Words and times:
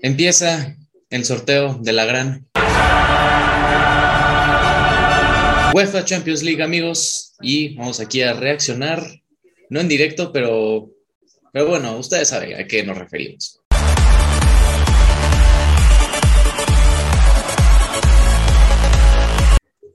Empieza 0.00 0.76
el 1.10 1.24
sorteo 1.24 1.76
de 1.82 1.92
la 1.92 2.04
gran 2.04 2.46
UEFA 5.74 6.04
Champions 6.04 6.44
League, 6.44 6.62
amigos, 6.62 7.34
y 7.40 7.74
vamos 7.74 7.98
aquí 7.98 8.22
a 8.22 8.32
reaccionar, 8.32 9.04
no 9.70 9.80
en 9.80 9.88
directo, 9.88 10.30
pero, 10.30 10.88
pero 11.52 11.66
bueno, 11.66 11.96
ustedes 11.96 12.28
saben 12.28 12.60
a 12.60 12.64
qué 12.64 12.84
nos 12.84 12.96
referimos. 12.96 13.60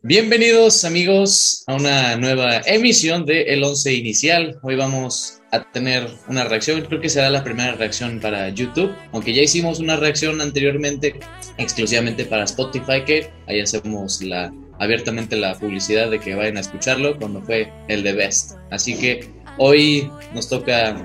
Bienvenidos 0.01 0.83
amigos 0.83 1.63
a 1.65 1.75
una 1.75 2.17
nueva 2.17 2.57
emisión 2.65 3.25
de 3.25 3.43
El 3.43 3.63
Once 3.63 3.93
Inicial. 3.93 4.59
Hoy 4.63 4.75
vamos 4.75 5.39
a 5.53 5.71
tener 5.71 6.09
una 6.27 6.45
reacción, 6.45 6.81
creo 6.81 6.99
que 6.99 7.09
será 7.09 7.29
la 7.29 7.43
primera 7.43 7.73
reacción 7.73 8.19
para 8.19 8.49
YouTube, 8.49 8.91
aunque 9.11 9.35
ya 9.35 9.43
hicimos 9.43 9.79
una 9.79 9.95
reacción 9.95 10.41
anteriormente 10.41 11.19
exclusivamente 11.59 12.25
para 12.25 12.45
Spotify, 12.45 13.03
que 13.05 13.29
ahí 13.45 13.59
hacemos 13.59 14.23
la, 14.23 14.51
abiertamente 14.79 15.35
la 15.35 15.53
publicidad 15.53 16.09
de 16.09 16.19
que 16.19 16.33
vayan 16.33 16.57
a 16.57 16.61
escucharlo 16.61 17.17
cuando 17.19 17.39
fue 17.43 17.71
el 17.87 18.01
de 18.01 18.13
Best. 18.13 18.53
Así 18.71 18.97
que 18.97 19.29
hoy 19.59 20.09
nos 20.33 20.49
toca 20.49 20.97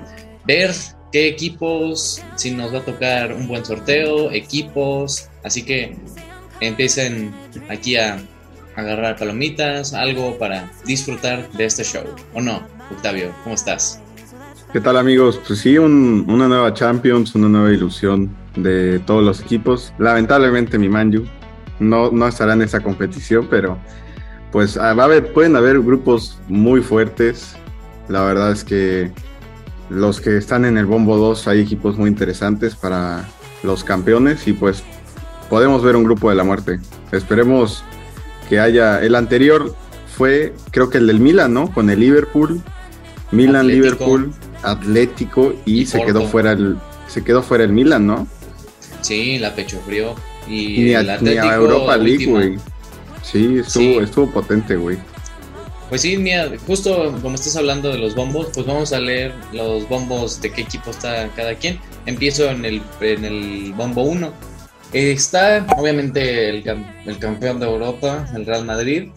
ver 0.45 0.71
qué 1.11 1.27
equipos, 1.27 2.23
si 2.35 2.49
nos 2.49 2.73
va 2.73 2.79
a 2.79 2.85
tocar 2.85 3.31
un 3.31 3.47
buen 3.47 3.63
sorteo, 3.63 4.31
equipos, 4.31 5.29
así 5.43 5.61
que 5.61 5.95
empiecen 6.59 7.31
aquí 7.69 7.97
a 7.97 8.19
agarrar 8.75 9.15
palomitas, 9.15 9.93
algo 9.93 10.39
para 10.39 10.71
disfrutar 10.87 11.51
de 11.51 11.65
este 11.65 11.83
show. 11.83 12.03
¿O 12.33 12.41
no, 12.41 12.65
Octavio? 12.89 13.31
¿Cómo 13.43 13.53
estás? 13.53 14.01
¿Qué 14.71 14.79
tal 14.79 14.97
amigos? 14.97 15.41
Pues 15.47 15.61
sí, 15.61 15.79
una 15.79 16.47
nueva 16.47 16.71
Champions, 16.75 17.33
una 17.33 17.49
nueva 17.49 17.71
ilusión 17.71 18.29
de 18.55 18.99
todos 18.99 19.23
los 19.23 19.41
equipos. 19.41 19.91
Lamentablemente 19.97 20.77
mi 20.77 20.87
Manju 20.87 21.23
no, 21.79 22.11
no 22.11 22.27
estará 22.27 22.53
en 22.53 22.61
esa 22.61 22.79
competición, 22.79 23.47
pero 23.49 23.79
pues 24.51 24.77
ah, 24.77 24.93
va 24.93 25.03
a 25.03 25.05
haber, 25.07 25.33
pueden 25.33 25.55
haber 25.55 25.79
grupos 25.79 26.37
muy 26.47 26.81
fuertes. 26.81 27.55
La 28.09 28.23
verdad 28.23 28.51
es 28.51 28.63
que 28.63 29.11
los 29.89 30.21
que 30.21 30.37
están 30.37 30.65
en 30.65 30.77
el 30.77 30.85
Bombo 30.85 31.17
2 31.17 31.47
hay 31.47 31.61
equipos 31.61 31.97
muy 31.97 32.07
interesantes 32.07 32.75
para 32.75 33.27
los 33.63 33.83
campeones 33.83 34.47
y 34.47 34.53
pues 34.53 34.83
podemos 35.49 35.83
ver 35.83 35.95
un 35.95 36.03
grupo 36.03 36.29
de 36.29 36.35
la 36.35 36.43
muerte. 36.43 36.79
Esperemos 37.11 37.83
que 38.47 38.59
haya. 38.59 39.01
El 39.01 39.15
anterior 39.15 39.73
fue, 40.15 40.53
creo 40.69 40.91
que 40.91 40.99
el 40.99 41.07
del 41.07 41.19
Milan, 41.19 41.55
¿no? 41.55 41.71
Con 41.73 41.89
el 41.89 41.99
Liverpool. 41.99 42.61
Milan, 43.31 43.67
Liverpool, 43.67 44.31
Atlético 44.63 45.53
y, 45.65 45.85
se 45.85 46.01
quedó 46.03 46.27
fuera 46.27 46.51
el 46.51 46.77
se 47.07 47.23
quedó 47.23 47.41
fuera 47.41 47.63
el 47.63 47.71
Milan, 47.71 48.05
¿no? 48.05 48.27
Sí, 49.01 49.39
la 49.39 49.55
pecho 49.55 49.79
frío. 49.85 50.15
Y 50.47 50.79
ni, 50.79 50.93
a, 50.93 51.55
Europa 51.55 51.97
League, 51.97 52.25
güey. 52.25 52.57
Sí, 53.23 53.59
estuvo, 53.59 54.01
estuvo 54.01 54.31
potente, 54.31 54.75
güey. 54.75 54.97
Pues 55.89 56.01
sí, 56.01 56.17
mira, 56.17 56.51
justo 56.67 57.17
como 57.21 57.35
estás 57.35 57.55
hablando 57.55 57.89
de 57.89 57.97
los 57.97 58.13
bombos, 58.13 58.49
pues 58.53 58.65
vamos 58.65 58.93
a 58.93 58.99
leer 58.99 59.33
los 59.53 59.87
bombos 59.89 60.39
de 60.41 60.51
qué 60.51 60.61
equipo 60.61 60.91
está 60.91 61.29
cada 61.35 61.55
quien. 61.55 61.79
Empiezo 62.05 62.49
en 62.49 62.65
el, 62.65 62.81
en 63.01 63.25
el 63.25 63.73
bombo 63.73 64.03
1 64.03 64.31
Está 64.93 65.67
obviamente 65.77 66.49
el, 66.49 66.63
campeón 67.19 67.59
de 67.59 67.67
Europa, 67.67 68.27
el 68.33 68.45
Real 68.45 68.65
Madrid. 68.65 69.09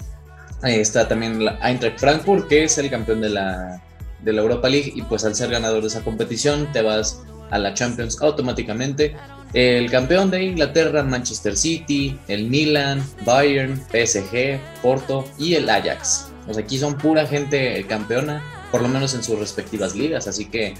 Ahí 0.61 0.75
está 0.75 1.09
también 1.09 1.43
la 1.43 1.59
Eintracht 1.63 1.99
Frankfurt, 1.99 2.47
que 2.49 2.65
es 2.65 2.77
el 2.77 2.91
campeón 2.91 3.23
de 3.23 3.31
la, 3.31 3.83
de 4.23 4.33
la 4.33 4.43
Europa 4.43 4.69
League. 4.69 4.93
Y 4.95 5.03
pues 5.03 5.25
al 5.25 5.35
ser 5.35 5.51
ganador 5.51 5.83
de 5.83 5.89
esa 5.89 6.03
competición, 6.03 6.71
te 6.73 6.83
vas 6.83 7.23
a 7.51 7.59
la 7.59 7.75
Champions 7.75 8.21
automáticamente. 8.21 9.15
El 9.53 9.91
campeón 9.91 10.31
de 10.31 10.43
Inglaterra, 10.45 11.03
Manchester 11.03 11.57
City, 11.57 12.19
el 12.29 12.49
Milan, 12.49 13.03
Bayern, 13.27 13.79
PSG, 13.91 14.59
Porto 14.83 15.27
y 15.39 15.55
el 15.55 15.69
Ajax. 15.69 16.33
Pues 16.47 16.57
aquí 16.57 16.79
son 16.79 16.97
pura 16.97 17.27
gente 17.27 17.85
campeona, 17.89 18.43
por 18.71 18.81
lo 18.81 18.89
menos 18.89 19.15
en 19.15 19.23
sus 19.23 19.39
respectivas 19.39 19.95
ligas. 19.95 20.27
Así 20.27 20.47
que 20.47 20.75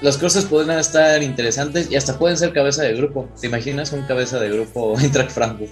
las 0.00 0.16
cosas 0.16 0.44
pueden 0.44 0.70
estar 0.78 1.20
interesantes 1.24 1.90
y 1.90 1.96
hasta 1.96 2.18
pueden 2.18 2.36
ser 2.36 2.52
cabeza 2.52 2.82
de 2.84 2.94
grupo. 2.94 3.28
¿Te 3.40 3.48
imaginas 3.48 3.92
un 3.92 4.02
cabeza 4.02 4.38
de 4.38 4.50
grupo 4.50 4.96
Eintracht 5.00 5.32
Frankfurt? 5.32 5.70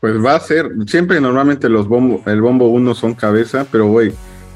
Pues 0.00 0.14
va 0.14 0.34
a 0.34 0.40
ser, 0.40 0.68
siempre 0.86 1.20
normalmente 1.20 1.68
los 1.68 1.86
bombo, 1.86 2.22
el 2.26 2.40
bombo 2.40 2.66
uno 2.66 2.92
son 2.92 3.14
cabeza, 3.14 3.66
pero 3.70 3.86
güey, 3.86 4.12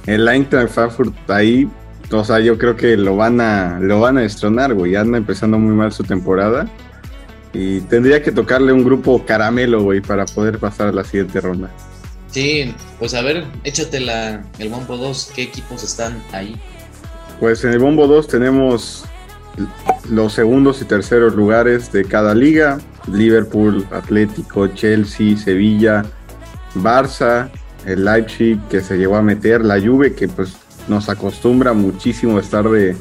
el 0.06 0.28
Eintracht 0.28 0.72
Frankfurt 0.72 1.30
ahí, 1.30 1.68
o 2.10 2.24
sea, 2.24 2.40
yo 2.40 2.56
creo 2.58 2.76
que 2.76 2.96
lo 2.96 3.16
van 3.16 3.40
a, 3.40 3.78
lo 3.80 4.00
van 4.00 4.18
a 4.18 4.22
destronar, 4.22 4.74
güey, 4.74 4.96
anda 4.96 5.18
empezando 5.18 5.58
muy 5.58 5.74
mal 5.74 5.92
su 5.92 6.04
temporada 6.04 6.68
y 7.52 7.80
tendría 7.82 8.22
que 8.22 8.32
tocarle 8.32 8.72
un 8.72 8.84
grupo 8.84 9.24
caramelo, 9.24 9.82
güey, 9.82 10.00
para 10.00 10.24
poder 10.26 10.58
pasar 10.58 10.88
a 10.88 10.92
la 10.92 11.04
siguiente 11.04 11.40
ronda. 11.40 11.70
Sí, 12.30 12.74
pues 12.98 13.14
a 13.14 13.22
ver, 13.22 13.44
échate 13.64 14.00
la, 14.00 14.44
el 14.58 14.68
bombo 14.68 14.96
2, 14.96 15.32
¿qué 15.34 15.42
equipos 15.44 15.82
están 15.82 16.22
ahí? 16.32 16.60
Pues 17.40 17.64
en 17.64 17.72
el 17.72 17.78
Bombo 17.78 18.06
2 18.06 18.28
tenemos 18.28 19.04
los 20.08 20.32
segundos 20.32 20.80
y 20.80 20.86
terceros 20.86 21.34
lugares 21.34 21.92
de 21.92 22.04
cada 22.04 22.34
liga. 22.34 22.78
Liverpool, 23.12 23.86
Atlético, 23.92 24.66
Chelsea, 24.68 25.36
Sevilla, 25.36 26.04
Barça, 26.74 27.50
el 27.86 28.04
Leipzig 28.04 28.60
que 28.68 28.80
se 28.80 28.98
llegó 28.98 29.16
a 29.16 29.22
meter, 29.22 29.64
la 29.64 29.80
Juve 29.80 30.14
que 30.14 30.28
pues 30.28 30.56
nos 30.88 31.08
acostumbra 31.08 31.72
muchísimo 31.72 32.36
a 32.36 32.40
estar 32.40 32.68
de, 32.68 32.96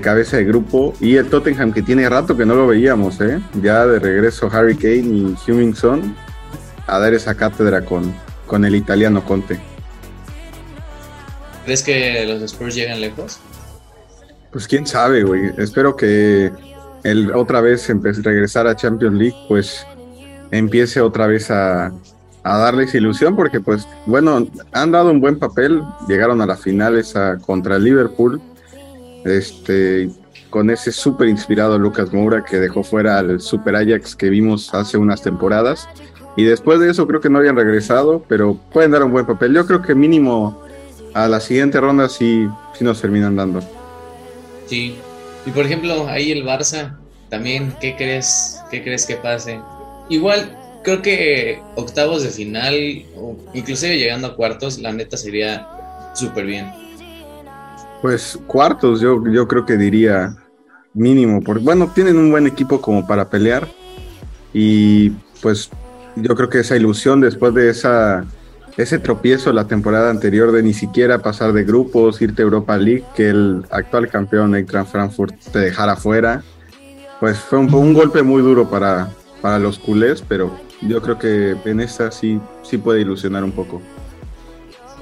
cabeza 0.00 0.36
de 0.36 0.44
grupo 0.44 0.94
y 1.00 1.16
el 1.16 1.28
Tottenham 1.28 1.72
que 1.72 1.82
tiene 1.82 2.08
rato 2.08 2.36
que 2.36 2.44
no 2.44 2.54
lo 2.54 2.66
veíamos, 2.66 3.20
¿eh? 3.20 3.40
ya 3.62 3.86
de 3.86 3.98
regreso 3.98 4.50
Harry 4.52 4.76
Kane 4.76 4.96
y 4.96 5.36
Hummingson 5.46 6.14
a 6.86 6.98
dar 6.98 7.14
esa 7.14 7.34
cátedra 7.34 7.84
con, 7.84 8.12
con 8.46 8.64
el 8.64 8.74
italiano 8.74 9.24
Conte. 9.24 9.60
¿Crees 11.64 11.82
que 11.82 12.26
los 12.26 12.42
Spurs 12.42 12.74
llegan 12.74 13.00
lejos? 13.00 13.38
Pues 14.50 14.66
quién 14.66 14.86
sabe, 14.86 15.22
güey. 15.22 15.52
Espero 15.56 15.94
que 15.94 16.50
él 17.04 17.30
otra 17.32 17.60
vez 17.60 17.88
regresar 18.22 18.66
a 18.66 18.74
Champions 18.74 19.16
League, 19.16 19.36
pues 19.48 19.86
empiece 20.50 21.00
otra 21.00 21.28
vez 21.28 21.50
a, 21.50 21.92
darles 22.42 22.94
ilusión, 22.94 23.36
porque 23.36 23.60
pues 23.60 23.86
bueno, 24.06 24.46
han 24.72 24.90
dado 24.92 25.10
un 25.10 25.20
buen 25.20 25.38
papel, 25.38 25.82
llegaron 26.08 26.40
a 26.40 26.46
las 26.46 26.60
finales 26.60 27.14
contra 27.44 27.76
el 27.76 27.84
Liverpool, 27.84 28.40
este, 29.24 30.10
con 30.50 30.70
ese 30.70 30.92
súper 30.92 31.28
inspirado 31.28 31.78
Lucas 31.78 32.12
Moura 32.12 32.44
que 32.44 32.58
dejó 32.58 32.82
fuera 32.82 33.18
al 33.18 33.40
Super 33.40 33.76
Ajax 33.76 34.16
que 34.16 34.30
vimos 34.30 34.74
hace 34.74 34.98
unas 34.98 35.22
temporadas. 35.22 35.88
Y 36.36 36.44
después 36.44 36.80
de 36.80 36.90
eso 36.90 37.06
creo 37.06 37.20
que 37.20 37.28
no 37.28 37.38
habían 37.38 37.56
regresado, 37.56 38.24
pero 38.28 38.58
pueden 38.72 38.92
dar 38.92 39.02
un 39.02 39.12
buen 39.12 39.26
papel. 39.26 39.54
Yo 39.54 39.66
creo 39.66 39.82
que 39.82 39.94
mínimo 39.94 40.62
a 41.14 41.28
la 41.28 41.40
siguiente 41.40 41.80
ronda 41.80 42.08
sí, 42.08 42.48
sí 42.74 42.84
nos 42.84 43.00
terminan 43.00 43.36
dando. 43.36 43.60
Sí. 44.66 44.96
Y 45.46 45.50
por 45.50 45.64
ejemplo, 45.64 46.06
ahí 46.08 46.30
el 46.30 46.44
Barça, 46.44 46.96
también, 47.28 47.74
¿qué 47.80 47.96
crees, 47.96 48.60
qué 48.70 48.82
crees 48.82 49.06
que 49.06 49.16
pase? 49.16 49.60
Igual, 50.08 50.56
creo 50.82 51.02
que 51.02 51.60
octavos 51.76 52.22
de 52.22 52.30
final, 52.30 52.74
o 53.16 53.36
inclusive 53.54 53.98
llegando 53.98 54.28
a 54.28 54.36
cuartos, 54.36 54.78
la 54.78 54.92
neta 54.92 55.16
sería 55.16 55.66
súper 56.14 56.46
bien. 56.46 56.70
Pues 58.02 58.38
cuartos, 58.46 59.00
yo, 59.00 59.22
yo 59.30 59.46
creo 59.46 59.66
que 59.66 59.76
diría 59.76 60.34
mínimo, 60.94 61.42
porque 61.42 61.62
bueno, 61.62 61.90
tienen 61.94 62.16
un 62.16 62.30
buen 62.30 62.46
equipo 62.46 62.80
como 62.80 63.06
para 63.06 63.28
pelear 63.28 63.68
y 64.52 65.10
pues 65.42 65.70
yo 66.16 66.34
creo 66.34 66.48
que 66.48 66.60
esa 66.60 66.76
ilusión 66.76 67.20
después 67.20 67.54
de 67.54 67.70
esa 67.70 68.26
ese 68.76 68.98
tropiezo 68.98 69.52
la 69.52 69.66
temporada 69.66 70.10
anterior 70.10 70.52
de 70.52 70.62
ni 70.62 70.72
siquiera 70.72 71.18
pasar 71.18 71.52
de 71.52 71.64
grupos, 71.64 72.20
irte 72.22 72.42
a 72.42 72.44
Europa 72.44 72.76
League, 72.76 73.04
que 73.14 73.28
el 73.28 73.64
actual 73.70 74.08
campeón 74.08 74.54
Eintracht 74.54 74.90
Frankfurt 74.90 75.34
te 75.52 75.58
dejara 75.58 75.96
fuera, 75.96 76.42
pues 77.18 77.38
fue 77.38 77.58
un, 77.58 77.92
golpe 77.92 78.22
muy 78.22 78.42
duro 78.42 78.70
para, 78.70 79.10
para 79.42 79.58
los 79.58 79.78
culés, 79.78 80.24
pero 80.26 80.50
yo 80.82 81.02
creo 81.02 81.18
que 81.18 81.56
en 81.64 81.80
esta 81.80 82.10
sí, 82.10 82.40
sí 82.62 82.78
puede 82.78 83.00
ilusionar 83.00 83.44
un 83.44 83.52
poco. 83.52 83.80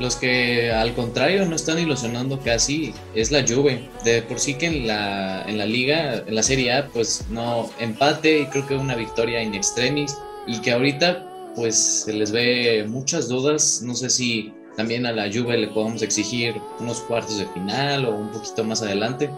Los 0.01 0.15
que 0.15 0.71
al 0.71 0.95
contrario 0.95 1.45
no 1.47 1.57
están 1.57 1.79
ilusionando 1.79 2.39
casi 2.41 2.95
es 3.15 3.33
la 3.33 3.45
Juve. 3.47 3.89
De 4.05 4.23
por 4.23 4.39
sí 4.39 4.55
que 4.55 4.67
en 4.67 4.87
la, 4.87 5.43
en 5.49 5.59
la 5.59 5.67
liga, 5.67 6.23
en 6.25 6.35
la 6.35 6.43
Serie 6.43 6.73
A, 6.73 6.87
pues 6.89 7.27
no 7.31 7.69
empate 7.81 8.41
y 8.41 8.47
creo 8.47 8.67
que 8.67 8.77
una 8.77 8.95
victoria 8.95 9.43
in 9.43 9.55
extremis. 9.55 10.17
Y 10.47 10.61
que 10.61 10.73
ahorita 10.73 11.25
pues 11.57 11.77
se 12.05 12.13
les 12.13 12.31
ve 12.31 12.87
muchas 12.89 13.29
dudas. 13.29 13.83
No 13.85 13.95
sé 13.95 14.09
si 14.09 14.53
también 14.77 15.05
a 15.05 15.13
la 15.13 15.25
Juve 15.25 15.59
le 15.59 15.67
podemos 15.69 16.03
exigir 16.03 16.55
unos 16.79 17.01
cuartos 17.01 17.39
de 17.39 17.47
final 17.47 18.05
o 18.05 18.15
un 18.15 18.31
poquito 18.31 18.63
más 18.63 18.81
adelante. 18.83 19.29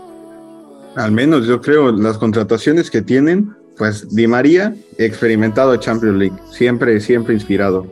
Al 0.97 1.13
menos 1.13 1.47
yo 1.47 1.63
creo 1.63 1.91
las 1.93 2.19
contrataciones 2.19 2.91
que 2.91 3.01
tienen, 3.01 3.57
pues 3.81 4.15
Di 4.15 4.27
María, 4.27 4.75
experimentado 4.99 5.75
Champions 5.77 6.19
League, 6.19 6.37
siempre, 6.53 7.01
siempre 7.01 7.33
inspirado. 7.33 7.87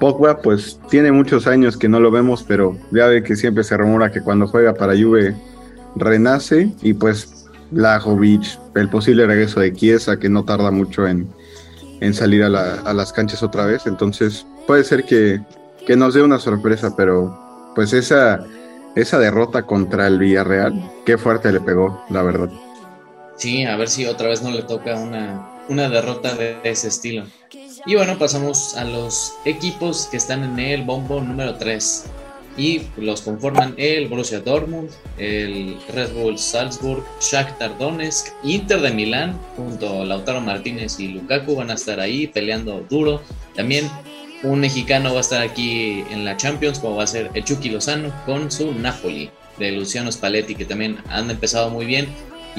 Pogba, 0.00 0.40
pues 0.40 0.80
tiene 0.88 1.12
muchos 1.12 1.46
años 1.46 1.76
que 1.76 1.86
no 1.86 2.00
lo 2.00 2.10
vemos, 2.10 2.42
pero 2.48 2.78
ya 2.92 3.08
ve 3.08 3.22
que 3.22 3.36
siempre 3.36 3.62
se 3.62 3.76
rumora 3.76 4.10
que 4.10 4.22
cuando 4.22 4.46
juega 4.46 4.72
para 4.72 4.96
Juve 4.96 5.36
renace 5.96 6.72
y 6.80 6.94
pues 6.94 7.46
Blajovic, 7.72 8.58
el 8.74 8.88
posible 8.88 9.26
regreso 9.26 9.60
de 9.60 9.74
Chiesa, 9.74 10.18
que 10.18 10.30
no 10.30 10.46
tarda 10.46 10.70
mucho 10.70 11.06
en, 11.06 11.28
salir 12.14 12.42
a, 12.42 12.48
las 12.48 13.12
canchas 13.12 13.42
otra 13.42 13.66
vez. 13.66 13.86
Entonces, 13.86 14.46
puede 14.66 14.82
ser 14.82 15.04
que, 15.04 15.42
que, 15.86 15.94
nos 15.94 16.14
dé 16.14 16.22
una 16.22 16.38
sorpresa, 16.38 16.96
pero 16.96 17.38
pues 17.74 17.92
esa, 17.92 18.46
esa 18.96 19.18
derrota 19.18 19.64
contra 19.64 20.06
el 20.06 20.18
Villarreal, 20.18 20.90
qué 21.04 21.18
fuerte 21.18 21.52
le 21.52 21.60
pegó, 21.60 22.02
la 22.08 22.22
verdad. 22.22 22.48
Sí, 23.38 23.64
a 23.64 23.76
ver 23.76 23.88
si 23.88 24.04
otra 24.04 24.28
vez 24.28 24.42
no 24.42 24.50
le 24.50 24.62
toca 24.62 24.96
una, 24.96 25.48
una 25.68 25.88
derrota 25.88 26.34
de 26.34 26.58
ese 26.64 26.88
estilo. 26.88 27.24
Y 27.86 27.94
bueno, 27.94 28.18
pasamos 28.18 28.76
a 28.76 28.84
los 28.84 29.34
equipos 29.44 30.08
que 30.10 30.16
están 30.16 30.42
en 30.42 30.58
el 30.58 30.82
bombo 30.82 31.20
número 31.20 31.54
3 31.54 32.04
y 32.56 32.82
los 32.96 33.22
conforman 33.22 33.74
el 33.76 34.08
Borussia 34.08 34.40
Dortmund, 34.40 34.90
el 35.16 35.76
Red 35.94 36.12
Bull 36.14 36.36
Salzburg, 36.36 37.04
Shakhtar 37.20 37.78
Donetsk, 37.78 38.32
Inter 38.42 38.80
de 38.80 38.90
Milán, 38.90 39.38
junto 39.56 40.02
a 40.02 40.04
Lautaro 40.04 40.40
Martínez 40.40 40.98
y 40.98 41.08
Lukaku 41.08 41.54
van 41.54 41.70
a 41.70 41.74
estar 41.74 42.00
ahí 42.00 42.26
peleando 42.26 42.84
duro. 42.90 43.22
También 43.54 43.88
un 44.42 44.58
mexicano 44.58 45.12
va 45.12 45.18
a 45.18 45.20
estar 45.20 45.42
aquí 45.42 46.04
en 46.10 46.24
la 46.24 46.36
Champions, 46.36 46.80
como 46.80 46.96
va 46.96 47.04
a 47.04 47.06
ser 47.06 47.30
el 47.34 47.44
Chucky 47.44 47.70
Lozano 47.70 48.12
con 48.26 48.50
su 48.50 48.72
Napoli 48.74 49.30
de 49.58 49.72
Luciano 49.72 50.10
Spalletti, 50.10 50.56
que 50.56 50.64
también 50.64 50.98
han 51.08 51.30
empezado 51.30 51.70
muy 51.70 51.86
bien. 51.86 52.08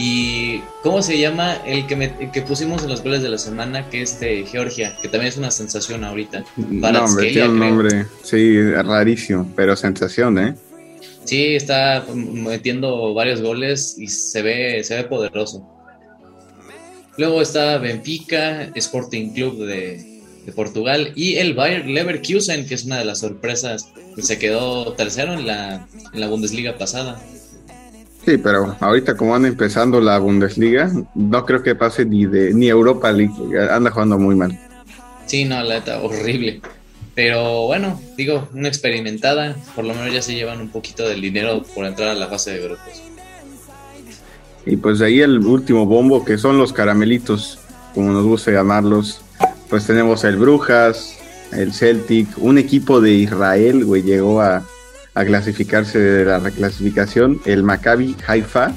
Y 0.01 0.61
¿cómo 0.81 1.01
se 1.01 1.19
llama 1.19 1.55
el 1.65 1.85
que, 1.85 2.29
que 2.31 2.41
pusimos 2.41 2.83
en 2.83 2.89
los 2.89 3.03
goles 3.03 3.21
de 3.21 3.27
la 3.27 3.37
semana, 3.37 3.89
que 3.89 4.01
es 4.01 4.17
de 4.21 4.45
Georgia, 4.45 4.97
que 5.01 5.09
también 5.09 5.27
es 5.27 5.37
una 5.37 5.51
sensación 5.51 6.05
ahorita? 6.05 6.45
no, 6.55 7.03
hombre, 7.03 7.31
tiene 7.31 7.49
un 7.49 7.59
nombre, 7.59 8.05
sí, 8.23 8.71
rarísimo, 8.71 9.51
pero 9.57 9.75
sensación, 9.75 10.39
¿eh? 10.39 10.55
Sí, 11.25 11.53
está 11.53 12.05
metiendo 12.13 13.13
varios 13.13 13.41
goles 13.41 13.97
y 13.99 14.07
se 14.07 14.41
ve, 14.41 14.83
se 14.85 14.95
ve 14.95 15.03
poderoso. 15.03 15.67
Luego 17.17 17.41
está 17.41 17.77
Benfica, 17.77 18.71
Sporting 18.75 19.33
Club 19.33 19.65
de, 19.65 20.21
de 20.45 20.51
Portugal 20.53 21.11
y 21.13 21.35
el 21.35 21.53
Bayer 21.55 21.85
Leverkusen, 21.85 22.65
que 22.65 22.75
es 22.75 22.85
una 22.85 22.99
de 22.99 23.05
las 23.05 23.19
sorpresas 23.19 23.91
se 24.21 24.39
quedó 24.39 24.93
tercero 24.93 25.33
en 25.33 25.47
la, 25.47 25.87
en 26.13 26.19
la 26.19 26.27
Bundesliga 26.27 26.77
pasada. 26.77 27.21
Sí, 28.25 28.37
pero 28.37 28.75
ahorita 28.79 29.15
como 29.15 29.35
anda 29.35 29.47
empezando 29.47 30.01
la 30.01 30.19
Bundesliga, 30.19 30.91
no 31.15 31.45
creo 31.45 31.63
que 31.63 31.75
pase 31.75 32.05
ni 32.05 32.25
de 32.25 32.53
ni 32.53 32.67
Europa 32.67 33.11
League, 33.11 33.33
anda 33.71 33.91
jugando 33.91 34.17
muy 34.17 34.35
mal. 34.35 34.59
Sí, 35.25 35.45
no, 35.45 35.61
la 35.63 35.75
neta, 35.75 36.01
horrible. 36.01 36.61
Pero 37.15 37.65
bueno, 37.65 37.99
digo, 38.17 38.47
una 38.53 38.67
experimentada, 38.67 39.55
por 39.75 39.85
lo 39.85 39.93
menos 39.93 40.13
ya 40.13 40.21
se 40.21 40.35
llevan 40.35 40.61
un 40.61 40.69
poquito 40.69 41.07
del 41.07 41.21
dinero 41.21 41.63
por 41.75 41.85
entrar 41.85 42.09
a 42.09 42.13
la 42.13 42.27
fase 42.27 42.51
de 42.51 42.59
grupos. 42.61 43.03
Y 44.65 44.77
pues 44.77 44.99
de 44.99 45.07
ahí 45.07 45.21
el 45.21 45.39
último 45.39 45.85
bombo, 45.85 46.23
que 46.23 46.37
son 46.37 46.57
los 46.57 46.73
caramelitos, 46.73 47.59
como 47.93 48.11
nos 48.11 48.25
gusta 48.25 48.51
llamarlos. 48.51 49.21
Pues 49.69 49.85
tenemos 49.85 50.23
el 50.23 50.37
Brujas, 50.37 51.17
el 51.51 51.73
Celtic, 51.73 52.27
un 52.37 52.57
equipo 52.57 53.01
de 53.01 53.11
Israel, 53.11 53.85
güey, 53.85 54.01
llegó 54.01 54.41
a, 54.41 54.63
a 55.19 55.25
clasificarse 55.25 55.99
de 55.99 56.23
la 56.23 56.39
reclasificación, 56.39 57.41
el 57.43 57.61
Maccabi 57.63 58.15
Haifa. 58.25 58.71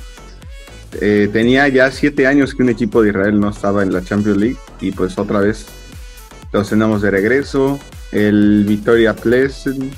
Eh, 1.00 1.28
tenía 1.32 1.68
ya 1.68 1.88
siete 1.92 2.26
años 2.26 2.52
que 2.52 2.64
un 2.64 2.68
equipo 2.68 3.00
de 3.00 3.10
Israel 3.10 3.38
no 3.38 3.50
estaba 3.50 3.84
en 3.84 3.92
la 3.92 4.02
Champions 4.02 4.38
League 4.38 4.56
y 4.80 4.90
pues 4.90 5.16
otra 5.18 5.38
vez 5.38 5.66
los 6.52 6.68
tenemos 6.68 7.00
de 7.00 7.12
regreso. 7.12 7.78
El 8.10 8.64
Victoria 8.66 9.14
Pleasant, 9.14 9.92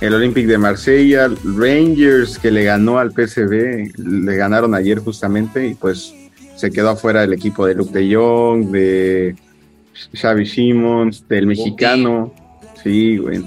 el 0.00 0.14
Olympic 0.14 0.46
de 0.48 0.58
Marsella, 0.58 1.30
Rangers 1.56 2.36
que 2.40 2.50
le 2.50 2.64
ganó 2.64 2.98
al 2.98 3.12
PSV, 3.12 3.92
le 3.96 4.36
ganaron 4.36 4.74
ayer 4.74 4.98
justamente 4.98 5.68
y 5.68 5.74
pues 5.76 6.12
se 6.56 6.72
quedó 6.72 6.90
afuera 6.90 7.22
el 7.22 7.32
equipo 7.32 7.64
de 7.64 7.76
Luke 7.76 7.96
de 7.96 8.12
Jong, 8.12 8.72
de 8.72 9.36
Xavi 10.14 10.46
Simons, 10.46 11.28
del 11.28 11.46
mexicano. 11.46 12.34
Sí, 12.86 13.16
güey. 13.16 13.42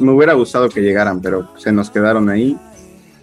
me 0.00 0.12
hubiera 0.12 0.32
gustado 0.32 0.70
que 0.70 0.80
llegaran, 0.80 1.20
pero 1.20 1.46
se 1.58 1.70
nos 1.72 1.90
quedaron 1.90 2.30
ahí. 2.30 2.56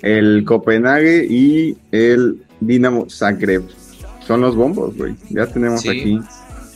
El 0.03 0.45
Copenhague 0.45 1.25
y 1.27 1.75
el 1.91 2.43
Dinamo 2.59 3.09
Zagreb. 3.09 3.63
Son 4.27 4.41
los 4.41 4.55
bombos, 4.55 4.95
güey. 4.95 5.15
Ya 5.31 5.47
tenemos 5.47 5.81
aquí. 5.89 6.19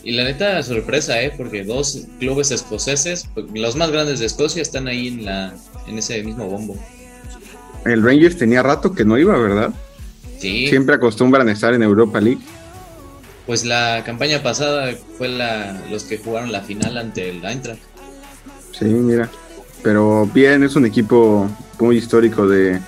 Y 0.03 0.13
la 0.13 0.23
neta, 0.23 0.63
sorpresa, 0.63 1.21
¿eh? 1.21 1.31
Porque 1.37 1.63
dos 1.63 2.07
clubes 2.17 2.49
escoceses, 2.49 3.29
pues, 3.35 3.45
los 3.53 3.75
más 3.75 3.91
grandes 3.91 4.19
de 4.19 4.25
Escocia, 4.25 4.63
están 4.63 4.87
ahí 4.87 5.07
en, 5.09 5.25
la, 5.25 5.53
en 5.87 5.99
ese 5.99 6.23
mismo 6.23 6.47
bombo. 6.47 6.75
El 7.85 8.01
Rangers 8.01 8.39
tenía 8.39 8.63
rato 8.63 8.93
que 8.93 9.05
no 9.05 9.19
iba, 9.19 9.37
¿verdad? 9.37 9.71
Sí. 10.39 10.65
Siempre 10.65 10.95
acostumbran 10.95 11.47
estar 11.47 11.75
en 11.75 11.83
Europa 11.83 12.19
League. 12.19 12.41
Pues 13.45 13.65
la 13.65 14.01
campaña 14.03 14.41
pasada 14.41 14.95
fue 15.19 15.29
la, 15.29 15.79
los 15.91 16.05
que 16.05 16.17
jugaron 16.17 16.51
la 16.51 16.61
final 16.61 16.97
ante 16.97 17.29
el 17.29 17.45
Eintracht. 17.45 17.92
Sí, 18.77 18.85
mira. 18.85 19.29
Pero 19.81 20.25
bien, 20.33 20.63
es 20.63 20.75
un 20.75 20.85
equipo 20.85 21.49
muy 21.79 21.97
histórico 21.97 22.47
de, 22.47 22.79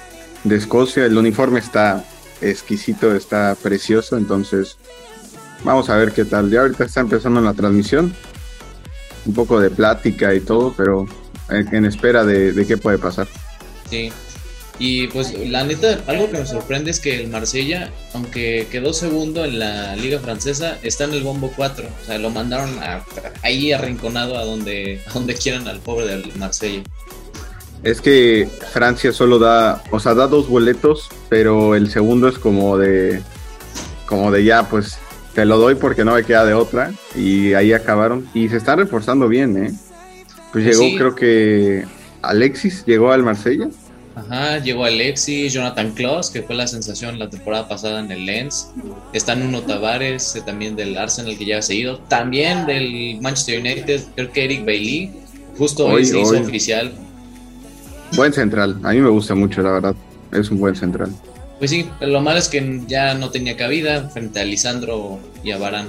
Escocia. 0.50 1.06
El 1.06 1.18
uniforme 1.18 1.60
está 1.60 2.04
exquisito, 2.42 3.16
está 3.16 3.56
precioso. 3.62 4.18
Entonces, 4.18 4.78
vamos 5.64 5.90
a 5.90 5.98
ver 5.98 6.12
qué 6.12 6.26
tal. 6.26 6.50
Ya 6.50 6.62
ahorita 6.62 6.86
está 6.86 7.02
empezando 7.02 7.42
la 7.42 7.54
transmisión. 7.54 8.14
Un 9.26 9.34
poco 9.34 9.60
de 9.60 9.72
plática 9.72 10.34
y 10.36 10.40
todo, 10.40 10.74
pero 10.78 11.08
en, 11.50 11.86
espera 11.86 12.24
de, 12.24 12.54
de 12.54 12.66
qué 12.68 12.78
puede 12.78 13.00
pasar. 13.00 13.28
Sí, 13.90 14.12
y 14.78 15.08
pues 15.08 15.34
la 15.48 15.64
neta, 15.64 16.02
algo 16.08 16.30
que 16.30 16.40
me 16.40 16.46
sorprende 16.46 16.92
es 16.92 17.00
que 17.00 17.22
el 17.22 17.30
Marsella, 17.30 17.92
aunque 18.14 18.68
quedó 18.70 18.94
segundo 18.94 19.46
en 19.46 19.60
la 19.60 19.96
liga 19.96 20.20
francesa, 20.20 20.78
está 20.84 21.06
en 21.06 21.14
el 21.14 21.24
bombo 21.24 21.52
4. 21.56 21.88
O 21.88 22.06
sea, 22.06 22.18
lo 22.18 22.30
mandaron 22.30 22.72
ahí 23.42 23.72
arrinconado 23.72 24.38
a 24.38 24.44
donde, 24.44 25.02
a 25.08 25.14
donde 25.14 25.34
quieran 25.36 25.68
al 25.68 25.80
pobre 25.80 26.08
del 26.08 26.36
Marsella. 26.38 26.84
Es 27.84 28.02
que 28.02 28.50
Francia 28.74 29.14
solo 29.14 29.40
da, 29.40 29.84
o 29.92 30.00
sea, 30.00 30.14
da 30.14 30.28
dos 30.28 30.50
boletos, 30.50 31.08
pero 31.30 31.76
el 31.76 31.90
segundo 31.90 32.28
es 32.28 32.38
como 32.38 32.78
de, 32.78 33.22
como 34.08 34.32
de 34.32 34.44
ya, 34.44 34.68
pues 34.68 34.98
te 35.36 35.46
lo 35.46 35.58
doy 35.58 35.76
porque 35.76 36.04
no 36.04 36.16
me 36.16 36.24
queda 36.24 36.46
de 36.46 36.54
otra. 36.54 36.92
Y 37.16 37.54
ahí 37.54 37.74
acabaron. 37.74 38.28
Y 38.34 38.50
se 38.50 38.58
están 38.58 38.80
reforzando 38.80 39.28
bien, 39.28 39.56
¿eh? 39.66 39.72
Pues, 40.52 40.66
pues 40.66 40.66
llegó, 40.66 40.98
creo 40.98 41.16
que 41.16 41.86
Alexis 42.22 42.86
llegó 42.86 43.12
al 43.12 43.24
Marsella. 43.24 43.70
Ajá, 44.16 44.60
llegó 44.60 44.86
Alexis, 44.86 45.52
Jonathan 45.52 45.92
Klaus, 45.92 46.30
que 46.30 46.42
fue 46.42 46.56
la 46.56 46.68
sensación 46.68 47.20
la 47.20 47.30
temporada 47.30 47.68
pasada 47.68 48.00
en 48.00 48.10
el 48.12 48.26
Lens. 48.26 48.72
Está 49.12 49.36
Nuno 49.36 49.62
Tavares, 49.62 50.38
eh, 50.38 50.42
también 50.46 50.78
del 50.78 50.98
Arsenal 50.98 51.38
que 51.38 51.46
ya 51.46 51.58
ha 51.58 51.62
seguido. 51.62 51.98
También 52.08 52.66
del 52.66 53.20
Manchester 53.22 53.60
United, 53.60 54.02
creo 54.16 54.32
que 54.32 54.46
Eric 54.46 54.66
Bailey. 54.66 55.12
Justo 55.58 55.86
hoy, 55.86 56.06
se 56.06 56.20
hizo 56.20 56.40
oficial. 56.40 56.94
Buen 58.16 58.32
central, 58.32 58.80
a 58.84 58.92
mí 58.92 59.02
me 59.02 59.10
gusta 59.10 59.36
mucho, 59.36 59.62
la 59.62 59.72
verdad. 59.72 59.96
Es 60.32 60.50
un 60.50 60.60
buen 60.60 60.76
central. 60.76 61.10
Pues 61.60 61.72
sí, 61.72 61.90
lo 62.00 62.22
malo 62.22 62.40
es 62.40 62.48
que 62.48 62.82
ya 62.88 63.16
no 63.16 63.32
tenía 63.32 63.58
cabida 63.58 64.10
frente 64.10 64.40
a 64.40 64.46
Lisandro 64.46 65.20
y 65.44 65.52
a 65.52 65.58
Barán. 65.58 65.88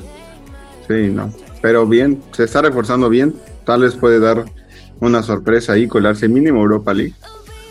Sí, 0.89 1.09
no. 1.13 1.33
Pero 1.61 1.87
bien, 1.87 2.23
se 2.33 2.45
está 2.45 2.63
reforzando 2.63 3.09
bien. 3.09 3.35
Tal 3.65 3.83
vez 3.83 3.95
puede 3.95 4.21
dar 4.21 4.45
una 5.01 5.23
sorpresa 5.23 5.73
ahí, 5.73 5.87
colarse 5.87 6.29
mínimo 6.29 6.61
Europa 6.61 6.95
League. 6.95 7.15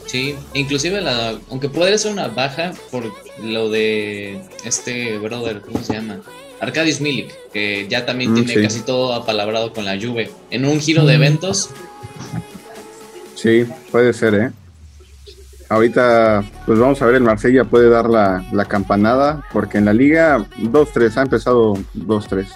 Sí, 0.05 0.35
inclusive 0.53 1.01
la, 1.01 1.37
aunque 1.49 1.69
puede 1.69 1.97
ser 1.97 2.11
una 2.11 2.27
baja 2.27 2.73
por 2.91 3.11
lo 3.43 3.69
de 3.69 4.39
este 4.63 5.17
brother, 5.17 5.61
¿cómo 5.61 5.83
se 5.83 5.93
llama? 5.93 6.21
Arkadiusz 6.61 7.01
Milik, 7.01 7.33
que 7.51 7.87
ya 7.89 8.05
también 8.05 8.31
mm, 8.31 8.45
tiene 8.45 8.61
casi 8.61 8.81
todo 8.81 9.13
apalabrado 9.13 9.73
con 9.73 9.85
la 9.85 9.99
Juve. 9.99 10.31
En 10.51 10.65
un 10.65 10.79
giro 10.79 11.05
de 11.05 11.13
mm. 11.13 11.21
eventos. 11.21 11.69
Sí, 13.35 13.65
puede 13.91 14.13
ser, 14.13 14.35
¿eh? 14.35 14.51
Ahorita, 15.67 16.43
pues 16.65 16.77
vamos 16.77 17.01
a 17.01 17.05
ver, 17.07 17.15
el 17.15 17.23
Marsella 17.23 17.63
puede 17.63 17.89
dar 17.89 18.07
la, 18.07 18.45
la 18.51 18.65
campanada, 18.65 19.43
porque 19.51 19.79
en 19.79 19.85
la 19.85 19.93
liga 19.93 20.45
2-3, 20.59 21.17
ha 21.17 21.21
empezado 21.23 21.73
2-3. 21.95 22.47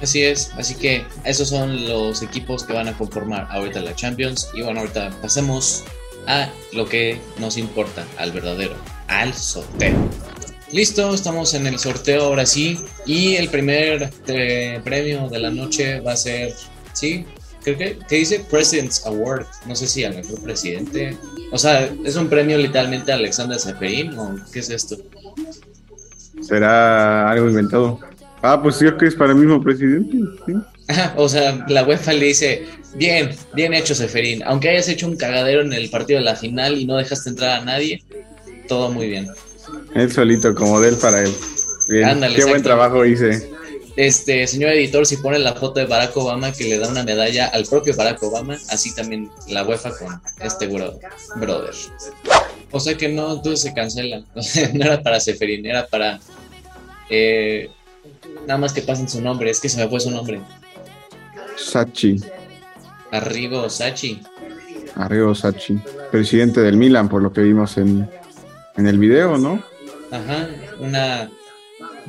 Así 0.00 0.22
es, 0.22 0.52
así 0.56 0.74
que 0.74 1.04
esos 1.24 1.48
son 1.48 1.88
los 1.88 2.22
equipos 2.22 2.64
que 2.64 2.72
van 2.72 2.88
a 2.88 2.96
conformar 2.96 3.48
ahorita 3.50 3.80
la 3.80 3.94
Champions. 3.94 4.50
Y 4.54 4.62
bueno, 4.62 4.80
ahorita 4.80 5.10
pasemos 5.22 5.84
a 6.26 6.50
lo 6.72 6.88
que 6.88 7.18
nos 7.38 7.56
importa, 7.56 8.04
al 8.18 8.32
verdadero, 8.32 8.74
al 9.08 9.34
sorteo. 9.34 9.94
Listo, 10.72 11.14
estamos 11.14 11.54
en 11.54 11.66
el 11.66 11.78
sorteo 11.78 12.24
ahora 12.24 12.44
sí. 12.44 12.78
Y 13.04 13.36
el 13.36 13.48
primer 13.48 14.10
eh, 14.26 14.80
premio 14.82 15.28
de 15.28 15.38
la 15.38 15.50
noche 15.50 16.00
va 16.00 16.12
a 16.12 16.16
ser, 16.16 16.52
sí, 16.92 17.24
creo 17.62 17.78
que, 17.78 17.98
¿qué 18.08 18.16
dice? 18.16 18.44
President's 18.50 19.06
Award. 19.06 19.46
No 19.66 19.76
sé 19.76 19.86
si 19.86 20.04
al 20.04 20.16
mejor 20.16 20.42
presidente. 20.42 21.16
O 21.52 21.58
sea, 21.58 21.88
¿es 22.04 22.16
un 22.16 22.28
premio 22.28 22.58
literalmente 22.58 23.12
a 23.12 23.14
Alexander 23.14 23.58
Seferin 23.58 24.18
o 24.18 24.36
qué 24.52 24.58
es 24.58 24.70
esto? 24.70 24.96
¿Será 26.40 27.30
algo 27.30 27.48
inventado? 27.48 28.00
Ah, 28.42 28.60
pues 28.60 28.76
sí, 28.76 28.86
que 28.98 29.06
es 29.06 29.14
para 29.14 29.30
el 29.32 29.38
mismo 29.38 29.62
presidente. 29.62 30.18
¿sí? 30.46 30.52
o 31.16 31.28
sea, 31.28 31.64
la 31.68 31.84
UEFA 31.84 32.12
le 32.12 32.26
dice, 32.26 32.66
bien, 32.96 33.34
bien 33.54 33.74
hecho 33.74 33.94
Seferín, 33.94 34.42
aunque 34.44 34.70
hayas 34.70 34.88
hecho 34.88 35.06
un 35.06 35.16
cagadero 35.16 35.62
en 35.62 35.72
el 35.72 35.88
partido 35.90 36.18
de 36.18 36.24
la 36.24 36.36
final 36.36 36.78
y 36.78 36.86
no 36.86 36.96
dejaste 36.96 37.30
entrar 37.30 37.60
a 37.60 37.64
nadie, 37.64 38.02
todo 38.68 38.90
muy 38.90 39.08
bien. 39.08 39.28
Él 39.94 40.12
solito, 40.12 40.54
como 40.54 40.80
de 40.80 40.90
él 40.90 40.96
para 40.96 41.22
él. 41.22 41.32
Bien, 41.88 42.20
qué 42.34 42.44
buen 42.44 42.62
trabajo 42.62 43.04
hice. 43.04 43.50
Este, 43.96 44.46
señor 44.46 44.72
editor, 44.72 45.06
si 45.06 45.16
pone 45.16 45.38
la 45.38 45.54
foto 45.54 45.80
de 45.80 45.86
Barack 45.86 46.14
Obama 46.18 46.52
que 46.52 46.64
le 46.64 46.78
da 46.78 46.88
una 46.88 47.02
medalla 47.02 47.46
al 47.46 47.64
propio 47.64 47.96
Barack 47.96 48.22
Obama, 48.22 48.58
así 48.68 48.94
también 48.94 49.30
la 49.48 49.64
UEFA 49.64 49.96
con 49.96 50.20
este 50.40 50.66
bro, 50.66 50.98
brother. 51.36 51.74
O 52.70 52.78
sea 52.78 52.94
que 52.94 53.08
no, 53.08 53.36
entonces 53.36 53.62
se 53.62 53.72
cancela. 53.72 54.22
no 54.74 54.84
era 54.84 55.02
para 55.02 55.18
Seferin, 55.18 55.64
era 55.64 55.86
para. 55.86 56.20
Eh, 57.08 57.70
nada 58.46 58.58
más 58.58 58.74
que 58.74 58.82
pasen 58.82 59.08
su 59.08 59.22
nombre, 59.22 59.48
es 59.50 59.60
que 59.60 59.70
se 59.70 59.78
me 59.78 59.88
fue 59.88 59.98
su 59.98 60.10
nombre. 60.10 60.40
Sachi. 61.56 62.16
Arrigo 63.12 63.68
Sachi. 63.68 64.22
Arrigo 64.94 65.34
Sachi. 65.34 65.78
Presidente 66.10 66.60
del 66.60 66.76
Milan, 66.76 67.08
por 67.08 67.22
lo 67.22 67.32
que 67.32 67.42
vimos 67.42 67.76
en, 67.76 68.08
en 68.76 68.86
el 68.86 68.98
video, 68.98 69.38
¿no? 69.38 69.62
Ajá, 70.10 70.48
una 70.78 71.28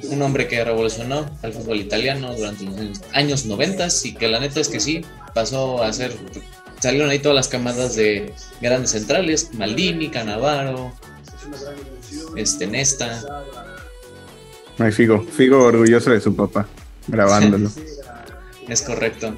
un 0.04 0.22
hombre 0.22 0.48
que 0.48 0.64
revolucionó 0.64 1.30
al 1.42 1.54
fútbol 1.54 1.78
italiano 1.78 2.34
durante 2.36 2.66
los 2.66 3.02
años, 3.14 3.46
90 3.46 3.88
y 4.04 4.14
que 4.14 4.28
la 4.28 4.40
neta 4.40 4.60
es 4.60 4.68
que 4.68 4.80
sí, 4.80 5.04
pasó 5.34 5.84
a 5.84 5.92
ser, 5.94 6.14
salieron 6.80 7.10
ahí 7.10 7.20
todas 7.20 7.36
las 7.36 7.48
camadas 7.48 7.96
de 7.96 8.34
grandes 8.62 8.92
centrales, 8.92 9.54
Maldini, 9.54 10.10
Canavaro, 10.10 10.94
este 12.36 12.68
Nesta. 12.68 13.44
Ay, 14.78 14.92
Figo, 14.92 15.24
Figo 15.24 15.64
orgulloso 15.64 16.12
de 16.12 16.22
su 16.22 16.36
papá, 16.36 16.68
grabándolo. 17.08 17.72
es 18.68 18.82
correcto. 18.82 19.36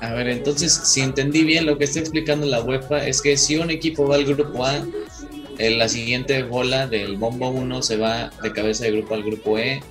A 0.00 0.12
ver, 0.12 0.28
entonces, 0.28 0.72
si 0.72 1.00
entendí 1.00 1.44
bien 1.44 1.66
lo 1.66 1.78
que 1.78 1.84
está 1.84 2.00
explicando 2.00 2.46
la 2.46 2.62
UEFA, 2.62 3.06
es 3.06 3.22
que 3.22 3.36
si 3.36 3.56
un 3.56 3.70
equipo 3.70 4.06
va 4.06 4.16
al 4.16 4.24
grupo 4.24 4.64
A, 4.64 4.84
en 5.58 5.78
la 5.78 5.88
siguiente 5.88 6.42
bola 6.42 6.86
del 6.86 7.16
bombo 7.16 7.48
1 7.48 7.82
se 7.82 7.96
va 7.96 8.30
de 8.42 8.52
cabeza 8.52 8.84
de 8.84 8.92
grupo 8.92 9.14
al 9.14 9.22
grupo 9.22 9.58
E, 9.58 9.82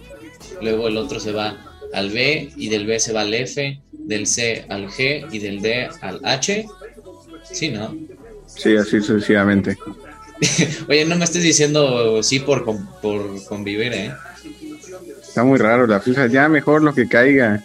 luego 0.62 0.88
el 0.88 0.98
otro 0.98 1.20
se 1.20 1.32
va 1.32 1.58
al 1.94 2.12
B 2.12 2.52
y 2.56 2.70
del 2.70 2.86
B 2.86 3.00
se 3.00 3.14
va 3.14 3.22
al 3.22 3.34
F, 3.34 3.82
del 3.92 4.28
C 4.28 4.66
al 4.70 4.90
G 4.90 5.28
y 5.32 5.40
del 5.40 5.62
D 5.62 5.90
al 6.02 6.20
H. 6.24 6.66
Sí, 7.52 7.70
¿no? 7.70 7.96
Sí, 8.48 8.76
así 8.76 9.02
sucesivamente. 9.02 9.78
Oye, 10.90 11.06
no 11.06 11.16
me 11.16 11.26
estés 11.26 11.44
diciendo 11.44 12.22
sí 12.22 12.40
por, 12.40 12.66
por 13.02 13.44
convivir, 13.46 13.94
¿eh? 13.94 14.14
Está 15.22 15.44
muy 15.44 15.58
raro 15.58 15.88
la 15.88 16.00
FIFA, 16.00 16.28
ya 16.28 16.48
mejor 16.48 16.84
lo 16.84 16.94
que 16.94 17.08
caiga. 17.08 17.64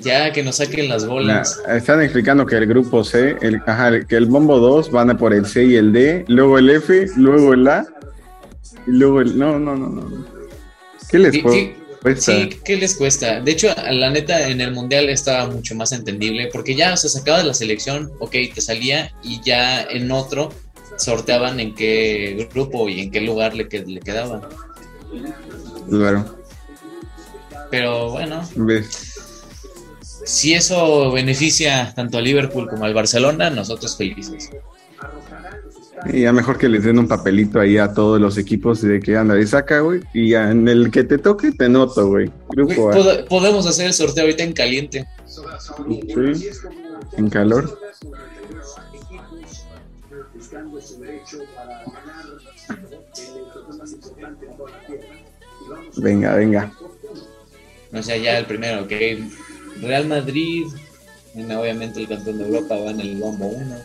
Ya, 0.00 0.32
que 0.32 0.42
nos 0.42 0.56
saquen 0.56 0.88
las 0.88 1.06
bolas. 1.06 1.60
están 1.68 2.02
explicando 2.02 2.46
que 2.46 2.56
el 2.56 2.66
grupo 2.66 3.04
C, 3.04 3.36
el, 3.40 3.60
ajá, 3.66 4.04
que 4.04 4.16
el 4.16 4.26
bombo 4.26 4.58
2 4.58 4.90
van 4.90 5.10
a 5.10 5.16
por 5.16 5.34
el 5.34 5.46
C 5.46 5.64
y 5.64 5.76
el 5.76 5.92
D, 5.92 6.24
luego 6.28 6.58
el 6.58 6.70
F, 6.70 7.06
luego 7.16 7.52
el 7.52 7.68
A, 7.68 7.86
y 8.86 8.92
luego 8.92 9.20
el... 9.20 9.38
No, 9.38 9.58
no, 9.58 9.76
no, 9.76 9.88
no. 9.88 10.26
¿Qué 11.10 11.18
les 11.18 11.42
cuesta? 11.42 11.76
Sí, 12.16 12.50
¿qué 12.64 12.76
les 12.76 12.96
cuesta? 12.96 13.40
De 13.40 13.52
hecho, 13.52 13.68
la 13.90 14.10
neta, 14.10 14.48
en 14.48 14.60
el 14.62 14.72
Mundial 14.72 15.10
estaba 15.10 15.50
mucho 15.50 15.74
más 15.74 15.92
entendible, 15.92 16.48
porque 16.50 16.74
ya, 16.74 16.94
o 16.94 16.96
sea, 16.96 17.10
sacabas 17.10 17.44
la 17.44 17.52
selección, 17.52 18.10
ok, 18.20 18.36
te 18.54 18.60
salía, 18.60 19.12
y 19.22 19.42
ya 19.42 19.82
en 19.82 20.10
otro 20.10 20.50
sorteaban 20.96 21.60
en 21.60 21.74
qué 21.74 22.48
grupo 22.52 22.88
y 22.88 23.00
en 23.00 23.10
qué 23.10 23.20
lugar 23.20 23.54
le, 23.54 23.64
le 23.64 24.00
quedaba. 24.00 24.48
Claro. 25.88 26.36
Pero 27.70 28.10
bueno. 28.10 28.48
¿Ves? 28.56 29.09
Si 30.30 30.54
eso 30.54 31.10
beneficia 31.10 31.92
tanto 31.94 32.18
a 32.18 32.20
Liverpool 32.20 32.68
como 32.68 32.84
al 32.84 32.94
Barcelona, 32.94 33.50
nosotros 33.50 33.96
felices. 33.96 34.48
Y 36.12 36.22
ya 36.22 36.32
mejor 36.32 36.56
que 36.56 36.68
les 36.68 36.84
den 36.84 36.98
un 36.98 37.08
papelito 37.08 37.60
ahí 37.60 37.76
a 37.76 37.92
todos 37.92 38.20
los 38.20 38.38
equipos 38.38 38.80
de 38.80 39.00
que 39.00 39.16
anda 39.16 39.38
y 39.38 39.46
saca, 39.46 39.80
güey. 39.80 40.00
Y 40.14 40.34
en 40.34 40.68
el 40.68 40.90
que 40.90 41.04
te 41.04 41.18
toque, 41.18 41.52
te 41.52 41.68
noto, 41.68 42.06
güey. 42.06 42.30
podemos 43.28 43.66
hacer 43.66 43.86
el 43.86 43.92
sorteo 43.92 44.24
ahorita 44.24 44.44
en 44.44 44.52
caliente. 44.52 45.06
Sí, 45.26 46.48
en 47.16 47.28
calor. 47.28 47.78
Venga, 55.96 56.34
venga. 56.36 56.72
O 57.92 58.02
sea, 58.02 58.16
ya 58.16 58.38
el 58.38 58.46
primero, 58.46 58.86
que 58.86 59.22
Real 59.80 60.06
Madrid, 60.06 60.66
obviamente 61.34 62.00
el 62.00 62.08
campeón 62.08 62.38
de 62.38 62.44
Europa 62.46 62.76
va 62.76 62.90
en 62.90 63.00
el 63.00 63.16
bombo 63.18 63.46
1. 63.46 63.76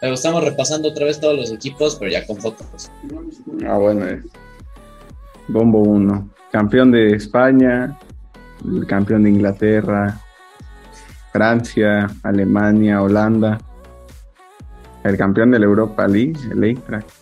Pero 0.00 0.14
estamos 0.14 0.44
repasando 0.44 0.88
otra 0.88 1.06
vez 1.06 1.20
todos 1.20 1.36
los 1.36 1.52
equipos, 1.52 1.96
pero 1.96 2.10
ya 2.10 2.26
con 2.26 2.36
fotos. 2.36 2.90
Ah, 3.66 3.78
bueno. 3.78 4.06
Eh. 4.06 4.22
Bombo 5.48 5.80
1. 5.80 6.30
Campeón 6.52 6.90
de 6.92 7.14
España, 7.14 7.98
el 8.64 8.86
campeón 8.86 9.24
de 9.24 9.30
Inglaterra, 9.30 10.20
Francia, 11.32 12.06
Alemania, 12.22 13.02
Holanda. 13.02 13.58
El 15.04 15.16
campeón 15.16 15.50
de 15.50 15.58
la 15.58 15.66
Europa 15.66 16.06
League, 16.06 16.38
el 16.50 16.64
Eintracht. 16.64 17.17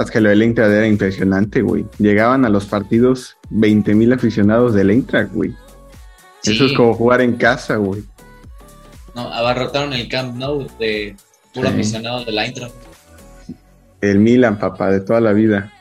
Es 0.00 0.10
que 0.10 0.20
lo 0.20 0.30
del 0.30 0.42
Eintracht 0.42 0.70
era 0.70 0.86
impresionante, 0.86 1.60
güey. 1.60 1.84
Llegaban 1.98 2.44
a 2.44 2.48
los 2.48 2.66
partidos 2.66 3.36
20.000 3.50 4.14
aficionados 4.14 4.74
del 4.74 4.90
Eintracht, 4.90 5.32
güey. 5.32 5.54
Eso 6.44 6.64
es 6.64 6.72
como 6.72 6.94
jugar 6.94 7.20
en 7.20 7.36
casa, 7.36 7.76
güey. 7.76 8.02
No, 9.14 9.32
abarrotaron 9.32 9.92
el 9.92 10.08
Camp 10.08 10.36
Nou 10.36 10.66
de 10.78 11.14
puro 11.52 11.68
aficionado 11.68 12.24
del 12.24 12.38
Eintracht. 12.38 12.74
El 14.00 14.18
Milan, 14.18 14.58
papá, 14.58 14.90
de 14.90 15.00
toda 15.00 15.20
la 15.20 15.32
vida. 15.32 15.72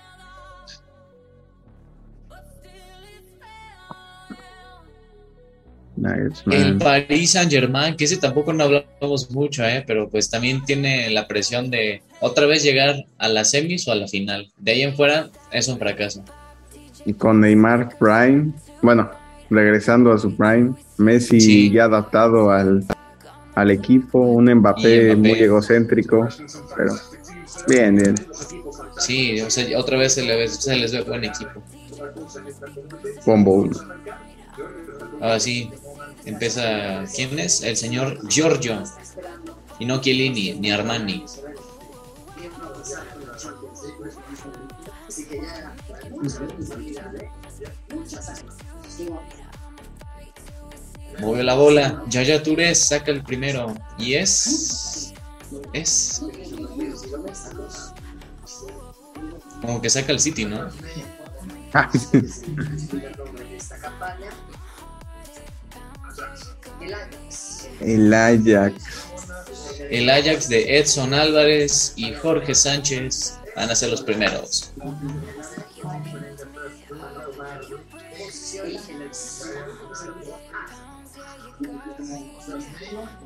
el 6.52 6.78
Paris 6.78 7.32
Saint 7.32 7.52
Germain, 7.52 7.96
que 7.96 8.06
ese 8.06 8.18
tampoco 8.18 8.54
no 8.54 8.64
hablamos 8.64 9.30
mucho, 9.32 9.64
¿eh? 9.64 9.84
pero 9.86 10.10
pues 10.10 10.30
también 10.30 10.64
tiene 10.66 11.10
la 11.12 11.28
presión 11.28 11.70
de 11.70 12.02
otra 12.22 12.46
vez 12.46 12.64
llegar 12.64 13.06
a 13.18 13.28
la 13.28 13.44
semis 13.44 13.88
o 13.88 13.92
a 13.92 13.96
la 13.96 14.08
final. 14.08 14.50
De 14.58 14.72
ahí 14.72 14.82
en 14.84 14.96
fuera 14.96 15.30
es 15.52 15.68
un 15.68 15.78
fracaso. 15.78 16.24
Y 17.06 17.14
con 17.14 17.42
Neymar 17.42 17.98
Prime, 17.98 18.54
bueno, 18.82 19.10
regresando 19.50 20.14
a 20.14 20.18
su 20.18 20.36
Prime, 20.36 20.74
Messi 20.98 21.72
ya 21.72 21.86
adaptado 21.86 22.52
al, 22.52 22.86
equipo, 23.70 24.20
un 24.20 24.54
Mbappé, 24.54 25.16
muy 25.16 25.32
egocéntrico, 25.32 26.28
pero 26.76 26.94
bien, 27.68 27.96
bien. 27.96 28.16
Sí, 28.98 29.42
otra 29.76 29.98
vez 29.98 30.14
se, 30.14 30.24
les 30.24 30.92
ve 30.92 31.02
buen 31.02 31.24
equipo. 31.24 31.62
Bombo 33.26 33.70
Ahora 35.20 35.40
sí, 35.40 35.70
Empieza, 36.26 37.04
¿quién 37.16 37.40
es? 37.40 37.64
El 37.64 37.76
señor 37.76 38.20
Giorgio. 38.30 38.84
Y 39.80 39.86
no 39.86 40.02
Chiellini, 40.02 40.54
ni 40.54 40.72
Armani. 40.72 41.26
Movió 51.20 51.44
la 51.44 51.56
bola. 51.56 52.04
Yaya 52.08 52.42
Touré 52.42 52.74
saca 52.76 53.12
el 53.12 53.24
primero. 53.24 53.76
Y 53.98 54.16
es. 54.16 55.14
Es. 55.74 56.22
Como 59.62 59.82
que 59.82 59.90
saca 59.90 60.12
el 60.12 60.20
City, 60.20 60.46
¿no? 60.46 60.70
El 67.80 68.14
Ajax. 68.14 68.76
El 69.90 70.10
Ajax 70.10 70.50
de 70.50 70.80
Edson 70.80 71.14
Álvarez 71.14 71.94
y 71.96 72.14
Jorge 72.14 72.56
Sánchez 72.56 73.38
van 73.56 73.70
a 73.70 73.76
ser 73.76 73.90
los 73.90 74.02
primeros. 74.02 74.72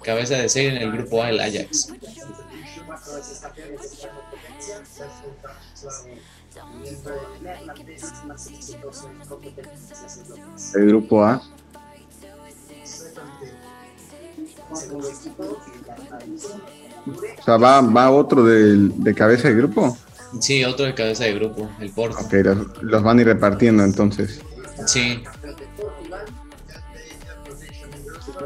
Cabeza 0.05 0.35
de 0.37 0.49
serie 0.49 0.69
en 0.69 0.77
el 0.77 0.91
grupo 0.91 1.23
A, 1.23 1.29
el 1.29 1.39
Ajax. 1.39 1.91
El 10.75 10.87
grupo 10.87 11.23
A. 11.23 11.41
O 17.39 17.43
sea, 17.43 17.57
va, 17.57 17.81
va 17.81 18.11
otro 18.11 18.43
de, 18.43 19.15
cabeza 19.15 19.47
de 19.47 19.55
grupo. 19.55 19.97
Sí, 20.39 20.63
otro 20.63 20.85
de 20.85 20.93
cabeza 20.93 21.23
de 21.23 21.33
grupo, 21.33 21.69
el 21.79 21.89
Porto. 21.91 22.19
Ok, 22.19 22.33
los, 22.81 23.03
van 23.03 23.17
a 23.17 23.21
ir 23.21 23.27
repartiendo 23.27 23.83
entonces. 23.83 24.41
Sí. 24.85 25.23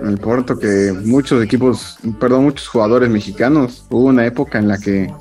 El 0.03 0.17
Porto 0.17 0.57
que 0.57 0.93
muchos 1.03 1.43
equipos, 1.43 1.97
perdón, 2.19 2.45
muchos 2.45 2.67
jugadores 2.67 3.09
mexicanos, 3.09 3.85
hubo 3.89 4.05
una 4.05 4.25
época 4.25 4.59
en 4.59 4.67
la 4.67 4.77
que 4.77 5.11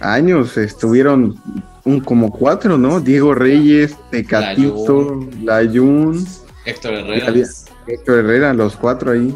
años 0.00 0.56
estuvieron 0.56 1.40
un 1.84 2.00
como 2.00 2.30
cuatro, 2.30 2.78
¿no? 2.78 3.00
Diego 3.00 3.34
Reyes, 3.34 3.96
Tecatito, 4.10 5.26
Layun, 5.42 6.26
Héctor 6.64 6.94
Herrera. 6.94 7.32
Héctor 7.86 8.18
Herrera, 8.18 8.52
los 8.52 8.76
cuatro 8.76 9.12
ahí. 9.12 9.34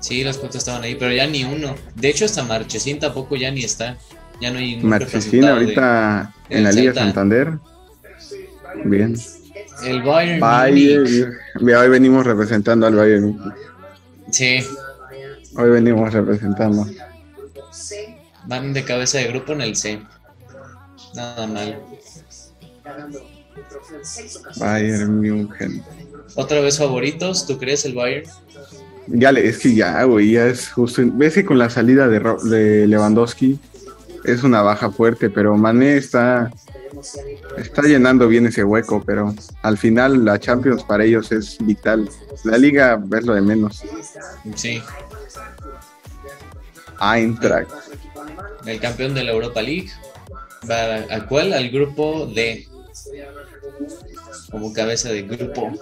Sí, 0.00 0.22
los 0.22 0.38
cuatro 0.38 0.58
estaban 0.58 0.82
ahí, 0.82 0.96
pero 0.96 1.12
ya 1.12 1.26
ni 1.26 1.44
uno. 1.44 1.74
De 1.94 2.08
hecho, 2.10 2.24
hasta 2.24 2.44
Marchesín 2.44 2.98
tampoco 2.98 3.36
ya 3.36 3.50
ni 3.50 3.64
está. 3.64 3.96
Ya 4.40 4.50
no 4.50 4.58
hay 4.58 4.76
Marchesín 4.82 5.44
ahorita 5.44 6.32
en 6.48 6.64
la 6.64 6.72
Liga 6.72 6.94
Santander. 6.94 7.58
Bien. 8.84 9.16
El 9.82 10.02
Bayern. 10.02 10.40
Bayern. 10.40 11.34
Hoy 11.60 11.88
venimos 11.88 12.24
representando 12.24 12.86
al 12.86 12.94
Bayern. 12.94 13.54
Sí. 14.30 14.64
Hoy 15.56 15.70
venimos 15.70 16.12
representando. 16.12 16.86
Van 18.46 18.72
de 18.72 18.84
cabeza 18.84 19.18
de 19.18 19.28
grupo 19.28 19.52
en 19.52 19.60
el 19.62 19.76
C. 19.76 20.00
Nada 21.14 21.46
mal. 21.46 21.78
Bayern 24.58 25.20
München. 25.20 25.82
¿Otra 26.34 26.60
vez 26.60 26.78
favoritos? 26.78 27.46
¿Tú 27.46 27.58
crees 27.58 27.84
el 27.84 27.94
Bayern? 27.94 28.28
Ya, 29.06 29.30
es 29.30 29.58
que 29.58 29.74
ya, 29.74 30.02
güey, 30.04 30.32
ya 30.32 30.46
es 30.46 30.70
justo. 30.70 31.02
Ves 31.04 31.34
que 31.34 31.44
con 31.44 31.58
la 31.58 31.70
salida 31.70 32.08
de, 32.08 32.20
de 32.44 32.86
Lewandowski 32.86 33.58
es 34.24 34.42
una 34.42 34.62
baja 34.62 34.90
fuerte, 34.90 35.30
pero 35.30 35.56
Mané 35.56 35.96
está, 35.96 36.50
está 37.56 37.82
llenando 37.82 38.28
bien 38.28 38.46
ese 38.46 38.64
hueco, 38.64 39.02
pero 39.04 39.34
al 39.62 39.78
final 39.78 40.24
la 40.24 40.38
Champions 40.38 40.82
para 40.84 41.04
ellos 41.04 41.32
es 41.32 41.58
vital. 41.60 42.08
La 42.44 42.58
liga 42.58 43.02
es 43.16 43.24
lo 43.24 43.34
de 43.34 43.40
menos. 43.40 43.82
Sí. 44.54 44.82
Eintracht. 47.00 47.70
El 48.66 48.80
campeón 48.80 49.14
de 49.14 49.24
la 49.24 49.32
Europa 49.32 49.62
League. 49.62 49.90
¿Va 50.70 51.14
¿A 51.14 51.26
cuál? 51.26 51.52
Al 51.52 51.70
grupo 51.70 52.26
D. 52.26 52.66
Como 54.50 54.72
cabeza 54.72 55.10
de 55.10 55.22
grupo. 55.22 55.72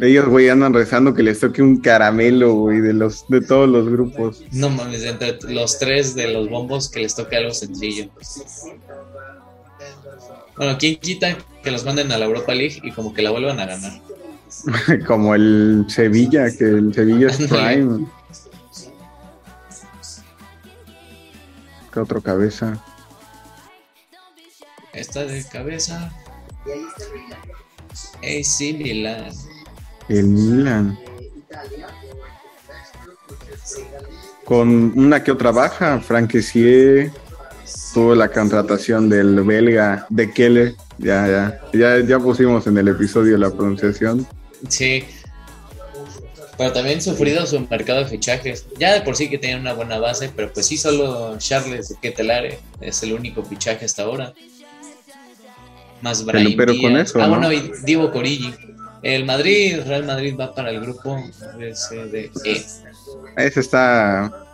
Ellos, 0.00 0.26
güey, 0.28 0.48
andan 0.48 0.74
rezando 0.74 1.14
que 1.14 1.22
les 1.22 1.40
toque 1.40 1.62
un 1.62 1.80
caramelo, 1.80 2.52
güey, 2.52 2.80
de 2.80 2.92
los 2.92 3.26
de 3.28 3.40
todos 3.40 3.68
los 3.68 3.88
grupos. 3.88 4.44
No 4.52 4.68
mames, 4.68 5.02
entre 5.04 5.38
los 5.52 5.78
tres 5.78 6.14
de 6.14 6.28
los 6.28 6.48
bombos 6.48 6.90
que 6.90 7.00
les 7.00 7.14
toque 7.14 7.36
algo 7.36 7.54
sencillo. 7.54 8.10
Bueno, 10.56 10.76
¿quién 10.78 10.96
quita 10.96 11.36
que 11.62 11.70
los 11.70 11.84
manden 11.84 12.10
a 12.12 12.18
la 12.18 12.24
Europa 12.24 12.54
League 12.54 12.80
y 12.82 12.90
como 12.90 13.12
que 13.12 13.22
la 13.22 13.30
vuelvan 13.30 13.60
a 13.60 13.66
ganar? 13.66 13.92
como 15.06 15.34
el 15.34 15.84
Sevilla, 15.88 16.50
que 16.56 16.64
el 16.64 16.94
Sevilla 16.94 17.28
es 17.28 17.36
Prime. 17.48 18.06
¿Qué 21.92 22.00
otro 22.00 22.20
cabeza? 22.20 22.82
Esta 24.92 25.24
de 25.24 25.44
cabeza. 25.44 26.12
AC 28.22 28.60
Milan. 28.78 29.30
El 30.08 30.26
Milan. 30.26 30.98
Con 34.44 34.98
una 34.98 35.22
que 35.22 35.32
otra 35.32 35.50
baja, 35.50 36.00
Franquecier 36.00 37.10
tuvo 37.96 38.14
la 38.14 38.28
contratación 38.28 39.08
del 39.08 39.42
belga 39.42 40.06
de 40.10 40.30
Keller. 40.30 40.74
Ya, 40.98 41.26
ya, 41.26 41.60
ya, 41.72 42.06
ya 42.06 42.18
pusimos 42.18 42.66
en 42.66 42.76
el 42.76 42.88
episodio 42.88 43.38
la 43.38 43.50
pronunciación. 43.50 44.26
Sí. 44.68 45.02
Pero 46.58 46.72
también 46.74 47.00
sufrido 47.00 47.46
su 47.46 47.58
mercado 47.58 48.00
de 48.00 48.04
fichajes. 48.04 48.66
Ya 48.78 48.92
de 48.92 49.00
por 49.00 49.16
sí 49.16 49.30
que 49.30 49.38
tenían 49.38 49.60
una 49.60 49.72
buena 49.72 49.98
base, 49.98 50.30
pero 50.36 50.52
pues 50.52 50.66
sí, 50.66 50.76
solo 50.76 51.38
Charles 51.38 51.94
Ketelare 52.02 52.58
es 52.82 53.02
el 53.02 53.14
único 53.14 53.42
fichaje 53.42 53.86
hasta 53.86 54.02
ahora. 54.02 54.34
Más 56.02 56.22
pero, 56.22 56.50
pero 56.54 56.74
con 56.78 56.98
eso. 56.98 57.18
Ah, 57.22 57.28
bueno, 57.28 57.50
y 57.50 57.72
Divo 57.82 58.12
Corigi. 58.12 58.52
El 59.02 59.24
Madrid, 59.24 59.80
Real 59.86 60.04
Madrid 60.04 60.36
va 60.38 60.54
para 60.54 60.68
el 60.68 60.82
grupo 60.82 61.16
de 61.56 62.30
E. 62.44 62.62
Ese 63.38 63.60
está. 63.60 64.45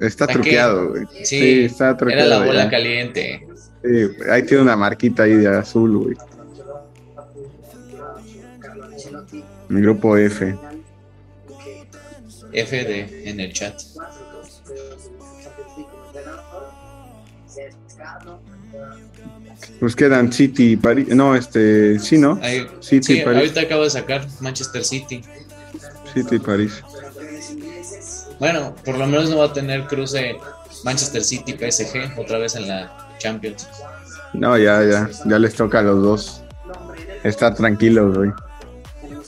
Está 0.00 0.26
truqueado, 0.26 0.90
güey. 0.90 1.06
Sí, 1.24 1.64
está 1.64 1.96
truqueado. 1.96 2.26
Era 2.26 2.38
la 2.38 2.44
bola 2.44 2.70
caliente. 2.70 3.46
Sí, 3.82 4.08
ahí 4.30 4.42
tiene 4.44 4.62
una 4.62 4.76
marquita 4.76 5.22
ahí 5.22 5.32
de 5.36 5.48
azul, 5.48 5.96
güey. 5.96 6.16
El 9.70 9.82
grupo 9.82 10.16
F. 10.16 10.56
F 12.52 12.84
de 12.84 13.30
en 13.30 13.40
el 13.40 13.52
chat. 13.52 13.80
Pues 19.80 19.96
quedan 19.96 20.32
City 20.32 20.72
y 20.72 20.76
París. 20.76 21.08
No, 21.08 21.34
este, 21.34 21.98
sí, 21.98 22.18
¿no? 22.18 22.40
City 22.80 23.02
sí, 23.02 23.20
París. 23.22 23.40
ahorita 23.40 23.60
acabo 23.62 23.84
de 23.84 23.90
sacar 23.90 24.26
Manchester 24.40 24.84
City. 24.84 25.22
City 26.14 26.36
y 26.36 26.38
París. 26.38 26.82
Bueno, 28.38 28.74
por 28.84 28.98
lo 28.98 29.06
menos 29.06 29.30
no 29.30 29.38
va 29.38 29.46
a 29.46 29.52
tener 29.52 29.86
cruce 29.86 30.36
Manchester 30.84 31.24
City 31.24 31.52
PSG 31.52 32.18
otra 32.18 32.38
vez 32.38 32.54
en 32.54 32.68
la 32.68 33.08
Champions. 33.18 33.68
No, 34.32 34.58
ya, 34.58 34.82
ya, 34.84 35.08
ya 35.24 35.38
les 35.38 35.54
toca 35.54 35.78
a 35.78 35.82
los 35.82 36.02
dos. 36.02 36.42
Estar 37.24 37.54
tranquilos, 37.54 38.16
güey. 38.16 38.30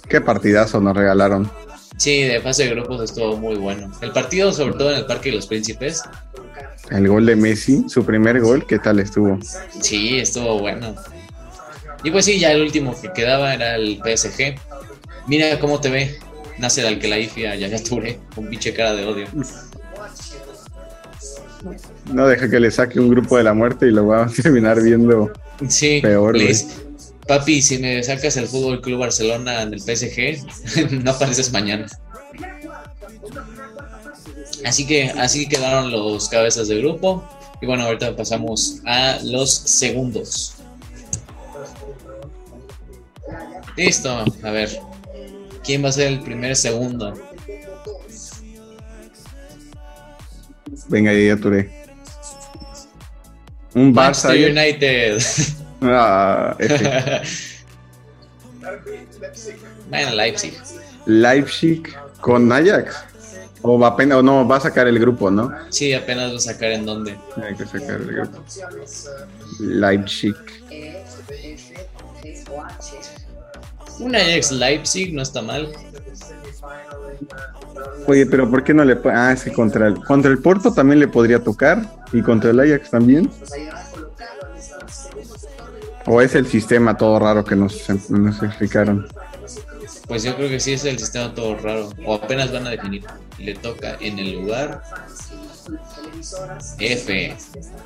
Qué 0.09 0.21
partidazo 0.21 0.81
nos 0.81 0.97
regalaron. 0.97 1.51
Sí, 1.97 2.23
de 2.23 2.41
fase 2.41 2.65
de 2.65 2.71
grupos 2.71 3.03
estuvo 3.03 3.37
muy 3.37 3.57
bueno. 3.57 3.91
El 4.01 4.13
partido, 4.13 4.53
sobre 4.53 4.75
todo 4.75 4.93
en 4.93 4.99
el 4.99 5.07
Parque 5.07 5.31
de 5.31 5.37
los 5.37 5.47
Príncipes, 5.47 6.03
el 6.91 7.09
gol 7.09 7.27
de 7.27 7.37
Messi, 7.37 7.85
su 7.89 8.05
primer 8.05 8.41
gol, 8.41 8.67
¿qué 8.67 8.79
tal 8.79 8.99
estuvo? 9.01 9.39
Sí, 9.81 10.19
estuvo 10.19 10.59
bueno. 10.59 10.95
Y 12.03 12.11
pues 12.11 12.25
sí, 12.25 12.39
ya 12.39 12.53
el 12.53 12.63
último 12.63 12.99
que 13.01 13.13
quedaba 13.13 13.53
era 13.53 13.75
el 13.75 13.99
PSG. 13.99 14.55
Mira 15.27 15.59
cómo 15.59 15.81
te 15.81 15.91
ve 15.91 16.19
Nasser 16.59 16.87
Al-Khelaifi 16.87 17.47
a 17.47 17.55
Yaya 17.55 17.83
Touré, 17.83 18.19
con 18.35 18.49
pinche 18.49 18.73
cara 18.73 18.95
de 18.95 19.05
odio. 19.05 19.27
No 22.13 22.27
deja 22.27 22.49
que 22.49 22.61
le 22.61 22.71
saque 22.71 23.01
un 23.01 23.11
grupo 23.11 23.37
de 23.37 23.45
la 23.45 23.55
muerte 23.55 23.87
y 23.87 23.91
lo 23.91 24.07
va 24.07 24.25
a 24.25 24.29
terminar 24.29 24.81
viendo 24.83 25.33
sí, 25.69 26.01
peor. 26.01 26.37
Papi, 27.27 27.61
si 27.61 27.79
me 27.79 28.03
sacas 28.03 28.37
el 28.39 28.49
Fútbol 28.49 28.81
Club 28.81 29.01
Barcelona 29.01 29.63
en 29.63 29.75
el 29.75 29.81
PSG, 29.81 30.93
no 31.05 31.11
apareces 31.11 31.53
mañana. 31.53 31.87
Así 34.65 34.87
que 34.87 35.11
así 35.11 35.47
quedaron 35.49 35.91
los 35.91 36.29
cabezas 36.29 36.69
de 36.69 36.79
grupo. 36.79 37.23
Y 37.61 37.67
bueno, 37.67 37.85
ahorita 37.85 38.17
pasamos 38.17 38.81
a 38.87 39.19
los 39.25 39.53
segundos. 39.53 40.55
Listo, 43.77 44.25
a 44.43 44.51
ver. 44.51 44.81
¿Quién 45.69 45.85
va 45.85 45.91
a 45.91 45.93
ser 45.93 46.07
el 46.07 46.21
primer 46.21 46.57
segundo? 46.57 47.13
Venga, 50.89 51.13
ya 51.13 51.37
Touré. 51.37 51.71
Un 53.75 53.95
Barça. 53.95 54.31
United. 54.31 55.21
Ah, 55.83 56.57
bueno, 59.91 60.15
Leipzig. 60.15 60.55
Leipzig 61.05 61.83
con 62.23 62.51
Ajax. 62.51 62.97
O 63.61 63.79
va 63.79 63.89
apenas, 63.89 64.19
o 64.19 64.23
no, 64.23 64.49
va 64.49 64.57
a 64.57 64.61
sacar 64.61 64.89
el 64.89 64.99
grupo, 64.99 65.31
¿no? 65.31 65.53
Sí, 65.69 65.93
apenas 65.93 66.33
va 66.33 66.37
a 66.37 66.41
sacar 66.41 66.73
en 66.73 66.87
dónde. 66.87 67.15
Hay 67.43 67.55
que 67.55 67.67
sacar 67.67 68.01
el 68.01 68.07
grupo. 68.07 68.43
Leipzig. 69.61 70.35
Un 74.01 74.15
Ajax 74.15 74.53
Leipzig 74.53 75.15
no 75.15 75.23
está 75.23 75.43
mal. 75.43 75.73
Oye, 78.07 78.27
pero 78.27 78.51
¿por 78.51 78.65
qué 78.65 78.73
no 78.73 78.85
le 78.85 78.99
Ah, 79.07 79.37
sí, 79.37 79.51
contra 79.51 79.89
el, 79.89 80.03
contra 80.05 80.31
el 80.31 80.39
Porto 80.39 80.73
también 80.73 81.01
le 81.01 81.09
podría 81.09 81.43
tocar. 81.43 81.83
Y 82.13 82.23
contra 82.23 82.51
el 82.51 82.61
Ajax 82.61 82.91
también. 82.91 83.31
¿O 86.07 86.23
es 86.23 86.35
el 86.35 86.47
sistema 86.47 86.97
todo 86.97 87.19
raro 87.19 87.45
que 87.45 87.55
nos, 87.55 87.89
nos 88.09 88.43
explicaron? 88.43 89.07
Pues 90.07 90.23
yo 90.23 90.35
creo 90.37 90.49
que 90.49 90.59
sí 90.59 90.73
es 90.73 90.85
el 90.87 90.99
sistema 90.99 91.35
todo 91.35 91.57
raro. 91.57 91.91
O 92.07 92.15
apenas 92.15 92.51
van 92.51 92.67
a 92.67 92.71
definir. 92.71 93.05
Le 93.39 93.55
toca 93.55 93.97
en 94.01 94.19
el 94.19 94.33
lugar 94.33 94.83
F 96.79 97.37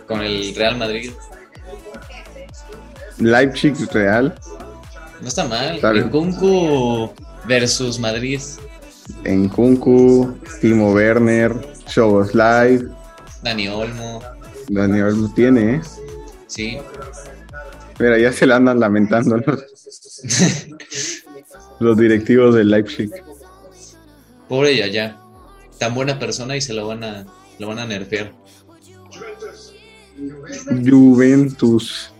con 0.07 0.21
el 0.21 0.55
Real 0.55 0.79
Madrid. 0.79 1.11
Leipzig 3.19 3.75
Real. 3.93 4.35
No 5.23 5.29
está 5.29 5.45
mal. 5.45 5.79
En 5.97 6.11
Kunku 6.11 7.13
versus 7.47 7.99
Madrid. 8.01 8.41
En 9.23 9.49
Kunku, 9.49 10.37
Timo 10.61 10.93
Werner, 10.93 11.55
Live. 12.35 12.89
Dani 13.43 13.69
Olmo. 13.69 14.21
Dani 14.69 15.01
Olmo 15.01 15.33
tiene, 15.33 15.77
¿eh? 15.77 15.81
Sí. 16.49 16.79
Mira, 18.01 18.19
ya 18.19 18.33
se 18.33 18.47
la 18.47 18.57
andan 18.57 18.81
lamentando 18.81 19.37
los, 19.37 19.65
los 21.79 21.97
directivos 21.97 22.57
de 22.57 22.65
Leipzig. 22.65 23.11
Pobre 24.49 24.77
ya 24.91 25.21
Tan 25.79 25.95
buena 25.95 26.19
persona 26.19 26.57
y 26.57 26.61
se 26.61 26.75
lo 26.75 26.89
van 26.89 27.05
a, 27.05 27.27
lo 27.61 27.69
van 27.69 27.79
a 27.79 27.87
nerfear. 27.87 28.33
Juventus. 30.85 32.12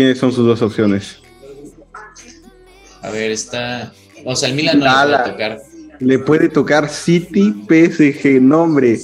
¿Quiénes 0.00 0.16
son 0.16 0.32
sus 0.32 0.46
dos 0.46 0.62
opciones? 0.62 1.18
A 3.02 3.10
ver, 3.10 3.32
está. 3.32 3.92
O 4.24 4.34
sea, 4.34 4.48
el 4.48 4.54
Milan 4.54 4.78
no 4.78 4.86
le 4.86 5.18
puede 5.18 5.30
tocar. 5.30 5.62
Le 5.98 6.18
puede 6.18 6.48
tocar 6.48 6.88
City, 6.88 7.52
PSG, 7.68 8.40
nombre. 8.40 8.98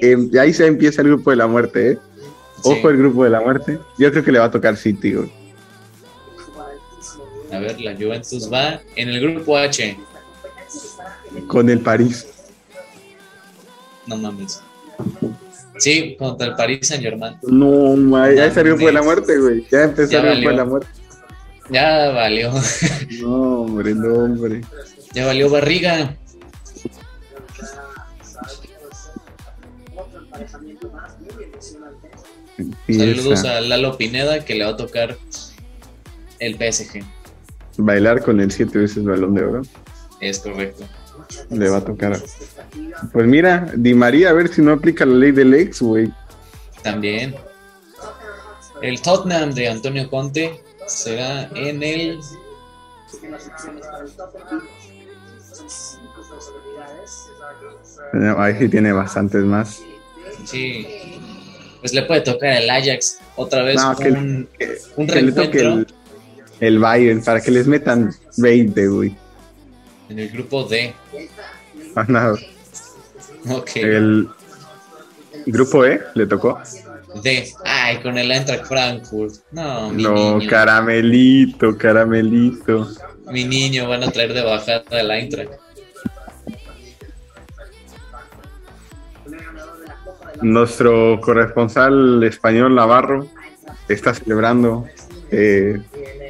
Eh, 0.00 0.16
ahí 0.40 0.52
se 0.52 0.64
empieza 0.64 1.02
el 1.02 1.08
grupo 1.08 1.30
de 1.30 1.36
la 1.36 1.48
muerte, 1.48 1.90
¿eh? 1.90 1.98
Ojo 2.62 2.88
el 2.88 2.98
grupo 2.98 3.24
de 3.24 3.30
la 3.30 3.40
muerte. 3.40 3.80
Yo 3.98 4.12
creo 4.12 4.22
que 4.22 4.30
le 4.30 4.38
va 4.38 4.44
a 4.44 4.50
tocar 4.52 4.76
City, 4.76 5.14
güey. 5.14 5.32
A 7.52 7.58
ver, 7.58 7.80
la 7.80 7.96
Juventus 7.96 8.48
va 8.52 8.80
en 8.94 9.08
el 9.08 9.20
grupo 9.20 9.58
H. 9.58 9.98
Con 11.48 11.68
el 11.68 11.80
París. 11.80 12.28
No 14.06 14.16
mames. 14.18 14.62
Sí, 15.78 16.16
contra 16.18 16.48
el 16.48 16.54
París 16.54 16.80
Saint 16.82 17.02
Germain. 17.02 17.36
No, 17.42 17.96
ya 18.32 18.46
es 18.46 18.56
el 18.56 18.64
grupo 18.64 18.86
de 18.86 18.92
la 18.92 19.02
muerte, 19.02 19.38
güey. 19.38 19.66
Ya 19.70 19.84
empezó 19.84 20.18
el 20.18 20.34
grupo 20.34 20.48
de 20.50 20.56
la 20.56 20.64
muerte. 20.64 20.88
Ya 21.70 22.10
valió. 22.10 22.52
No, 23.20 23.62
hombre, 23.62 23.94
no, 23.94 24.14
hombre. 24.14 24.60
Ya 25.12 25.26
valió 25.26 25.50
barriga. 25.50 26.16
Saludos 32.88 33.44
a 33.44 33.60
Lalo 33.60 33.96
Pineda 33.96 34.44
que 34.44 34.54
le 34.54 34.64
va 34.64 34.70
a 34.70 34.76
tocar 34.76 35.16
el 36.38 36.54
PSG. 36.54 37.02
Bailar 37.78 38.22
con 38.22 38.40
el 38.40 38.50
siete 38.50 38.78
veces 38.78 39.04
balón 39.04 39.34
de 39.34 39.44
oro. 39.44 39.62
Es 40.20 40.38
correcto. 40.40 40.84
Le 41.50 41.68
va 41.68 41.78
a 41.78 41.84
tocar. 41.84 42.18
Pues 43.12 43.26
mira, 43.26 43.70
Di 43.74 43.94
María, 43.94 44.30
a 44.30 44.32
ver 44.32 44.48
si 44.48 44.62
no 44.62 44.72
aplica 44.72 45.04
la 45.04 45.14
ley 45.14 45.32
del 45.32 45.54
ex, 45.54 45.82
güey. 45.82 46.12
También. 46.82 47.34
El 48.82 49.00
Tottenham 49.00 49.52
de 49.52 49.68
Antonio 49.68 50.08
Conte 50.10 50.60
será 50.86 51.48
en 51.54 51.82
el. 51.82 52.20
Ahí 58.38 58.56
sí 58.58 58.68
tiene 58.68 58.92
bastantes 58.92 59.42
más. 59.44 59.80
Sí. 60.44 60.86
Pues 61.80 61.92
le 61.92 62.02
puede 62.02 62.20
tocar 62.22 62.50
el 62.50 62.68
Ajax 62.68 63.18
otra 63.36 63.62
vez. 63.62 63.80
un, 64.00 64.48
un 64.96 65.10
el, 65.10 65.86
el 66.60 66.78
Bayern 66.78 67.22
para 67.22 67.40
que 67.40 67.50
les 67.50 67.66
metan 67.66 68.12
20, 68.36 68.88
güey. 68.88 69.16
En 70.08 70.18
el 70.18 70.28
grupo 70.28 70.64
D. 70.64 70.94
Ah, 71.94 72.04
nada. 72.08 72.36
Ok. 73.48 73.76
El 73.76 74.28
grupo 75.46 75.84
E 75.84 76.00
le 76.14 76.26
tocó. 76.26 76.58
D. 77.22 77.48
Ay, 77.64 77.98
con 77.98 78.18
el 78.18 78.30
Eintracht 78.30 78.66
Frankfurt. 78.66 79.34
No, 79.52 79.90
mi 79.90 80.02
No, 80.02 80.38
caramelito, 80.48 81.76
caramelito. 81.76 82.88
Mi 83.30 83.44
niño, 83.44 83.88
van 83.88 84.04
a 84.04 84.10
traer 84.10 84.34
de 84.34 84.42
bajada 84.42 84.84
el 84.90 85.10
Eintracht. 85.10 85.52
Nuestro 90.42 91.18
corresponsal 91.22 92.22
español 92.24 92.74
Navarro 92.74 93.26
está 93.88 94.12
celebrando. 94.12 94.86
Eh, 95.30 95.80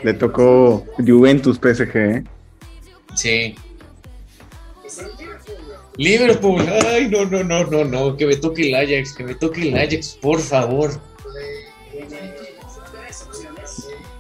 le 0.05 0.15
tocó 0.15 0.87
Juventus 0.99 1.59
PSG. 1.59 1.97
¿eh? 1.97 2.25
Sí. 3.15 3.55
Liverpool, 5.97 6.63
ay, 6.87 7.09
no, 7.09 7.25
no, 7.25 7.43
no, 7.43 7.65
no, 7.65 7.85
no, 7.85 8.17
que 8.17 8.27
me 8.27 8.37
toque 8.37 8.69
el 8.69 8.75
Ajax, 8.75 9.15
que 9.15 9.25
me 9.25 9.35
toque 9.35 9.69
el 9.69 9.77
Ajax, 9.77 10.19
por 10.21 10.41
favor. 10.41 11.01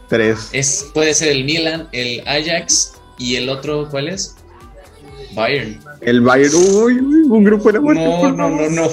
Tres. 0.09 0.49
Es, 0.53 0.91
puede 0.95 1.13
ser 1.15 1.29
el 1.29 1.45
Milan, 1.45 1.89
el 1.93 2.27
Ajax 2.27 2.95
y 3.19 3.37
el 3.37 3.49
otro, 3.49 3.89
¿cuál 3.91 4.09
es? 4.09 4.37
Bayern. 5.35 5.79
El 6.01 6.21
Bayern, 6.23 6.55
uy, 6.55 6.95
un 6.95 7.45
grupo 7.45 7.69
de 7.69 7.73
la 7.75 7.81
muerte. 7.81 8.05
No, 8.05 8.33
no, 8.33 8.51
no, 8.51 8.71
no. 8.71 8.89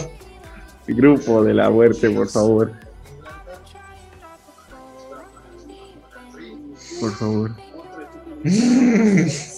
Grupo 0.87 1.43
de 1.43 1.53
la 1.53 1.69
muerte, 1.69 2.09
por 2.09 2.27
favor. 2.27 2.73
Por 6.99 7.15
favor. 7.15 7.51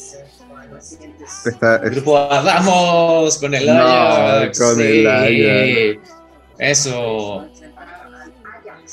Está, 1.46 1.78
Grupo 1.78 2.14
vamos 2.14 3.38
con 3.38 3.54
el 3.54 3.70
Ajax. 3.70 4.60
con 4.60 4.82
el 4.82 5.08
Ajax. 5.08 6.12
Eso. 6.58 7.48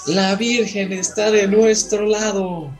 La 0.06 0.34
Virgen 0.34 0.92
está 0.92 1.30
de 1.30 1.46
nuestro 1.46 2.06
lado. 2.06 2.70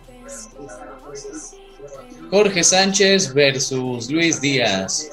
Jorge 2.31 2.65
Sánchez 2.65 3.33
versus 3.35 4.11
Luis 4.11 4.41
Díaz. 4.41 5.09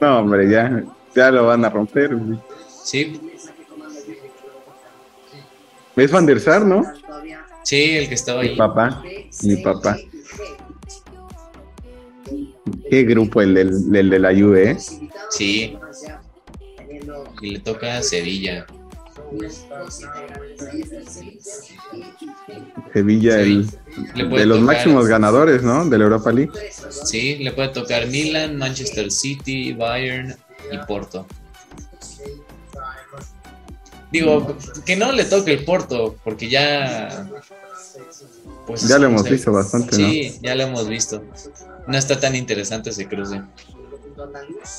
No, 0.00 0.20
hombre, 0.20 0.48
ya, 0.50 0.82
ya 1.14 1.30
lo 1.30 1.46
van 1.46 1.64
a 1.64 1.70
romper. 1.70 2.10
Sí. 2.82 3.20
Es 5.96 6.10
Van 6.10 6.26
der 6.26 6.40
Sar, 6.40 6.62
¿no? 6.62 6.84
Sí, 7.62 7.96
el 7.96 8.08
que 8.08 8.14
estaba 8.14 8.42
ahí. 8.42 8.50
Mi 8.50 8.56
papá, 8.56 9.02
mi 9.42 9.56
papá. 9.56 9.96
¿Qué 12.90 13.02
grupo 13.04 13.40
el 13.42 13.54
del, 13.54 14.10
de 14.10 14.18
la 14.18 14.32
Juve? 14.32 14.72
Eh? 14.72 14.76
Sí. 15.30 15.76
Y 17.42 17.50
le 17.50 17.58
toca 17.60 17.98
a 17.98 18.02
Sevilla. 18.02 18.66
Sevilla, 22.92 23.40
el, 23.40 23.68
de 24.14 24.46
los 24.46 24.60
máximos 24.60 25.06
ganadores, 25.06 25.62
¿no? 25.62 25.84
De 25.84 25.98
la 25.98 26.04
Europa 26.04 26.32
League. 26.32 26.52
Sí, 26.90 27.36
le 27.36 27.52
puede 27.52 27.68
tocar 27.68 28.06
Milan, 28.06 28.56
Manchester 28.56 29.10
City, 29.10 29.72
Bayern 29.72 30.34
y 30.70 30.78
Porto. 30.86 31.26
Digo, 34.10 34.56
que 34.86 34.96
no 34.96 35.12
le 35.12 35.24
toque 35.24 35.52
el 35.52 35.64
Porto, 35.64 36.16
porque 36.22 36.48
ya 36.48 37.28
pues, 38.66 38.86
ya 38.86 38.98
lo 38.98 39.06
hemos 39.06 39.28
visto 39.28 39.52
bastante, 39.52 39.96
sí, 39.96 40.38
ya 40.40 40.54
lo 40.54 40.62
hemos 40.62 40.88
visto. 40.88 41.22
No 41.86 41.98
está 41.98 42.18
tan 42.18 42.34
interesante 42.34 42.90
ese 42.90 43.06
cruce. 43.06 43.42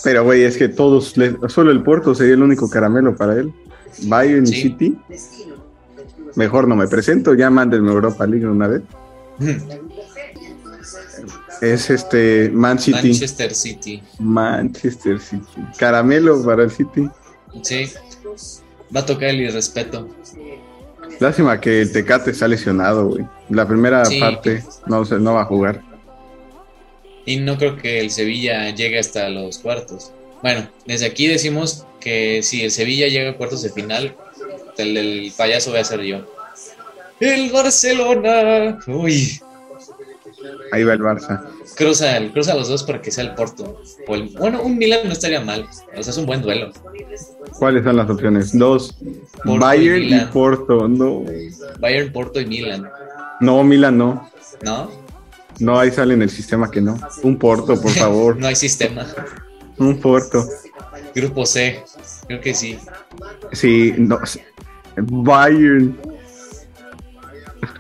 Pero, 0.04 0.24
güey, 0.24 0.44
es 0.44 0.58
que 0.58 0.70
todos, 0.70 1.14
solo 1.48 1.72
el 1.72 1.84
puerto 1.84 2.16
sería 2.16 2.34
el 2.34 2.44
único 2.44 2.70
caramelo 2.70 3.16
para 3.16 3.36
él. 3.36 3.54
Bayern 4.04 4.48
City. 4.48 4.98
Mejor 6.36 6.68
no 6.68 6.76
me 6.76 6.88
presento, 6.88 7.34
ya 7.34 7.50
mándenme 7.50 7.92
Europa 7.92 8.26
League 8.26 8.46
una 8.46 8.68
vez. 8.68 8.82
es 11.62 11.90
este 11.90 12.50
Man 12.54 12.80
City. 12.80 13.10
Manchester 13.10 13.54
City. 13.54 14.04
Manchester 14.20 15.20
City. 15.20 15.62
Caramelo 15.78 16.44
para 16.44 16.64
el 16.64 16.72
City. 16.72 17.10
Sí. 17.62 17.86
Va 18.96 19.02
a 19.02 19.06
tocar 19.06 19.30
el 19.30 19.42
irrespeto. 19.42 20.10
Lástima 21.20 21.60
que 21.62 21.82
el 21.82 21.92
Tecate 21.92 22.32
está 22.32 22.48
lesionado, 22.48 23.08
güey. 23.08 23.26
La 23.50 23.68
primera 23.68 24.04
parte 24.20 24.64
no, 24.88 25.04
no 25.04 25.34
va 25.34 25.42
a 25.42 25.46
jugar. 25.46 25.82
Y 27.26 27.38
no 27.38 27.58
creo 27.58 27.78
que 27.78 28.00
el 28.00 28.12
Sevilla 28.12 28.70
llegue 28.70 29.00
hasta 29.00 29.30
los 29.30 29.60
cuartos. 29.60 30.12
Bueno, 30.42 30.70
desde 30.86 31.08
aquí 31.08 31.28
decimos 31.28 31.86
que 32.00 32.44
si 32.44 32.64
el 32.64 32.72
Sevilla 32.72 33.08
llega 33.08 33.32
a 33.32 33.38
cuartos 33.38 33.64
de 33.64 33.72
final, 33.72 34.16
el, 34.78 35.34
payaso 35.36 35.74
va 35.74 35.80
a 35.80 35.84
ser 35.84 36.02
yo. 36.02 36.26
El 37.20 37.50
Barcelona. 37.50 38.78
Uy. 38.88 39.40
Ahí 40.72 40.84
va 40.84 40.94
el 40.94 41.00
Barça. 41.00 41.44
Cruza, 41.76 42.20
cruza 42.32 42.56
los 42.56 42.68
dos 42.68 42.84
para 42.84 43.02
que 43.02 43.10
sea 43.10 43.24
el 43.24 43.34
Porto. 43.34 43.82
bueno, 44.38 44.62
un 44.62 44.78
Milan 44.78 45.02
no 45.06 45.14
estaría 45.14 45.42
mal. 45.42 45.68
O 45.98 46.04
sea, 46.04 46.12
es 46.12 46.18
un 46.18 46.26
buen 46.26 46.42
duelo. 46.42 46.72
¿Cuáles 47.58 47.84
son 47.84 47.96
las 47.98 48.10
opciones? 48.10 48.58
Dos. 48.58 48.96
Bayern 49.46 50.04
y, 50.04 50.20
Porto. 50.32 50.88
No. 50.88 51.24
Bayern, 51.80 52.12
Porto 52.12 52.40
y 52.40 52.46
Milan. 52.46 52.90
No, 53.40 53.64
Milan 53.64 53.98
no. 53.98 54.30
¿No? 54.64 55.05
No, 55.60 55.80
ahí 55.80 55.92
sale 55.92 56.14
en 56.14 56.22
el 56.22 56.30
sistema 56.30 56.70
que 56.70 56.82
no. 56.82 57.00
Un 57.24 57.38
Porto, 57.38 57.80
por 57.82 57.92
favor. 57.96 58.38
no 58.38 58.48
hay 58.48 58.56
sistema. 58.56 59.06
Un 59.78 60.00
Porto. 60.00 60.48
Grupo 61.14 61.46
C. 61.46 61.84
Creo 62.28 62.42
que 62.42 62.54
sí. 62.54 62.78
Sí, 63.52 63.94
no. 63.98 64.20
Bayern. 64.98 65.98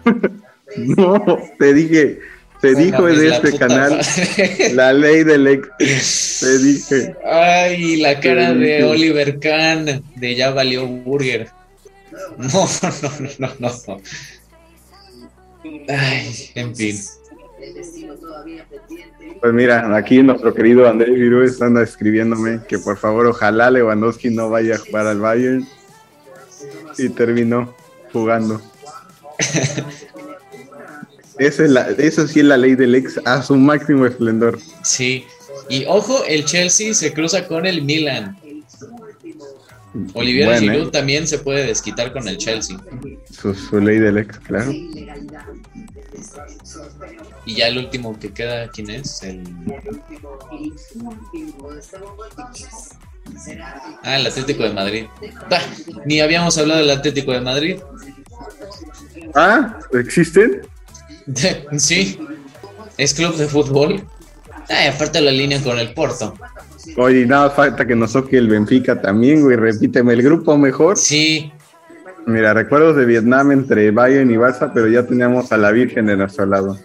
no, 0.77 1.39
te 1.59 1.73
dije 1.73 2.19
te 2.65 2.73
dijo 2.73 3.07
en 3.07 3.31
este 3.31 3.57
canal 3.57 3.99
la 4.73 4.91
ley 4.91 5.23
del 5.23 5.45
ex. 5.47 5.69
Te 6.39 6.57
dije. 6.57 7.15
Ay, 7.23 7.97
la 7.97 8.19
cara 8.19 8.53
de 8.53 8.83
Oliver 8.83 9.39
Kahn 9.39 10.03
de 10.15 10.35
ya 10.35 10.49
valió 10.49 10.87
Burger. 10.87 11.49
No, 12.37 12.47
no, 12.47 13.11
no, 13.39 13.49
no, 13.59 13.71
no. 13.87 14.01
Ay, 15.89 16.51
en 16.55 16.75
fin. 16.75 16.97
Pues 19.41 19.53
mira, 19.53 19.95
aquí 19.95 20.21
nuestro 20.23 20.53
querido 20.53 20.87
Andrés 20.87 21.15
Virú 21.15 21.45
anda 21.61 21.83
escribiéndome 21.83 22.61
que 22.67 22.79
por 22.79 22.97
favor 22.97 23.27
ojalá 23.27 23.69
Lewandowski 23.69 24.29
no 24.29 24.49
vaya 24.49 24.75
a 24.75 24.77
jugar 24.77 25.07
al 25.07 25.19
Bayern 25.19 25.67
y 26.97 27.09
terminó 27.09 27.75
jugando. 28.11 28.61
Esa 31.37 31.65
es 31.65 31.69
la, 31.69 31.89
eso 31.89 32.27
sí 32.27 32.39
es 32.39 32.45
la 32.45 32.55
ley 32.55 32.75
del 32.75 32.95
ex 32.95 33.19
a 33.25 33.41
su 33.43 33.57
máximo 33.57 34.05
esplendor. 34.05 34.57
Sí, 34.83 35.25
y 35.69 35.83
ojo, 35.85 36.23
el 36.25 36.45
Chelsea 36.45 36.93
se 36.93 37.11
cruza 37.11 37.45
con 37.45 37.65
el 37.65 37.81
Milan. 37.81 38.37
Olivier 40.13 40.59
Giroud 40.59 40.87
¿eh? 40.87 40.91
también 40.91 41.27
se 41.27 41.39
puede 41.39 41.65
desquitar 41.65 42.11
con 42.11 42.27
el 42.27 42.37
Chelsea. 42.37 42.77
Su, 43.31 43.79
ley 43.79 43.99
del 43.99 44.17
ex, 44.17 44.39
claro. 44.39 44.71
Y 47.45 47.55
ya 47.55 47.67
el 47.67 47.77
último 47.77 48.17
que 48.19 48.33
queda, 48.33 48.69
¿quién 48.69 48.89
es? 48.89 49.23
El... 49.23 49.43
Ah, 54.03 54.17
el 54.17 54.27
Atlético 54.27 54.63
de 54.63 54.73
Madrid. 54.73 55.05
ni 56.05 56.21
habíamos 56.21 56.57
hablado 56.57 56.81
del 56.81 56.91
Atlético 56.91 57.31
de 57.31 57.41
Madrid. 57.41 57.77
Ah, 59.37 59.79
¿existen? 59.91 60.61
sí, 61.77 62.17
es 62.97 63.13
club 63.13 63.35
de 63.35 63.47
fútbol. 63.47 64.07
Ah, 64.69 64.89
aparte 64.93 65.19
la 65.19 65.31
línea 65.31 65.61
con 65.61 65.77
el 65.77 65.93
Porto. 65.93 66.33
Oye, 66.97 67.25
nada 67.25 67.49
falta 67.49 67.85
que 67.85 67.95
nos 67.95 68.13
toque 68.13 68.37
el 68.37 68.47
Benfica 68.47 69.01
también, 69.01 69.41
güey. 69.41 69.57
Repíteme 69.57 70.13
el 70.13 70.21
grupo 70.21 70.57
mejor. 70.57 70.97
Sí. 70.97 71.51
Mira, 72.27 72.53
recuerdos 72.53 72.95
de 72.95 73.05
Vietnam 73.05 73.51
entre 73.51 73.91
Bayern 73.91 74.31
y 74.31 74.35
Barça, 74.35 74.71
pero 74.73 74.87
ya 74.87 75.05
teníamos 75.05 75.51
a 75.51 75.57
la 75.57 75.71
Virgen 75.71 76.07
de 76.07 76.17
nuestro 76.17 76.45
lado. 76.45 76.77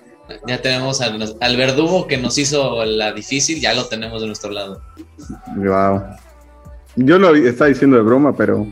Ya 0.47 0.61
tenemos 0.61 1.01
al, 1.01 1.37
al 1.41 1.57
verdugo 1.57 2.07
que 2.07 2.19
nos 2.19 2.39
hizo 2.39 2.85
la 2.85 3.13
difícil, 3.13 3.61
ya 3.61 3.75
lo 3.75 3.87
tenemos 3.87 4.21
de 4.21 4.27
nuestro 4.27 4.51
lado. 4.51 4.83
Wow. 5.57 6.03
Yo 6.97 7.19
lo 7.19 7.35
estaba 7.35 7.69
diciendo 7.69 7.97
de 7.97 8.03
broma, 8.03 8.37
pero 8.37 8.67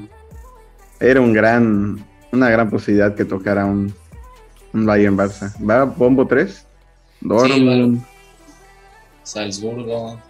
era 1.01 1.21
un 1.21 1.33
gran, 1.33 2.05
una 2.33 2.51
gran 2.51 2.71
posibilidad 2.71 3.15
que 3.15 3.25
tocara 3.25 3.65
un, 3.65 3.93
un 4.73 4.87
Bayern 4.87 5.17
Barça. 5.17 5.53
¿Va 5.69 5.85
Bombo 5.85 6.27
3? 6.27 6.67
Dortmund. 7.21 8.03
Salzburgo. 9.23 10.21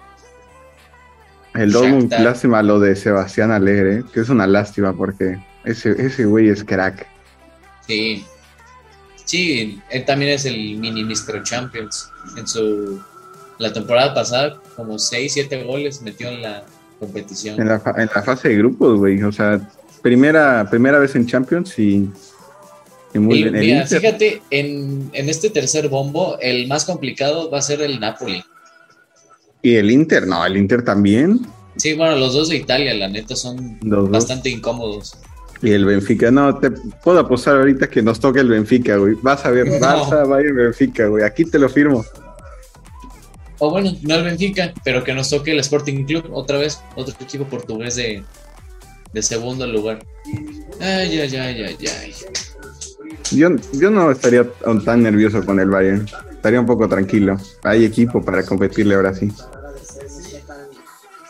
El 1.55 1.73
Dortmund, 1.73 2.13
lástima 2.13 2.63
lo 2.63 2.79
de 2.79 2.95
Sebastián 2.95 3.51
Alegre, 3.51 4.05
que 4.13 4.21
es 4.21 4.29
una 4.29 4.47
lástima 4.47 4.93
porque 4.93 5.39
ese, 5.65 5.91
ese 5.99 6.25
güey 6.25 6.49
es 6.49 6.65
crack. 6.65 7.07
Sí. 7.87 8.25
Sí, 9.25 9.81
él 9.91 10.05
también 10.05 10.33
es 10.33 10.47
el 10.47 10.77
mini 10.79 11.05
Mr. 11.05 11.43
Champions. 11.43 12.11
En 12.37 12.47
su 12.47 13.01
la 13.59 13.73
temporada 13.73 14.15
pasada, 14.15 14.61
como 14.77 14.99
6, 14.99 15.33
7 15.33 15.65
goles 15.65 16.01
metió 16.03 16.29
en 16.29 16.43
la 16.43 16.65
competición. 16.99 17.61
En 17.61 17.69
la, 17.69 17.83
en 17.97 18.09
la 18.15 18.23
fase 18.23 18.49
de 18.49 18.57
grupos, 18.57 18.99
güey. 18.99 19.23
O 19.23 19.33
sea, 19.33 19.61
primera, 20.01 20.69
primera 20.71 20.99
vez 20.99 21.15
en 21.17 21.27
Champions 21.27 21.79
y, 21.79 22.09
muy 23.15 23.43
bien. 23.43 23.87
fíjate, 23.87 24.43
en, 24.51 25.11
en 25.13 25.29
este 25.29 25.51
tercer 25.51 25.89
bombo, 25.89 26.39
el 26.41 26.69
más 26.69 26.85
complicado 26.85 27.51
va 27.51 27.59
a 27.59 27.63
ser 27.63 27.83
el 27.83 27.99
Napoli. 27.99 28.45
¿Y 29.61 29.75
el 29.75 29.91
Inter? 29.91 30.27
No, 30.27 30.45
el 30.47 30.57
Inter 30.57 30.85
también. 30.85 31.41
Sí, 31.77 31.95
bueno, 31.95 32.17
los 32.17 32.35
dos 32.35 32.49
de 32.49 32.57
Italia, 32.57 32.95
la 32.95 33.09
neta, 33.09 33.35
son 33.35 33.79
bastante 34.11 34.51
incómodos. 34.51 35.17
Y 35.61 35.73
el 35.73 35.85
Benfica, 35.85 36.31
no, 36.31 36.57
te 36.59 36.71
puedo 36.71 37.19
apostar 37.19 37.57
ahorita 37.57 37.89
que 37.89 38.03
nos 38.03 38.21
toque 38.21 38.41
el 38.41 38.49
Benfica, 38.49 38.97
güey. 38.97 39.15
Vas 39.23 39.45
a 39.45 39.51
ver, 39.51 39.81
vas 39.81 40.13
a 40.13 40.41
ir 40.41 40.53
Benfica, 40.53 41.07
güey. 41.07 41.25
Aquí 41.25 41.45
te 41.45 41.59
lo 41.59 41.69
firmo. 41.69 42.05
O 43.59 43.71
bueno, 43.71 43.91
no 44.03 44.15
el 44.15 44.25
Benfica, 44.25 44.73
pero 44.85 45.03
que 45.03 45.13
nos 45.13 45.31
toque 45.31 45.51
el 45.51 45.59
Sporting 45.61 46.05
Club 46.05 46.31
otra 46.33 46.59
vez, 46.59 46.81
otro 46.95 47.13
equipo 47.21 47.45
portugués 47.45 47.97
de, 47.97 48.23
de 49.13 49.23
segundo 49.23 49.67
lugar. 49.67 49.99
Ay, 50.81 51.19
ay, 51.19 51.37
ay, 51.37 51.63
ay, 51.63 51.77
ay. 52.03 52.15
Yo, 53.33 53.49
yo 53.73 53.91
no 53.91 54.13
estaría 54.13 54.47
tan 54.85 55.03
nervioso 55.03 55.45
con 55.45 55.59
el 55.59 55.69
Bayern 55.69 56.07
estaría 56.39 56.61
un 56.61 56.67
poco 56.67 56.89
tranquilo. 56.89 57.37
Hay 57.65 57.85
equipo 57.85 58.25
para 58.25 58.45
competirle 58.45 58.95
ahora 58.95 59.13
sí. 59.13 59.31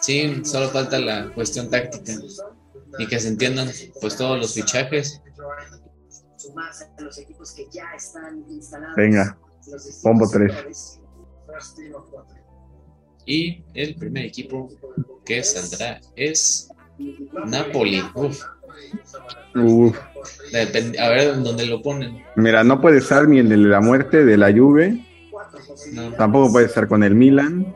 Sí, 0.01 0.43
solo 0.45 0.69
falta 0.69 0.99
la 0.99 1.29
cuestión 1.35 1.71
táctica 1.71 2.13
y 2.99 3.07
que 3.07 3.19
se 3.19 3.29
entiendan 3.29 3.69
pues 4.01 4.17
todos 4.17 4.39
los 4.39 4.55
fichajes. 4.55 5.23
Venga, 8.97 9.39
pombo 10.03 10.29
3. 10.29 11.01
Y 13.27 13.63
el 13.75 13.95
primer 13.95 14.25
equipo 14.25 14.69
que 15.25 15.43
saldrá 15.43 16.01
es 16.17 16.71
Napoli. 17.47 18.03
Uf. 18.15 18.43
Uf. 19.55 19.99
a 20.99 21.09
ver 21.09 21.43
dónde 21.43 21.67
lo 21.67 21.83
ponen. 21.83 22.25
Mira, 22.37 22.65
no 22.65 22.81
puede 22.81 22.99
estar 22.99 23.29
ni 23.29 23.39
el 23.39 23.49
de 23.49 23.57
la 23.57 23.81
muerte 23.81 24.25
de 24.25 24.37
la 24.37 24.53
Juve. 24.53 25.05
Tampoco 26.17 26.53
puede 26.53 26.67
estar 26.67 26.89
con 26.89 27.03
el 27.03 27.15
Milan. 27.15 27.75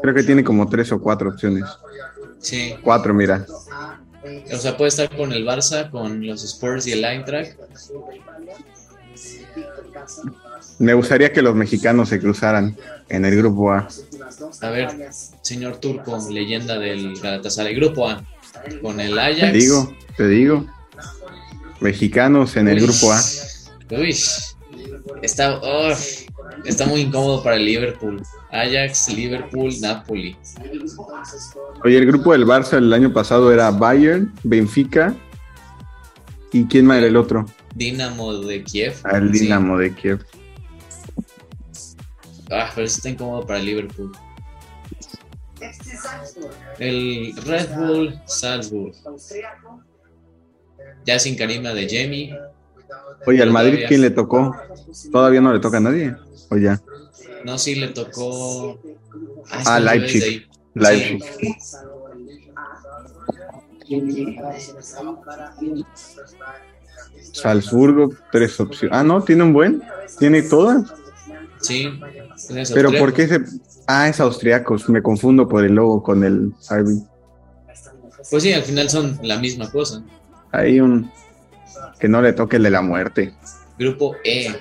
Creo 0.00 0.14
que 0.14 0.22
tiene 0.22 0.44
como 0.44 0.68
tres 0.68 0.92
o 0.92 1.00
cuatro 1.00 1.30
opciones. 1.30 1.64
Sí. 2.40 2.74
Cuatro, 2.82 3.14
mira. 3.14 3.46
O 4.52 4.56
sea, 4.56 4.76
puede 4.76 4.88
estar 4.88 5.14
con 5.16 5.32
el 5.32 5.44
Barça, 5.44 5.90
con 5.90 6.26
los 6.26 6.44
Spurs 6.44 6.86
y 6.86 6.92
el 6.92 7.04
Eintracht. 7.04 7.52
Me 10.78 10.94
gustaría 10.94 11.32
que 11.32 11.42
los 11.42 11.54
mexicanos 11.54 12.08
se 12.08 12.20
cruzaran 12.20 12.76
en 13.08 13.24
el 13.24 13.36
grupo 13.36 13.72
A. 13.72 13.88
A 14.60 14.70
ver, 14.70 15.08
señor 15.42 15.78
Turco, 15.78 16.18
leyenda 16.30 16.78
del 16.78 17.18
Galatasaray, 17.20 17.74
grupo 17.74 18.08
A, 18.08 18.22
con 18.82 19.00
el 19.00 19.18
Ajax. 19.18 19.40
Te 19.40 19.52
digo, 19.52 19.96
te 20.16 20.28
digo. 20.28 20.66
Mexicanos 21.80 22.56
en 22.56 22.68
el 22.68 22.80
grupo 22.80 23.12
A. 23.12 23.20
Uy, 23.90 24.16
está, 25.22 25.60
está 26.64 26.86
muy 26.86 27.02
incómodo 27.02 27.42
para 27.42 27.56
el 27.56 27.64
Liverpool. 27.64 28.22
Ajax, 28.50 29.08
Liverpool, 29.14 29.72
Napoli. 29.80 30.36
Oye, 31.84 31.98
el 31.98 32.06
grupo 32.06 32.32
del 32.32 32.46
Barça 32.46 32.78
el 32.78 32.92
año 32.92 33.12
pasado 33.12 33.52
era 33.52 33.70
Bayern, 33.70 34.32
Benfica. 34.42 35.14
¿Y 36.52 36.64
quién 36.64 36.86
más 36.86 36.98
era 36.98 37.06
el 37.08 37.16
otro? 37.16 37.46
Dinamo 37.74 38.34
de 38.34 38.62
Kiev. 38.64 38.94
Ah, 39.04 39.18
el 39.18 39.30
Dinamo 39.32 39.78
de 39.78 39.94
Kiev. 39.94 40.24
Ah, 42.50 42.70
pero 42.74 42.86
eso 42.86 42.96
está 42.96 43.10
incómodo 43.10 43.46
para 43.46 43.58
el 43.58 43.66
Liverpool. 43.66 44.12
El 46.78 47.34
Red 47.44 47.68
Bull 47.76 48.20
Salzburg. 48.26 48.94
Ya 51.04 51.18
sin 51.18 51.36
Karima 51.36 51.74
de 51.74 51.86
Jamie. 51.88 52.34
Oye, 53.26 53.42
al 53.42 53.50
Madrid, 53.50 53.84
¿quién 53.88 54.00
le 54.00 54.10
tocó? 54.10 54.56
Todavía 55.12 55.40
no 55.40 55.52
le 55.52 55.60
toca 55.60 55.78
a 55.78 55.80
nadie. 55.80 56.14
¿O 56.50 56.56
ya? 56.56 56.80
No, 57.44 57.58
sí 57.58 57.74
le 57.74 57.88
tocó. 57.88 58.78
Ah, 59.50 59.62
ah 59.66 59.80
Leipzig. 59.80 60.48
Leipzig. 60.74 61.22
Salzburgo, 67.32 68.12
tres 68.32 68.58
opciones. 68.60 68.96
Ah, 68.96 69.02
no, 69.02 69.22
tiene 69.22 69.42
un 69.44 69.52
buen. 69.52 69.82
Tiene 70.18 70.42
todas. 70.42 70.92
Sí. 71.60 71.88
Pero 72.74 72.92
¿por 72.92 73.12
qué 73.12 73.26
se.? 73.28 73.40
Ah, 73.86 74.08
es 74.08 74.20
austriacos. 74.20 74.88
Me 74.88 75.02
confundo 75.02 75.48
por 75.48 75.64
el 75.64 75.74
logo 75.74 76.02
con 76.02 76.24
el 76.24 76.52
Harvey. 76.68 76.98
Pues 78.30 78.42
sí, 78.42 78.52
al 78.52 78.62
final 78.62 78.90
son 78.90 79.18
la 79.22 79.38
misma 79.38 79.70
cosa. 79.70 80.02
Hay 80.52 80.80
un. 80.80 81.10
Que 81.98 82.08
no 82.08 82.22
le 82.22 82.32
toque 82.32 82.56
el 82.56 82.62
de 82.62 82.70
la 82.70 82.82
muerte. 82.82 83.34
Grupo 83.78 84.16
E. 84.24 84.54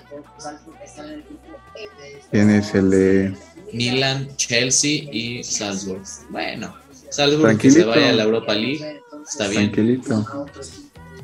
¿Quién 2.32 2.50
es 2.50 2.74
el 2.74 2.90
de.? 2.90 3.34
Milan, 3.74 4.28
Chelsea 4.38 5.04
y 5.12 5.44
Salzburg. 5.44 6.02
Bueno, 6.30 6.74
Salzburg 7.10 7.58
que 7.58 7.72
se 7.72 7.84
vaya 7.84 8.10
a 8.10 8.14
la 8.14 8.24
Europa 8.24 8.54
League. 8.54 9.02
Está 9.28 9.48
bien. 9.48 9.72
Tranquilito. 9.72 10.26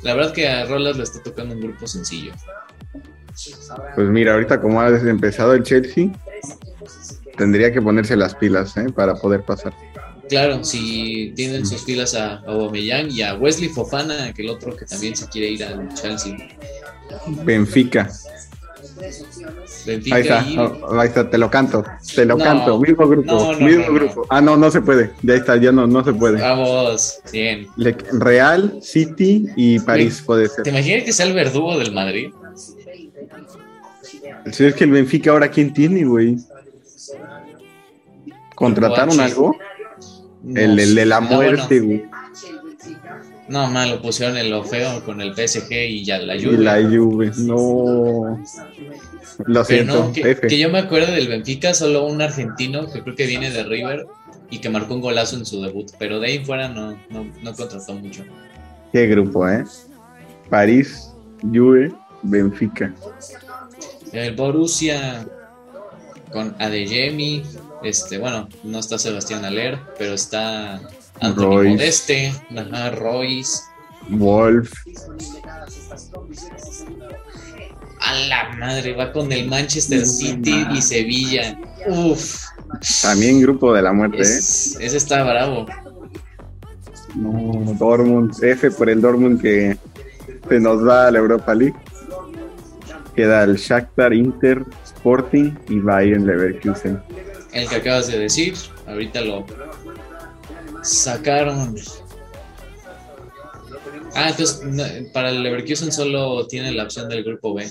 La 0.02 0.14
verdad 0.14 0.34
que 0.34 0.48
a 0.48 0.66
Rolas 0.66 0.98
le 0.98 1.04
está 1.04 1.24
tocando 1.24 1.56
un 1.56 1.62
grupo 1.62 1.88
sencillo. 1.88 2.34
Pues 3.96 4.08
mira, 4.10 4.34
ahorita 4.34 4.62
como 4.62 4.82
ha 4.82 4.90
empezado 4.90 5.54
el 5.54 5.64
Chelsea, 5.64 6.12
tendría 7.38 7.72
que 7.72 7.82
ponerse 7.82 8.16
las 8.16 8.36
pilas 8.36 8.76
¿eh? 8.78 8.88
para 8.94 9.16
poder 9.16 9.44
pasar. 9.44 9.74
Claro, 10.30 10.64
si 10.64 11.34
tienen 11.36 11.66
sus 11.66 11.84
pilas 11.84 12.16
a 12.16 12.38
Aubameyang 12.40 13.12
y 13.12 13.22
a 13.22 13.36
Wesley 13.36 13.70
Fofana, 13.70 14.34
que 14.34 14.42
el 14.42 14.50
otro 14.50 14.76
que 14.76 14.86
también 14.86 15.16
se 15.16 15.28
quiere 15.28 15.50
ir 15.50 15.64
al 15.64 15.94
Chelsea. 15.94 16.38
Benfica. 17.44 18.10
Benfica 19.86 20.16
ahí 20.16 20.22
está, 20.22 20.62
oh, 20.62 21.00
ahí 21.00 21.08
está, 21.08 21.30
te 21.30 21.38
lo 21.38 21.50
canto, 21.50 21.84
te 22.16 22.26
lo 22.26 22.38
canto, 22.38 22.80
mismo 22.80 23.08
grupo, 23.08 23.54
mismo 23.56 23.94
grupo. 23.94 24.26
Ah, 24.30 24.40
no, 24.40 24.56
no 24.56 24.72
se 24.72 24.82
puede, 24.82 25.12
ya 25.22 25.36
está, 25.36 25.58
ya 25.58 25.72
no, 25.72 25.88
no 25.88 26.04
se 26.04 26.14
puede. 26.14 26.40
Vamos, 26.40 27.20
bien. 27.32 27.68
Real, 28.14 28.80
City 28.82 29.48
y 29.56 29.80
París 29.80 30.24
puede 30.26 30.48
ser. 30.48 30.64
¿Te 30.64 30.70
imaginas 30.70 31.04
que 31.04 31.12
sea 31.12 31.26
el 31.26 31.34
verdugo 31.34 31.78
del 31.78 31.92
Madrid? 31.92 32.32
Sí, 34.52 34.66
es 34.66 34.76
que 34.76 34.84
el 34.84 34.92
Benfica 34.92 35.32
ahora 35.32 35.50
quién 35.50 35.74
tiene, 35.74 36.06
güey. 36.06 36.38
¿Contrataron 38.56 39.20
algo? 39.20 39.58
El, 40.56 40.96
de 40.96 41.06
la 41.06 41.22
muerte, 41.22 41.80
güey. 41.80 42.06
No, 43.48 43.70
mal, 43.70 43.90
lo 43.92 44.02
pusieron 44.02 44.38
en 44.38 44.50
lo 44.50 44.64
feo 44.64 45.04
con 45.04 45.22
el 45.22 45.34
PSG 45.36 45.72
y 45.72 46.04
ya 46.04 46.18
la 46.20 46.36
Juve. 46.36 46.54
Y 46.54 46.58
la 46.58 46.82
Juve, 46.82 47.32
no. 47.38 48.44
Lo 49.46 49.66
siento, 49.66 50.12
que, 50.14 50.58
yo 50.58 50.70
me 50.70 50.80
acuerdo 50.80 51.12
del 51.12 51.28
Benfica, 51.28 51.74
solo 51.74 52.06
un 52.06 52.22
argentino 52.22 52.92
que 52.92 53.02
creo 53.02 53.16
que 53.16 53.26
viene 53.26 53.50
de 53.50 53.64
River 53.64 54.06
y 54.50 54.60
que 54.60 54.70
marcó 54.70 54.94
un 54.94 55.02
golazo 55.02 55.36
en 55.36 55.46
su 55.46 55.62
debut, 55.62 55.92
pero 55.98 56.20
de 56.20 56.28
ahí 56.28 56.46
fuera 56.46 56.70
no, 56.70 56.92
no, 57.10 57.26
no 57.42 57.54
contrató 57.54 57.96
mucho. 57.96 58.24
Qué 58.92 59.08
grupo, 59.08 59.50
¿eh? 59.50 59.64
París, 60.50 61.12
Juve, 61.42 61.92
Benfica. 62.22 62.94
El 64.12 64.36
Borussia 64.36 65.26
con 66.32 66.56
Adeyemi, 66.60 67.44
este, 67.84 68.18
bueno, 68.18 68.48
no 68.64 68.80
está 68.80 68.98
Sebastián 68.98 69.46
Aller, 69.46 69.80
pero 69.98 70.14
está 70.14 70.82
Anthony 71.20 71.70
Modeste, 71.70 72.34
ajá, 72.56 72.92
Royce, 72.92 73.64
Wolf. 74.10 74.72
A 78.00 78.14
la 78.28 78.56
madre, 78.60 78.94
va 78.94 79.12
con 79.14 79.32
el 79.32 79.48
Manchester 79.48 80.06
City 80.06 80.66
y 80.74 80.82
Sevilla. 80.82 81.58
Uf. 81.88 82.44
También 83.02 83.42
grupo 83.42 83.74
de 83.74 83.82
la 83.82 83.94
muerte, 83.94 84.22
¿eh? 84.22 84.38
Ese 84.38 84.98
está 84.98 85.24
bravo. 85.24 85.66
No, 87.16 87.74
Dortmund, 87.78 88.44
F 88.44 88.72
por 88.72 88.90
el 88.90 89.00
Dortmund 89.00 89.42
que 89.42 89.78
se 90.50 90.60
nos 90.60 90.84
da 90.84 91.08
a 91.08 91.12
la 91.12 91.20
Europa 91.20 91.54
League. 91.54 91.76
Queda 93.16 93.44
el 93.44 93.56
Shakhtar, 93.56 94.14
Inter, 94.14 94.66
Sporting 94.84 95.52
y 95.70 95.80
Bayern 95.80 96.26
Leverkusen. 96.26 97.02
El 97.54 97.70
que 97.70 97.76
acabas 97.76 98.08
de 98.08 98.20
decir, 98.20 98.56
ahorita 98.88 99.22
lo 99.22 99.46
sacaron. 100.82 101.76
Ah, 104.16 104.30
entonces 104.30 104.62
para 105.12 105.30
el 105.30 105.44
Leverkusen 105.44 105.92
solo 105.92 106.46
tiene 106.48 106.72
la 106.72 106.84
opción 106.84 107.10
del 107.10 107.24
grupo 107.24 107.54
B, 107.54 107.68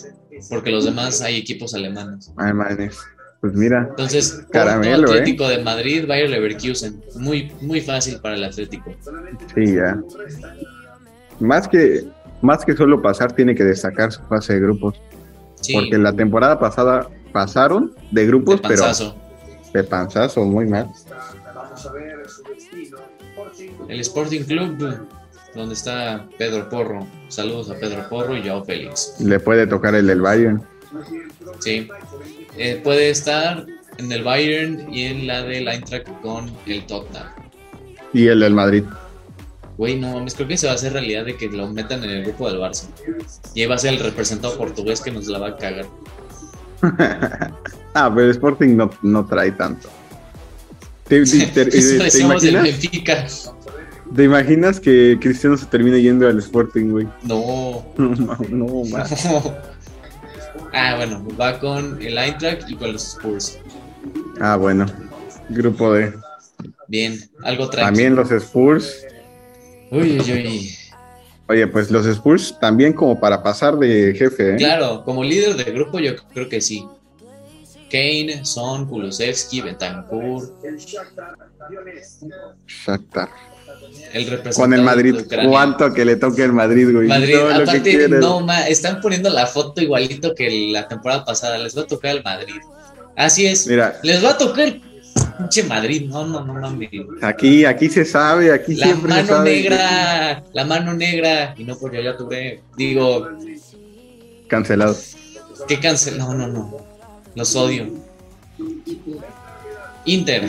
porque 0.51 0.71
los 0.71 0.85
demás 0.85 1.21
hay 1.21 1.37
equipos 1.37 1.75
alemanes. 1.75 2.33
Ay, 2.37 2.53
madre. 2.53 2.91
Pues 3.41 3.55
mira, 3.55 3.89
entonces 3.91 4.45
Caramelo, 4.53 5.09
¿eh? 5.09 5.19
Atlético 5.19 5.49
de 5.49 5.59
Madrid, 5.65 6.07
Bayern 6.07 6.31
Leverkusen, 6.31 7.03
muy 7.17 7.51
muy 7.61 7.81
fácil 7.81 8.21
para 8.21 8.37
el 8.37 8.45
Atlético. 8.45 8.95
Sí, 9.55 9.75
ya. 9.75 10.01
Más 11.41 11.67
que 11.67 12.05
más 12.41 12.65
que 12.65 12.77
solo 12.77 13.03
pasar 13.03 13.33
tiene 13.33 13.55
que 13.55 13.65
destacar 13.65 14.13
su 14.13 14.23
fase 14.23 14.55
de 14.55 14.61
grupos. 14.61 15.01
Porque 15.73 15.97
la 15.99 16.13
temporada 16.13 16.59
pasada 16.59 17.09
pasaron 17.33 17.95
de 18.11 18.27
grupos, 18.27 18.61
pero 18.67 18.85
de 19.73 19.85
panzazo, 19.85 20.45
muy 20.45 20.67
mal. 20.67 20.91
El 23.89 24.01
Sporting 24.01 24.43
Club, 24.43 25.07
donde 25.55 25.75
está 25.75 26.27
Pedro 26.39 26.69
Porro. 26.69 27.07
Saludos 27.29 27.71
a 27.71 27.75
Pedro 27.75 28.09
Porro 28.09 28.37
y 28.37 28.43
Joao 28.43 28.65
Félix. 28.65 29.17
Le 29.21 29.41
puede 29.41 29.67
tocar 29.67 29.95
el 29.95 30.07
del 30.07 30.21
Bayern. 30.21 30.63
Sí. 31.61 31.89
Eh, 32.57 32.81
puede 32.83 33.11
estar 33.11 33.67
en 33.99 34.13
el 34.13 34.23
Bayern 34.23 34.93
y 34.93 35.05
en 35.05 35.27
la 35.27 35.43
del 35.43 35.69
Eintracht 35.69 36.09
con 36.21 36.51
el 36.67 36.87
Tottenham. 36.87 37.29
Y 38.13 38.27
el 38.27 38.41
del 38.41 38.55
Madrid. 38.55 38.85
Güey, 39.79 39.99
no 39.99 40.13
mames, 40.13 40.35
creo 40.35 40.47
que 40.47 40.57
se 40.59 40.67
va 40.67 40.73
a 40.73 40.75
hacer 40.75 40.93
realidad 40.93 41.25
de 41.25 41.37
que 41.37 41.49
lo 41.49 41.67
metan 41.69 42.05
en 42.05 42.11
el 42.11 42.25
grupo 42.25 42.49
del 42.49 42.61
Barça. 42.61 42.89
Y 43.55 43.63
ahí 43.63 43.67
va 43.67 43.77
a 43.77 43.79
ser 43.79 43.95
el 43.95 44.01
representado 44.01 44.57
portugués 44.59 45.01
que 45.01 45.11
nos 45.11 45.27
la 45.29 45.39
va 45.39 45.49
a 45.49 45.57
cagar. 45.57 45.87
ah, 47.95 48.13
pero 48.15 48.31
Sporting 48.31 48.77
no, 48.77 48.91
no 49.03 49.25
trae 49.27 49.53
tanto. 49.53 49.89
¿Te, 51.09 51.17
imaginas? 52.21 53.53
¿Te 54.15 54.25
imaginas 54.25 54.81
que 54.81 55.19
Cristiano 55.21 55.57
se 55.57 55.67
termine 55.67 56.01
yendo 56.01 56.29
al 56.29 56.39
Sporting, 56.39 56.91
güey? 56.91 57.09
No. 57.23 57.85
No, 57.99 58.37
no, 58.49 58.83
Ah, 60.75 60.95
bueno, 60.97 61.27
va 61.39 61.59
con 61.59 62.01
el 62.01 62.17
Eintracht 62.17 62.69
y 62.71 62.77
con 62.77 62.95
los 62.95 63.03
Spurs. 63.15 63.59
Ah, 64.41 64.57
bueno. 64.57 64.87
Grupo 65.51 65.93
D. 65.93 66.15
Bien, 66.89 67.19
algo 67.43 67.69
trae. 67.69 67.85
También 67.85 68.17
los 68.17 68.31
Spurs. 68.31 69.05
Uy, 69.91 70.19
uy, 70.19 70.47
uy. 70.47 70.77
Oye, 71.49 71.67
pues 71.67 71.91
los 71.91 72.07
Spurs 72.07 72.57
también 72.61 72.93
como 72.93 73.19
para 73.19 73.43
pasar 73.43 73.77
de 73.77 74.15
jefe, 74.17 74.55
¿eh? 74.55 74.57
Claro, 74.57 75.05
como 75.05 75.25
líder 75.25 75.57
del 75.57 75.75
grupo 75.75 75.99
yo 75.99 76.13
creo 76.33 76.49
que 76.49 76.61
sí. 76.61 76.87
Kane, 77.91 78.45
Son, 78.45 78.87
Kulusevski, 78.87 79.61
Betancourt. 79.61 80.51
Shakhtar. 82.67 83.29
El 84.15 84.43
Con 84.55 84.73
el 84.73 84.83
Madrid. 84.83 85.17
¿Cuánto 85.49 85.93
que 85.93 86.05
le 86.05 86.17
toque 86.17 86.43
el 86.45 86.53
Madrid, 86.53 86.91
güey? 86.93 87.09
Madrid, 87.09 87.37
aparte, 87.37 88.09
no, 88.09 88.41
ma, 88.41 88.67
están 88.67 89.01
poniendo 89.01 89.29
la 89.31 89.47
foto 89.47 89.81
igualito 89.81 90.35
que 90.35 90.71
la 90.71 90.89
temporada 90.89 91.25
pasada. 91.25 91.59
Les 91.59 91.77
va 91.77 91.83
a 91.83 91.87
tocar 91.87 92.17
el 92.17 92.23
Madrid. 92.23 92.61
Así 93.17 93.47
es. 93.47 93.67
Mira. 93.67 93.99
Les 94.03 94.25
va 94.25 94.31
a 94.31 94.39
tocar 94.39 94.69
el 94.69 94.83
pinche 95.43 95.63
Madrid. 95.65 96.09
No, 96.09 96.27
no, 96.27 96.45
no 96.45 96.55
mames. 96.55 96.91
Aquí, 97.21 97.65
aquí 97.65 97.89
se 97.89 98.05
sabe, 98.05 98.53
aquí 98.53 98.75
la 98.75 98.87
siempre 98.87 99.09
mano 99.09 99.43
negra, 99.43 100.45
la 100.53 100.65
mano 100.65 100.95
negra. 100.95 101.55
Y 101.57 101.65
no 101.65 101.77
porque 101.77 102.03
ya 102.03 102.17
tuve, 102.17 102.63
digo. 102.77 103.29
Cancelado. 104.49 104.97
¿Qué 105.69 105.79
cancelado? 105.81 106.35
No, 106.35 106.47
no, 106.47 106.53
no. 106.53 106.77
Los 107.35 107.55
odio. 107.57 107.87
Inter, 110.05 110.49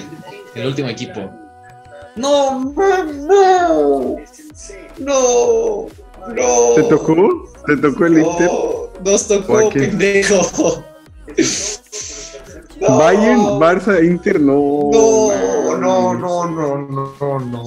el 0.55 0.67
último 0.67 0.89
equipo. 0.89 1.29
No, 2.15 2.73
no, 2.75 4.17
no, 4.99 5.87
no. 6.27 6.73
¿Te 6.75 6.83
tocó? 6.83 7.51
¿Te 7.65 7.77
tocó 7.77 8.05
el 8.05 8.19
Inter? 8.19 8.49
Nos 9.03 9.27
tocó, 9.27 9.69
pendejo. 9.69 10.83
Bayern, 12.89 13.59
Barça, 13.59 14.03
Inter, 14.03 14.39
no. 14.39 14.89
No, 14.91 15.77
no, 15.77 16.13
no, 16.13 16.47
no, 16.47 17.15
no, 17.19 17.39
no. 17.39 17.65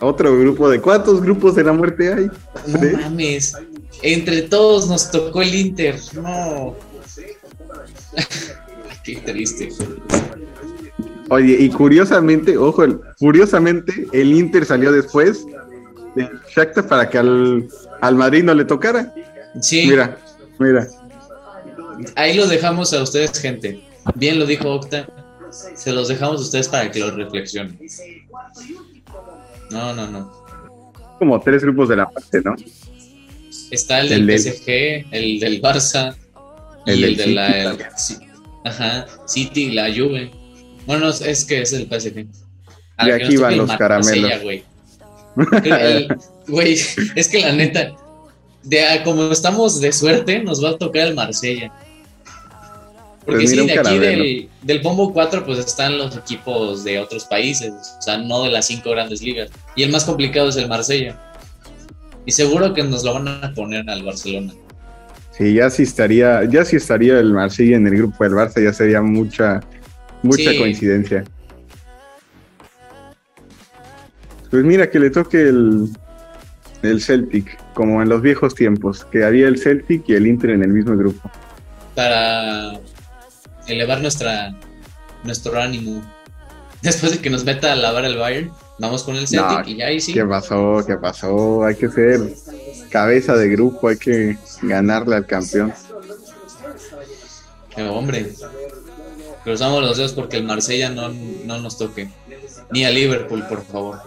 Otro 0.00 0.38
grupo 0.38 0.68
de 0.68 0.80
cuántos 0.80 1.20
grupos 1.20 1.54
de 1.56 1.64
la 1.64 1.72
muerte 1.72 2.12
hay? 2.12 2.30
No 2.66 2.98
mames. 3.00 3.54
Entre 4.02 4.42
todos 4.42 4.88
nos 4.88 5.10
tocó 5.10 5.42
el 5.42 5.54
Inter. 5.54 5.96
No. 6.14 6.76
Qué 9.02 9.16
triste. 9.16 9.70
Oye, 11.30 11.56
y 11.58 11.68
curiosamente, 11.70 12.56
ojo, 12.56 12.84
curiosamente, 13.18 14.06
el 14.12 14.32
Inter 14.32 14.64
salió 14.64 14.92
después 14.92 15.44
de 16.14 16.28
Shakhtar 16.54 16.86
para 16.86 17.10
que 17.10 17.18
al, 17.18 17.68
al 18.00 18.14
Madrid 18.14 18.44
no 18.44 18.54
le 18.54 18.64
tocara. 18.64 19.12
Sí. 19.60 19.86
Mira, 19.88 20.16
mira. 20.58 20.86
Ahí 22.14 22.34
lo 22.34 22.46
dejamos 22.46 22.92
a 22.92 23.02
ustedes, 23.02 23.38
gente. 23.38 23.82
Bien 24.14 24.38
lo 24.38 24.46
dijo 24.46 24.70
Octa. 24.70 25.08
Se 25.50 25.92
los 25.92 26.08
dejamos 26.08 26.40
a 26.40 26.42
ustedes 26.44 26.68
para 26.68 26.90
que 26.90 27.00
lo 27.00 27.10
reflexionen. 27.10 27.78
No, 29.70 29.92
no, 29.94 30.06
no. 30.06 30.32
Como 31.18 31.40
tres 31.40 31.62
grupos 31.62 31.88
de 31.88 31.96
la 31.96 32.08
parte, 32.08 32.40
¿no? 32.44 32.54
Está 33.70 34.00
el 34.00 34.08
del 34.08 34.38
PSG, 34.38 35.06
el 35.10 35.40
del 35.40 35.60
Barça, 35.60 36.16
y 36.86 37.02
el, 37.02 37.16
de 37.16 37.26
la. 37.28 37.76
ajá, 38.64 39.06
City 39.26 39.64
y 39.64 39.70
la 39.72 39.92
Juve. 39.92 40.30
Bueno, 40.86 41.08
es 41.10 41.44
que 41.44 41.62
es 41.62 41.72
el 41.72 41.86
PSG. 41.86 42.26
y 43.04 43.10
aquí 43.10 43.36
van 43.36 43.58
los 43.58 43.70
caramelos. 43.76 44.64
Güey, 46.48 46.78
es 47.14 47.28
que 47.28 47.40
la 47.40 47.52
neta, 47.52 47.94
de, 48.62 49.02
como 49.04 49.30
estamos 49.30 49.80
de 49.80 49.92
suerte, 49.92 50.42
nos 50.42 50.64
va 50.64 50.70
a 50.70 50.78
tocar 50.78 51.08
el 51.08 51.14
Marsella. 51.14 51.70
Porque 53.28 53.42
pues 53.42 53.50
sí, 53.50 53.66
de 53.66 53.78
aquí 53.78 53.98
del, 53.98 54.48
del, 54.62 54.78
Bombo 54.78 55.12
4, 55.12 55.44
pues 55.44 55.58
están 55.58 55.98
los 55.98 56.16
equipos 56.16 56.82
de 56.82 56.98
otros 56.98 57.26
países, 57.26 57.74
o 57.98 58.00
sea, 58.00 58.16
no 58.16 58.44
de 58.44 58.50
las 58.50 58.68
cinco 58.68 58.92
grandes 58.92 59.20
ligas. 59.20 59.50
Y 59.76 59.82
el 59.82 59.92
más 59.92 60.06
complicado 60.06 60.48
es 60.48 60.56
el 60.56 60.66
Marsella. 60.66 61.14
Y 62.24 62.32
seguro 62.32 62.72
que 62.72 62.82
nos 62.82 63.04
lo 63.04 63.12
van 63.12 63.28
a 63.28 63.52
poner 63.52 63.90
al 63.90 64.02
Barcelona. 64.02 64.54
Sí, 65.36 65.52
ya 65.52 65.68
sí 65.68 65.82
estaría, 65.82 66.42
ya 66.44 66.64
sí 66.64 66.76
estaría 66.76 67.18
el 67.18 67.34
Marsella 67.34 67.76
en 67.76 67.86
el 67.86 67.98
grupo 67.98 68.24
del 68.24 68.32
Barça, 68.32 68.64
ya 68.64 68.72
sería 68.72 69.02
mucha, 69.02 69.60
mucha 70.22 70.56
coincidencia. 70.56 71.22
Pues 74.50 74.64
mira, 74.64 74.88
que 74.88 75.00
le 75.00 75.10
toque 75.10 75.38
el, 75.50 75.90
el 76.80 77.02
Celtic, 77.02 77.58
como 77.74 78.00
en 78.00 78.08
los 78.08 78.22
viejos 78.22 78.54
tiempos, 78.54 79.04
que 79.04 79.22
había 79.22 79.48
el 79.48 79.58
Celtic 79.58 80.08
y 80.08 80.14
el 80.14 80.26
Inter 80.26 80.52
en 80.52 80.62
el 80.62 80.70
mismo 80.70 80.96
grupo. 80.96 81.30
Para 81.94 82.80
elevar 83.68 84.00
nuestra 84.00 84.54
nuestro 85.24 85.60
ánimo. 85.60 86.02
Después 86.82 87.12
de 87.12 87.18
que 87.18 87.30
nos 87.30 87.44
meta 87.44 87.72
a 87.72 87.76
lavar 87.76 88.04
el 88.04 88.16
Bayern, 88.16 88.52
vamos 88.78 89.02
con 89.02 89.16
el 89.16 89.26
Celtic 89.26 89.66
y 89.66 89.76
ya 89.76 89.86
ahí 89.86 90.00
sí. 90.00 90.14
¿Qué 90.14 90.24
pasó? 90.24 90.84
¿Qué 90.86 90.96
pasó? 90.96 91.64
Hay 91.64 91.74
que 91.74 91.88
ser 91.88 92.20
cabeza 92.90 93.34
de 93.36 93.48
grupo, 93.48 93.88
hay 93.88 93.96
que 93.96 94.38
ganarle 94.62 95.16
al 95.16 95.26
campeón. 95.26 95.72
hombre, 97.90 98.32
cruzamos 99.44 99.82
los 99.82 99.96
dedos 99.96 100.12
porque 100.12 100.36
el 100.36 100.44
Marsella 100.44 100.90
no, 100.90 101.08
no 101.08 101.58
nos 101.58 101.78
toque. 101.78 102.10
Ni 102.70 102.84
a 102.84 102.90
Liverpool, 102.90 103.44
por 103.48 103.64
favor. 103.64 104.00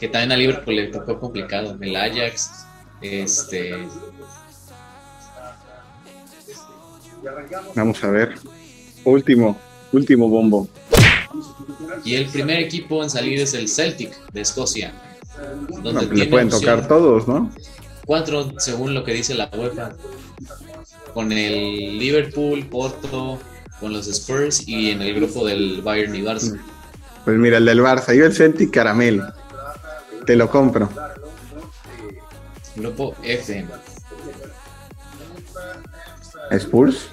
Que 0.00 0.08
también 0.08 0.32
a 0.32 0.36
Liverpool 0.36 0.76
le 0.76 0.88
tocó 0.88 1.18
complicado. 1.20 1.76
El 1.80 1.96
Ajax, 1.96 2.66
este. 3.00 3.86
Vamos 7.74 8.04
a 8.04 8.10
ver. 8.10 8.34
Último, 9.04 9.58
último 9.92 10.28
bombo. 10.28 10.68
Y 12.04 12.14
el 12.14 12.26
primer 12.26 12.60
equipo 12.60 13.02
en 13.02 13.10
salir 13.10 13.40
es 13.40 13.54
el 13.54 13.68
Celtic 13.68 14.14
de 14.32 14.40
Escocia. 14.40 14.92
Donde 15.82 16.06
pues 16.06 16.18
le 16.18 16.26
pueden 16.26 16.48
tocar 16.48 16.86
todos, 16.86 17.26
¿no? 17.26 17.50
Cuatro, 18.06 18.52
según 18.58 18.94
lo 18.94 19.04
que 19.04 19.12
dice 19.12 19.34
la 19.34 19.50
UEFA. 19.56 19.92
Con 21.12 21.32
el 21.32 21.98
Liverpool, 21.98 22.66
Porto, 22.66 23.38
con 23.80 23.92
los 23.92 24.06
Spurs 24.08 24.66
y 24.66 24.90
en 24.90 25.02
el 25.02 25.14
grupo 25.14 25.46
del 25.46 25.80
Bayern 25.82 26.14
y 26.14 26.22
Barça. 26.22 26.60
Pues 27.24 27.36
mira, 27.38 27.58
el 27.58 27.64
del 27.64 27.80
Barça, 27.80 28.14
yo 28.14 28.26
el 28.26 28.34
Celtic 28.34 28.70
Caramel. 28.70 29.22
Te 30.26 30.36
lo 30.36 30.50
compro. 30.50 30.88
Grupo 32.76 33.14
F. 33.22 33.64
¿Spurs? 36.50 37.08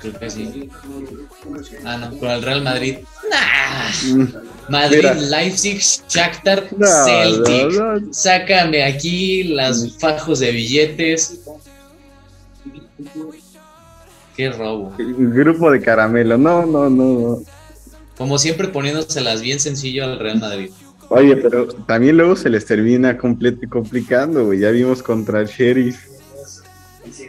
Creo 0.00 0.18
que 0.18 0.30
sí. 0.30 0.70
Ah, 1.84 1.96
no, 1.98 2.18
con 2.18 2.30
el 2.30 2.42
Real 2.42 2.62
Madrid. 2.62 2.98
Mm. 4.06 4.24
Madrid, 4.68 5.04
Leipzig, 5.30 5.80
Shakhtar, 6.08 6.68
Celtic. 7.04 8.12
Sácame 8.12 8.82
aquí 8.84 9.44
las 9.44 9.98
fajos 9.98 10.40
de 10.40 10.52
billetes. 10.52 11.40
Qué 14.36 14.50
robo. 14.50 14.94
Grupo 14.98 15.70
de 15.70 15.80
caramelo. 15.80 16.38
No, 16.38 16.64
no, 16.64 16.88
no. 16.88 17.42
Como 18.16 18.38
siempre 18.38 18.68
poniéndoselas 18.68 19.42
bien 19.42 19.60
sencillo 19.60 20.04
al 20.04 20.18
Real 20.18 20.40
Madrid. 20.40 20.70
Oye, 21.08 21.36
pero 21.36 21.66
también 21.66 22.16
luego 22.16 22.36
se 22.36 22.48
les 22.48 22.64
termina 22.64 23.18
complicando, 23.18 24.54
Ya 24.54 24.70
vimos 24.70 25.02
contra 25.02 25.40
el 25.40 25.48
Sheriff 25.48 26.09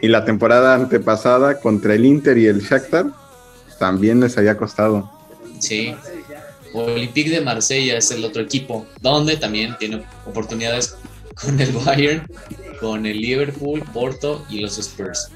y 0.02 0.08
la 0.08 0.24
temporada 0.24 0.74
antepasada 0.74 1.60
contra 1.60 1.94
el 1.94 2.04
Inter 2.04 2.36
y 2.36 2.46
el 2.46 2.60
Shakhtar 2.60 3.06
también 3.78 4.20
les 4.20 4.36
había 4.36 4.56
costado. 4.56 5.10
Sí. 5.60 5.94
Olympique 6.74 7.30
de 7.30 7.40
Marsella 7.40 7.96
es 7.96 8.10
el 8.10 8.24
otro 8.24 8.42
equipo, 8.42 8.84
donde 9.00 9.36
también 9.36 9.76
tiene 9.78 10.04
oportunidades 10.26 10.96
con 11.34 11.58
el 11.60 11.70
Bayern, 11.72 12.26
con 12.80 13.06
el 13.06 13.20
Liverpool, 13.20 13.82
Porto 13.92 14.44
y 14.50 14.60
los 14.60 14.76
Spurs. 14.78 15.30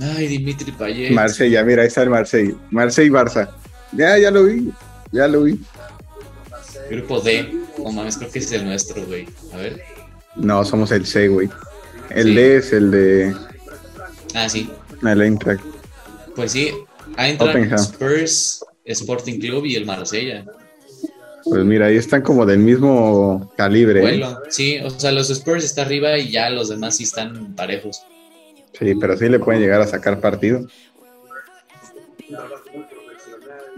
Ay, 0.00 0.26
Dimitri 0.26 0.72
Payet. 0.72 1.12
Marsella, 1.12 1.64
mira, 1.64 1.82
ahí 1.82 1.88
está 1.88 2.02
el 2.02 2.10
Marsella. 2.10 2.54
Marsella 2.70 3.06
y 3.06 3.10
Barça. 3.10 3.48
Ya, 3.92 4.18
ya 4.18 4.30
lo 4.30 4.44
vi. 4.44 4.70
Ya 5.12 5.28
lo 5.28 5.44
vi. 5.44 5.58
Grupo 6.90 7.20
D. 7.20 7.52
No 7.78 7.92
mames, 7.92 8.16
creo 8.16 8.30
que 8.30 8.38
es 8.38 8.52
el 8.52 8.64
nuestro, 8.64 9.04
güey. 9.06 9.26
A 9.52 9.56
ver. 9.56 9.82
No, 10.36 10.64
somos 10.64 10.90
el 10.92 11.06
C, 11.06 11.28
güey. 11.28 11.48
El 12.10 12.34
D 12.34 12.56
es 12.56 12.72
el 12.72 12.90
de. 12.90 13.34
Ah, 14.34 14.48
sí. 14.48 14.70
El 15.02 15.22
Eintracht. 15.22 15.62
Pues 16.34 16.52
sí, 16.52 16.72
Eintracht, 17.16 17.72
Spurs, 17.78 18.64
Sporting 18.84 19.38
Club 19.38 19.64
y 19.66 19.76
el 19.76 19.86
Marsella. 19.86 20.44
Pues 21.44 21.64
mira, 21.64 21.86
ahí 21.86 21.96
están 21.96 22.22
como 22.22 22.46
del 22.46 22.58
mismo 22.58 23.52
calibre. 23.56 24.00
Bueno, 24.00 24.30
¿eh? 24.30 24.48
sí, 24.48 24.78
o 24.82 24.90
sea, 24.90 25.12
los 25.12 25.28
Spurs 25.30 25.62
están 25.62 25.86
arriba 25.86 26.16
y 26.18 26.30
ya 26.30 26.48
los 26.48 26.70
demás 26.70 26.96
sí 26.96 27.04
están 27.04 27.54
parejos. 27.54 28.02
Sí, 28.78 28.94
pero 29.00 29.16
sí 29.16 29.28
le 29.28 29.38
pueden 29.38 29.60
llegar 29.60 29.80
a 29.80 29.86
sacar 29.86 30.20
partido. 30.20 30.66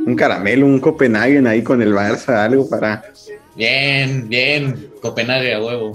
Un 0.06 0.14
caramelo, 0.14 0.66
un 0.66 0.78
Copenhagen 0.78 1.46
ahí 1.48 1.62
con 1.62 1.82
el 1.82 1.92
Barça, 1.92 2.44
algo 2.44 2.68
para. 2.68 3.04
Bien, 3.56 4.28
bien, 4.28 4.90
Copenhague 5.02 5.52
a 5.52 5.60
huevo. 5.60 5.92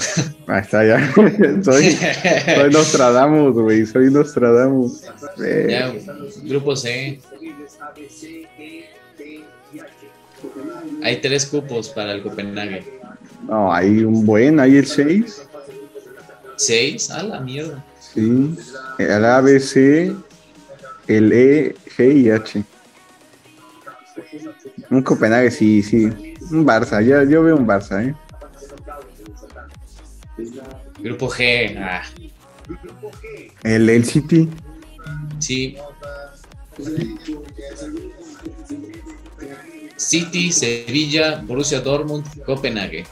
Ahí 0.48 0.62
está, 0.62 0.86
ya. 0.86 1.14
soy, 1.64 1.98
soy 2.56 2.72
Nostradamus, 2.72 3.54
güey, 3.54 3.86
soy 3.86 4.12
Nostradamus. 4.12 5.04
Ya, 5.38 5.94
grupo 6.44 6.76
C. 6.76 7.22
Hay 11.04 11.22
tres 11.22 11.46
cupos 11.46 11.90
para 11.90 12.12
el 12.12 12.22
Copenhague. 12.22 12.84
No, 13.48 13.74
hay 13.74 14.04
un 14.04 14.26
buen, 14.26 14.60
hay 14.60 14.76
el 14.76 14.86
6. 14.86 15.48
¿Seis? 16.58 17.10
A 17.10 17.24
la 17.24 17.40
mierda. 17.40 17.84
Sí, 18.00 18.56
el 19.00 19.26
ABC, 19.26 20.14
el 21.08 21.32
E, 21.32 21.76
G 21.98 22.14
y 22.14 22.30
H. 22.30 22.64
Un 24.92 25.02
Copenhague, 25.04 25.50
sí, 25.52 25.82
sí. 25.82 26.06
Un 26.52 26.66
Barça, 26.66 27.02
ya, 27.02 27.24
yo 27.24 27.42
veo 27.42 27.56
un 27.56 27.66
Barça, 27.66 28.04
¿eh? 28.06 28.14
Grupo 31.00 31.30
G. 31.30 31.78
Ah. 31.80 32.04
El, 33.64 33.90
el 33.90 34.04
City. 34.06 34.50
Sí. 35.40 35.78
City, 39.96 40.52
Sevilla, 40.52 41.42
Borussia 41.42 41.80
Dortmund, 41.80 42.26
Copenhague. 42.44 43.06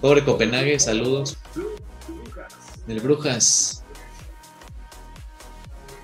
Pobre 0.00 0.24
Copenhague, 0.24 0.78
saludos. 0.78 1.36
Del 2.86 3.00
Brujas. 3.00 3.84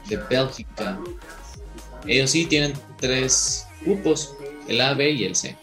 De 0.07 0.17
Bélgica. 0.17 0.99
Ellos 2.07 2.31
sí 2.31 2.47
tienen 2.47 2.73
tres 2.99 3.67
cupos, 3.85 4.35
el 4.69 4.81
A, 4.81 4.95
B 4.95 5.11
y 5.11 5.25
el 5.25 5.35
C. 5.35 5.57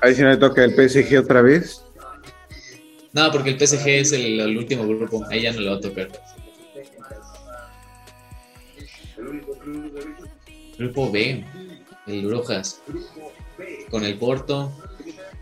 Ahí 0.00 0.14
si 0.14 0.22
no 0.22 0.30
le 0.30 0.36
toca 0.36 0.64
el 0.64 0.72
PSG 0.72 1.18
otra 1.18 1.42
vez. 1.42 1.82
No, 3.12 3.30
porque 3.30 3.50
el 3.50 3.58
PSG 3.58 3.88
es 3.88 4.12
el, 4.12 4.56
último 4.56 4.86
grupo, 4.86 5.24
ahí 5.30 5.42
ya 5.42 5.52
no 5.52 5.60
le 5.60 5.70
va 5.70 5.76
a 5.76 5.80
tocar. 5.80 6.08
Grupo 10.78 11.10
B, 11.10 11.44
el 12.06 12.26
Brujas, 12.26 12.82
con 13.90 14.04
el 14.04 14.18
Porto, 14.18 14.70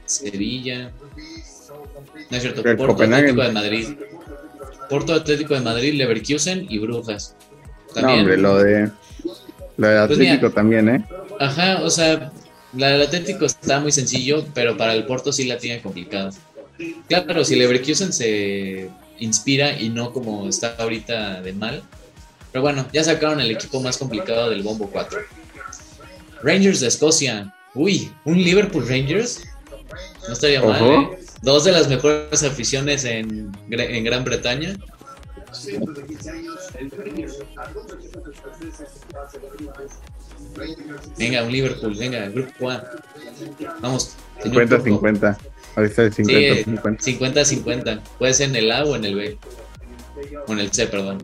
Sevilla, 0.04 0.92
no 2.30 2.36
es 2.36 2.42
cierto, 2.42 2.62
Porto 2.76 3.02
Atlético 3.02 3.42
de 3.42 3.52
Madrid. 3.52 3.88
Porto 4.88 5.14
Atlético 5.14 5.54
de 5.54 5.60
Madrid, 5.60 5.94
Leverkusen 5.94 6.66
y 6.68 6.78
Brujas. 6.78 7.36
También. 7.94 8.16
No, 8.16 8.22
hombre, 8.22 8.36
lo 8.38 8.58
de, 8.58 8.90
lo 9.76 9.88
de 9.88 10.06
pues 10.06 10.18
Atlético 10.18 10.50
también, 10.50 10.88
¿eh? 10.88 11.04
Ajá, 11.40 11.80
o 11.82 11.90
sea, 11.90 12.32
la 12.76 12.88
del 12.88 13.02
Atlético 13.02 13.44
está 13.44 13.80
muy 13.80 13.92
sencillo, 13.92 14.44
pero 14.54 14.76
para 14.76 14.94
el 14.94 15.04
Porto 15.04 15.32
sí 15.32 15.44
la 15.44 15.58
tiene 15.58 15.80
complicada. 15.80 16.30
Claro, 17.08 17.44
si 17.44 17.56
Leverkusen 17.56 18.12
se 18.12 18.90
inspira 19.18 19.78
y 19.78 19.88
no 19.88 20.12
como 20.12 20.48
está 20.48 20.74
ahorita 20.78 21.40
de 21.40 21.52
mal. 21.52 21.82
Pero 22.52 22.62
bueno, 22.62 22.86
ya 22.92 23.02
sacaron 23.02 23.40
el 23.40 23.50
equipo 23.50 23.80
más 23.80 23.98
complicado 23.98 24.50
del 24.50 24.62
Bombo 24.62 24.88
4. 24.90 25.20
Rangers 26.42 26.80
de 26.80 26.88
Escocia. 26.88 27.54
Uy, 27.74 28.12
un 28.24 28.36
Liverpool 28.36 28.88
Rangers. 28.88 29.42
No 30.26 30.34
estaría 30.34 30.62
mal, 30.62 30.82
¿eh? 30.82 31.23
Dos 31.44 31.64
de 31.64 31.72
las 31.72 31.88
mejores 31.88 32.42
aficiones 32.42 33.04
en, 33.04 33.52
en 33.70 34.04
Gran 34.04 34.24
Bretaña. 34.24 34.74
Venga, 41.18 41.44
un 41.44 41.52
Liverpool, 41.52 41.94
venga, 41.96 42.28
grupo 42.28 42.70
A. 42.70 42.82
Vamos. 43.82 44.16
50-50. 44.42 45.36
Ahorita 45.76 46.04
es 46.04 46.18
50-50. 46.18 46.98
50-50. 47.62 48.00
Puede 48.18 48.32
ser 48.32 48.48
en 48.48 48.56
el 48.56 48.72
A 48.72 48.84
o 48.84 48.96
en 48.96 49.04
el 49.04 49.14
B. 49.14 49.38
O 50.46 50.52
en 50.52 50.60
el 50.60 50.72
C, 50.72 50.86
perdón. 50.86 51.22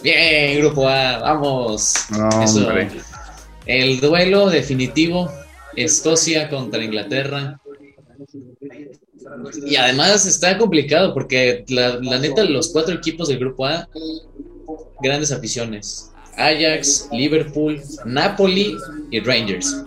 Bien, 0.00 0.58
grupo 0.60 0.88
A, 0.88 1.18
vamos. 1.18 1.94
Eso. 2.44 2.70
El 3.66 4.00
duelo 4.00 4.48
definitivo. 4.48 5.28
Escocia 5.74 6.48
contra 6.48 6.84
Inglaterra. 6.84 7.58
Y 9.66 9.76
además 9.76 10.26
está 10.26 10.58
complicado 10.58 11.14
porque 11.14 11.64
la, 11.68 11.98
la 12.00 12.18
neta, 12.18 12.44
los 12.44 12.70
cuatro 12.70 12.94
equipos 12.94 13.28
del 13.28 13.38
grupo 13.38 13.66
A, 13.66 13.88
grandes 15.00 15.32
aficiones. 15.32 16.10
Ajax, 16.36 17.08
Liverpool, 17.12 17.80
Napoli 18.04 18.76
y 19.10 19.20
Rangers. 19.20 19.84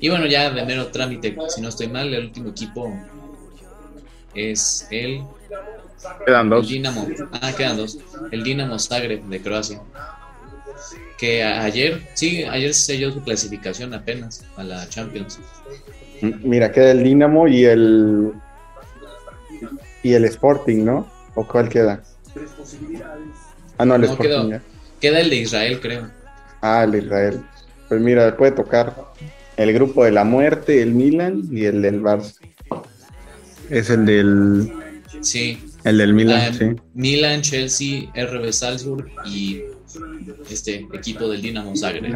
Y 0.00 0.08
bueno, 0.08 0.26
ya 0.26 0.50
de 0.50 0.64
mero 0.64 0.88
trámite, 0.88 1.36
si 1.48 1.60
no 1.60 1.68
estoy 1.68 1.88
mal, 1.88 2.12
el 2.12 2.24
último 2.24 2.50
equipo 2.50 2.92
es 4.34 4.86
el. 4.90 5.22
Quedan 6.26 6.50
dos. 6.50 6.68
Dinamo. 6.68 7.06
Ah, 7.32 7.52
quedan 7.56 7.76
dos. 7.76 7.98
El 8.32 8.42
Dinamo 8.42 8.78
Zagreb 8.78 9.22
de 9.24 9.40
Croacia. 9.40 9.80
que 11.18 11.44
ayer, 11.44 12.02
sí, 12.14 12.42
ayer 12.42 12.74
se 12.74 12.94
selló 12.94 13.12
su 13.12 13.22
clasificación 13.22 13.94
apenas 13.94 14.44
a 14.56 14.64
la 14.64 14.88
Champions. 14.88 15.38
Mira, 16.22 16.70
queda 16.70 16.92
el 16.92 17.02
Dinamo 17.02 17.48
y 17.48 17.64
el 17.64 18.32
y 20.02 20.14
el 20.14 20.24
Sporting, 20.24 20.84
¿no? 20.84 21.10
¿O 21.34 21.46
cuál 21.46 21.68
queda? 21.68 22.02
Ah, 23.78 23.84
no, 23.84 23.96
el 23.96 24.04
Sporting. 24.04 24.58
queda 25.00 25.20
el 25.20 25.30
de 25.30 25.36
Israel, 25.36 25.80
creo. 25.80 26.10
Ah, 26.60 26.84
el 26.84 26.92
de 26.92 26.98
Israel. 26.98 27.40
Pues 27.88 28.00
mira, 28.00 28.36
puede 28.36 28.52
tocar 28.52 28.94
el 29.56 29.72
grupo 29.72 30.04
de 30.04 30.12
la 30.12 30.24
muerte, 30.24 30.80
el 30.80 30.92
Milan 30.92 31.42
y 31.50 31.64
el 31.64 31.82
del 31.82 32.00
Barça. 32.00 32.36
Es 33.68 33.90
el 33.90 34.06
del. 34.06 34.72
Sí. 35.20 35.58
El 35.84 35.98
del 35.98 36.14
Milan, 36.14 36.52
ah, 36.52 36.56
sí. 36.56 36.66
Milan, 36.94 37.42
Chelsea, 37.42 38.10
RB 38.14 38.52
Salzburg 38.52 39.08
y 39.26 39.62
este 40.50 40.86
equipo 40.92 41.28
del 41.28 41.42
Dinamo 41.42 41.76
Zagreb. 41.76 42.12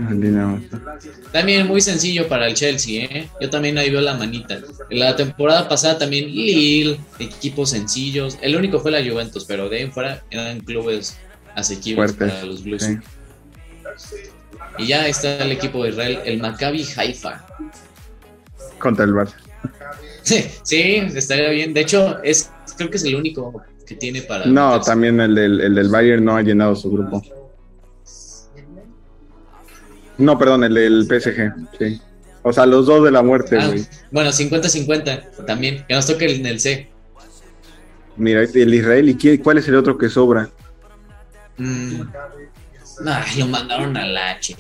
También 1.33 1.67
muy 1.67 1.81
sencillo 1.81 2.29
para 2.29 2.47
el 2.49 2.55
Chelsea, 2.55 3.05
¿eh? 3.05 3.29
Yo 3.41 3.51
también 3.51 3.79
ahí 3.79 3.91
veo 3.91 4.01
la 4.01 4.15
manita. 4.15 4.59
La 4.91 5.17
temporada 5.17 5.69
pasada 5.69 5.99
también 5.99 6.27
Lille, 6.27 6.99
equipos 7.19 7.71
sencillos. 7.71 8.39
El 8.41 8.57
único 8.57 8.81
fue 8.81 8.91
la 8.91 9.05
Juventus, 9.05 9.45
pero 9.45 9.69
de 9.69 9.79
ahí 9.79 9.83
en 9.83 9.93
fuera 9.93 10.23
eran 10.31 10.61
clubes 10.61 11.19
asequibles 11.55 12.13
para 12.13 12.45
los 12.45 12.63
Blues. 12.63 12.89
Y 14.79 14.87
ya 14.87 15.07
está 15.09 15.43
el 15.43 15.53
equipo 15.53 15.83
de 15.85 15.91
Israel, 15.91 16.19
el 16.25 16.39
Maccabi 16.39 16.87
Haifa. 16.97 17.47
Contra 18.79 19.05
el 19.05 19.13
Barça. 19.13 19.35
sí, 20.23 21.03
estaría 21.15 21.49
bien. 21.51 21.73
De 21.73 21.81
hecho, 21.81 22.23
es 22.23 22.51
creo 22.77 22.91
que 22.91 22.97
es 22.97 23.05
el 23.05 23.15
único 23.15 23.63
que 23.87 23.95
tiene 23.95 24.23
para. 24.23 24.47
No, 24.47 24.81
también 24.81 25.21
el 25.21 25.35
del, 25.35 25.61
el 25.61 25.75
del 25.75 25.89
Bayern 25.89 26.25
no 26.25 26.37
ha 26.37 26.43
llenado 26.43 26.75
su 26.77 26.91
grupo. 26.91 27.23
No, 30.19 30.39
perdón, 30.39 30.65
el 30.65 30.75
del 30.75 31.05
PSG, 31.05 31.55
sí. 31.79 32.01
O 32.43 32.53
sea, 32.53 32.65
los 32.65 32.87
dos 32.87 33.05
de 33.05 33.11
la 33.11 33.23
muerte, 33.23 33.59
ah, 33.61 33.67
güey. 33.67 33.85
bueno, 34.13 34.31
50-50 34.31 35.45
también, 35.47 35.85
que 35.89 35.95
nos 35.95 36.07
toque 36.07 36.33
en 36.33 36.47
el 36.47 36.61
C. 36.61 36.89
Mira, 38.17 38.43
el 38.43 38.75
Israel, 38.75 39.09
¿y 39.09 39.39
cuál 39.39 39.59
es 39.59 39.69
el 39.69 39.75
otro 39.75 39.99
que 39.99 40.09
sobra? 40.09 40.49
Mm. 41.59 42.03
lo 43.39 43.47
mandaron 43.47 43.97
al 43.97 44.17
H. 44.17 44.57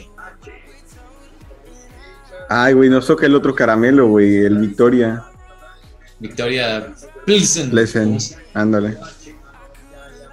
Ay, 2.48 2.74
güey, 2.74 2.90
nos 2.90 3.06
toca 3.06 3.26
el 3.26 3.34
otro 3.34 3.54
caramelo, 3.54 4.08
güey, 4.08 4.44
el 4.44 4.58
Victoria. 4.58 5.24
Victoria 6.18 6.94
Pilsen. 7.24 7.70
Pilsen, 7.70 8.18
ándale. 8.54 8.96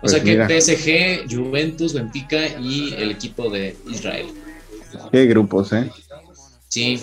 O 0.02 0.08
sea 0.10 0.22
pues 0.22 0.24
que 0.24 0.62
PSG, 0.62 1.34
Juventus, 1.34 1.94
Benfica 1.94 2.46
y 2.60 2.94
el 2.96 3.12
equipo 3.12 3.50
de 3.50 3.76
Israel. 3.90 4.28
Qué 5.12 5.26
grupos, 5.26 5.74
¿eh? 5.74 5.90
Sí. 6.70 7.02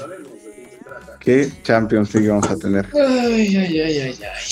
Qué 1.21 1.51
Champions 1.63 2.15
League 2.15 2.29
vamos 2.29 2.51
a 2.51 2.57
tener. 2.57 2.87
Ay, 2.95 3.57
ay, 3.57 3.81
ay, 3.81 3.99
ay, 3.99 4.19
ay. 4.23 4.45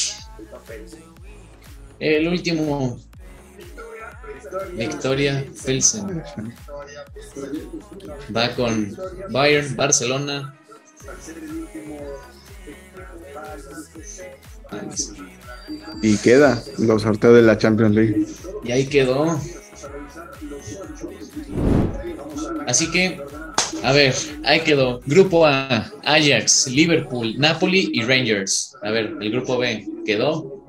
El 1.98 2.28
último. 2.28 2.98
Victoria 4.74 5.44
Pilsen. 5.64 6.22
Va 8.34 8.54
con 8.54 8.96
Bayern, 9.30 9.76
Barcelona. 9.76 10.54
Y 16.02 16.16
queda 16.18 16.62
los 16.78 17.02
sorteos 17.02 17.34
de 17.34 17.42
la 17.42 17.58
Champions 17.58 17.94
League. 17.94 18.26
Y 18.64 18.72
ahí 18.72 18.86
quedó. 18.86 19.38
Así 22.68 22.90
que, 22.90 23.18
a 23.82 23.92
ver, 23.92 24.14
ahí 24.44 24.60
quedó. 24.60 25.00
Grupo 25.06 25.46
A, 25.46 25.90
Ajax, 26.04 26.68
Liverpool, 26.68 27.34
Napoli 27.38 27.90
y 27.94 28.02
Rangers. 28.02 28.76
A 28.82 28.90
ver, 28.90 29.14
el 29.22 29.32
grupo 29.32 29.56
B 29.56 29.88
quedó. 30.04 30.62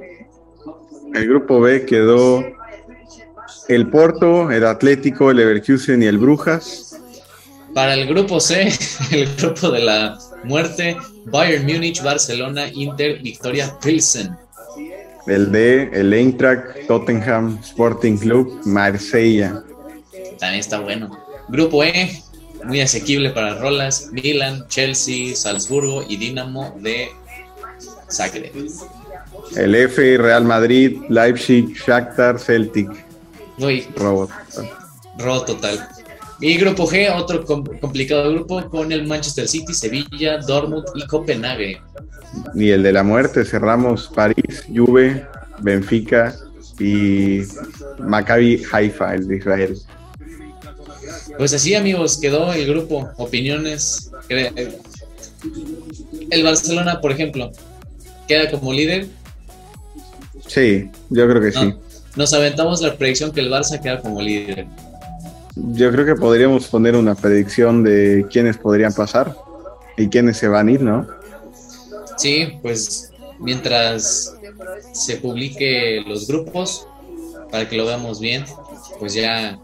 El 1.13 1.27
grupo 1.27 1.59
B 1.59 1.85
quedó 1.85 2.41
el 3.67 3.89
Porto, 3.89 4.49
el 4.49 4.65
Atlético, 4.65 5.29
el 5.29 5.37
Leverkusen 5.37 6.01
y 6.01 6.05
el 6.05 6.17
Brujas. 6.17 7.01
Para 7.73 7.95
el 7.95 8.07
grupo 8.07 8.39
C, 8.39 8.71
el 9.11 9.35
grupo 9.35 9.69
de 9.69 9.81
la 9.81 10.17
muerte, 10.45 10.95
Bayern 11.25 11.65
Múnich, 11.65 12.01
Barcelona, 12.01 12.69
Inter, 12.73 13.21
Victoria, 13.21 13.77
Pilsen. 13.83 14.37
El 15.27 15.51
D, 15.51 15.89
el 15.91 16.13
Eintracht, 16.13 16.87
Tottenham, 16.87 17.59
Sporting 17.61 18.17
Club, 18.17 18.61
Marsella. 18.63 19.61
También 20.39 20.61
está 20.61 20.79
bueno. 20.79 21.28
Grupo 21.49 21.83
E, 21.83 22.21
muy 22.63 22.81
asequible 22.81 23.31
para 23.31 23.55
Rolas, 23.55 24.09
Milan, 24.11 24.65
Chelsea, 24.67 25.35
Salzburgo 25.35 26.03
y 26.07 26.17
Dinamo 26.17 26.77
de 26.81 27.09
Zagreb. 28.09 28.51
El 29.55 29.75
F, 29.75 30.17
Real 30.17 30.43
Madrid, 30.43 31.01
Leipzig, 31.09 31.75
Shakhtar, 31.75 32.39
Celtic. 32.39 32.89
Uy, 33.57 33.87
Robot. 33.95 34.29
Robot 35.17 35.45
total. 35.47 35.87
Y 36.41 36.57
grupo 36.57 36.87
G, 36.87 37.13
otro 37.13 37.43
complicado 37.45 38.31
grupo 38.31 38.69
con 38.69 38.91
el 38.91 39.05
Manchester 39.05 39.47
City, 39.47 39.73
Sevilla, 39.73 40.37
Dortmund 40.37 40.85
y 40.95 41.05
Copenhague. 41.07 41.81
Y 42.55 42.69
el 42.69 42.83
de 42.83 42.93
la 42.93 43.03
muerte, 43.03 43.43
cerramos 43.43 44.09
París, 44.15 44.63
Juve, 44.73 45.25
Benfica 45.61 46.33
y 46.79 47.41
Maccabi 47.99 48.63
Haifa, 48.71 49.15
el 49.15 49.27
de 49.27 49.37
Israel. 49.37 49.77
Pues 51.39 51.53
así, 51.53 51.73
amigos, 51.73 52.17
quedó 52.17 52.51
el 52.51 52.67
grupo. 52.67 53.07
Opiniones. 53.15 54.11
El 56.29 56.43
Barcelona, 56.43 56.99
por 56.99 57.13
ejemplo, 57.13 57.53
queda 58.27 58.51
como 58.51 58.73
líder. 58.73 59.07
Sí, 60.47 60.89
yo 61.09 61.29
creo 61.29 61.41
que 61.41 61.53
sí. 61.53 61.73
Nos 62.17 62.33
aventamos 62.33 62.81
la 62.81 62.97
predicción 62.97 63.31
que 63.31 63.39
el 63.39 63.49
Barça 63.49 63.81
queda 63.81 64.01
como 64.01 64.21
líder. 64.21 64.67
Yo 65.55 65.89
creo 65.93 66.05
que 66.05 66.15
podríamos 66.15 66.67
poner 66.67 66.97
una 66.97 67.15
predicción 67.15 67.85
de 67.85 68.25
quiénes 68.29 68.57
podrían 68.57 68.91
pasar 68.91 69.33
y 69.95 70.09
quiénes 70.09 70.35
se 70.35 70.49
van 70.49 70.67
a 70.67 70.71
ir, 70.73 70.81
¿no? 70.81 71.07
Sí, 72.17 72.59
pues 72.61 73.13
mientras 73.39 74.35
se 74.91 75.15
publique 75.15 76.03
los 76.05 76.27
grupos, 76.27 76.85
para 77.49 77.69
que 77.69 77.77
lo 77.77 77.85
veamos 77.85 78.19
bien, 78.19 78.43
pues 78.99 79.13
ya 79.13 79.57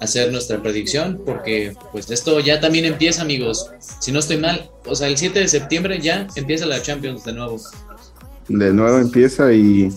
hacer 0.00 0.30
nuestra 0.32 0.62
predicción, 0.62 1.20
porque 1.24 1.74
pues 1.92 2.10
esto 2.10 2.40
ya 2.40 2.60
también 2.60 2.84
empieza, 2.84 3.22
amigos. 3.22 3.70
Si 4.00 4.12
no 4.12 4.18
estoy 4.18 4.38
mal, 4.38 4.70
o 4.84 4.94
sea, 4.94 5.08
el 5.08 5.16
7 5.16 5.38
de 5.38 5.48
septiembre 5.48 6.00
ya 6.00 6.26
empieza 6.36 6.66
la 6.66 6.82
Champions 6.82 7.24
de 7.24 7.32
nuevo. 7.32 7.60
De 8.48 8.72
nuevo 8.72 8.98
empieza 8.98 9.52
y 9.52 9.90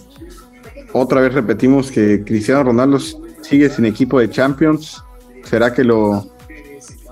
otra 0.93 1.22
vez 1.22 1.34
repetimos 1.34 1.91
que 1.91 2.24
Cristiano 2.24 2.64
Ronaldo 2.64 3.00
sigue 3.41 3.70
sin 3.70 3.86
equipo 3.86 4.20
de 4.20 4.30
Champions. 4.30 5.04
¿Será 5.43 5.74
que 5.74 5.84
lo, 5.84 6.32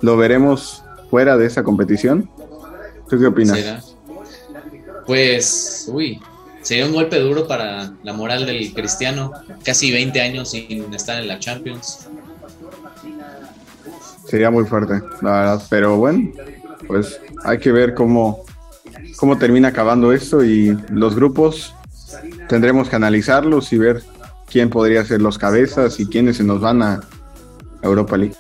lo 0.02 0.18
veremos 0.18 0.84
fuera 1.10 1.38
de 1.38 1.46
esa 1.46 1.64
competición? 1.64 2.30
¿Tú 3.10 3.20
qué 3.20 3.26
opinas? 3.28 3.96
Pues, 5.06 5.90
uy, 5.92 6.20
sería 6.62 6.86
un 6.86 6.94
golpe 6.94 7.20
duro 7.20 7.48
para 7.48 7.94
la 8.04 8.14
moral 8.14 8.46
del 8.46 8.74
Cristiano. 8.74 9.32
Casi 9.64 9.92
20 9.92 10.20
años 10.22 10.52
sin 10.52 10.94
estar 10.94 11.22
en 11.22 11.28
la 11.28 11.40
Champions. 11.40 12.08
Sería 14.28 14.52
muy 14.52 14.66
fuerte, 14.66 15.02
la 15.22 15.32
verdad. 15.32 15.64
Pero 15.70 15.98
bueno, 15.98 16.32
pues 16.88 17.20
hay 17.44 17.60
que 17.60 17.72
ver 17.72 17.94
cómo, 17.94 18.44
cómo 19.18 19.38
termina 19.38 19.70
acabando 19.70 20.12
esto 20.12 20.44
y 20.44 20.78
los 20.90 21.16
grupos 21.16 21.74
tendremos 22.48 22.90
que 22.90 22.96
analizarlos 22.96 23.72
y 23.74 23.78
ver 23.78 24.04
quién 24.50 24.70
podría 24.70 25.04
ser 25.06 25.22
los 25.22 25.38
cabezas 25.38 26.00
y 26.00 26.08
quiénes 26.08 26.38
se 26.38 26.44
nos 26.44 26.62
van 26.62 26.82
a 26.82 27.02
Europa 27.82 28.18
League. 28.18 28.36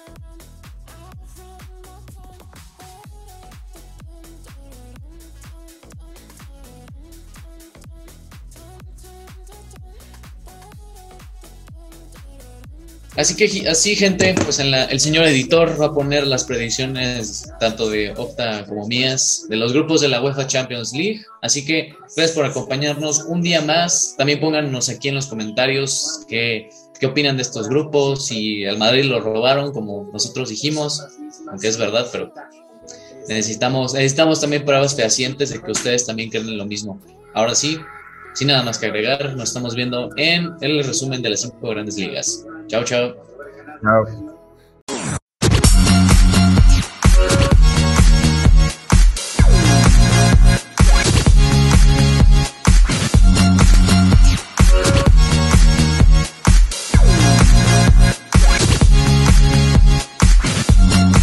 Así 13.17 13.35
que 13.35 13.67
así 13.67 13.95
gente, 13.95 14.35
pues 14.43 14.59
el 14.59 14.99
señor 14.99 15.25
editor 15.25 15.81
va 15.81 15.87
a 15.87 15.93
poner 15.93 16.27
las 16.27 16.43
predicciones 16.43 17.51
tanto 17.59 17.89
de 17.89 18.11
Opta 18.15 18.63
como 18.67 18.87
mías 18.87 19.47
de 19.49 19.55
los 19.55 19.73
grupos 19.73 20.01
de 20.01 20.07
la 20.07 20.21
UEFA 20.21 20.45
Champions 20.45 20.93
League. 20.93 21.21
Así 21.41 21.65
que 21.65 21.95
gracias 22.15 22.33
por 22.33 22.45
acompañarnos 22.45 23.23
un 23.27 23.41
día 23.41 23.63
más. 23.63 24.13
También 24.19 24.39
pónganos 24.39 24.87
aquí 24.89 25.09
en 25.09 25.15
los 25.15 25.25
comentarios 25.25 26.25
qué, 26.29 26.69
qué 26.99 27.07
opinan 27.07 27.37
de 27.37 27.41
estos 27.41 27.67
grupos, 27.67 28.27
si 28.27 28.65
al 28.65 28.77
Madrid 28.77 29.05
lo 29.05 29.19
robaron 29.19 29.73
como 29.73 30.07
nosotros 30.13 30.49
dijimos, 30.49 31.03
aunque 31.49 31.69
es 31.69 31.77
verdad, 31.77 32.07
pero 32.11 32.31
necesitamos, 33.27 33.95
necesitamos 33.95 34.41
también 34.41 34.63
pruebas 34.63 34.95
fehacientes 34.95 35.49
de 35.49 35.59
que 35.59 35.71
ustedes 35.71 36.05
también 36.05 36.29
creen 36.29 36.55
lo 36.55 36.67
mismo. 36.67 37.01
Ahora 37.33 37.55
sí, 37.55 37.79
sin 38.35 38.49
nada 38.49 38.61
más 38.61 38.77
que 38.77 38.85
agregar, 38.85 39.35
nos 39.35 39.49
estamos 39.49 39.73
viendo 39.73 40.11
en 40.17 40.51
el 40.61 40.83
resumen 40.83 41.23
de 41.23 41.31
las 41.31 41.41
cinco 41.41 41.69
grandes 41.69 41.97
ligas. 41.97 42.45
Chao, 42.67 42.83
chao. 42.83 43.13
Chao. 43.81 44.36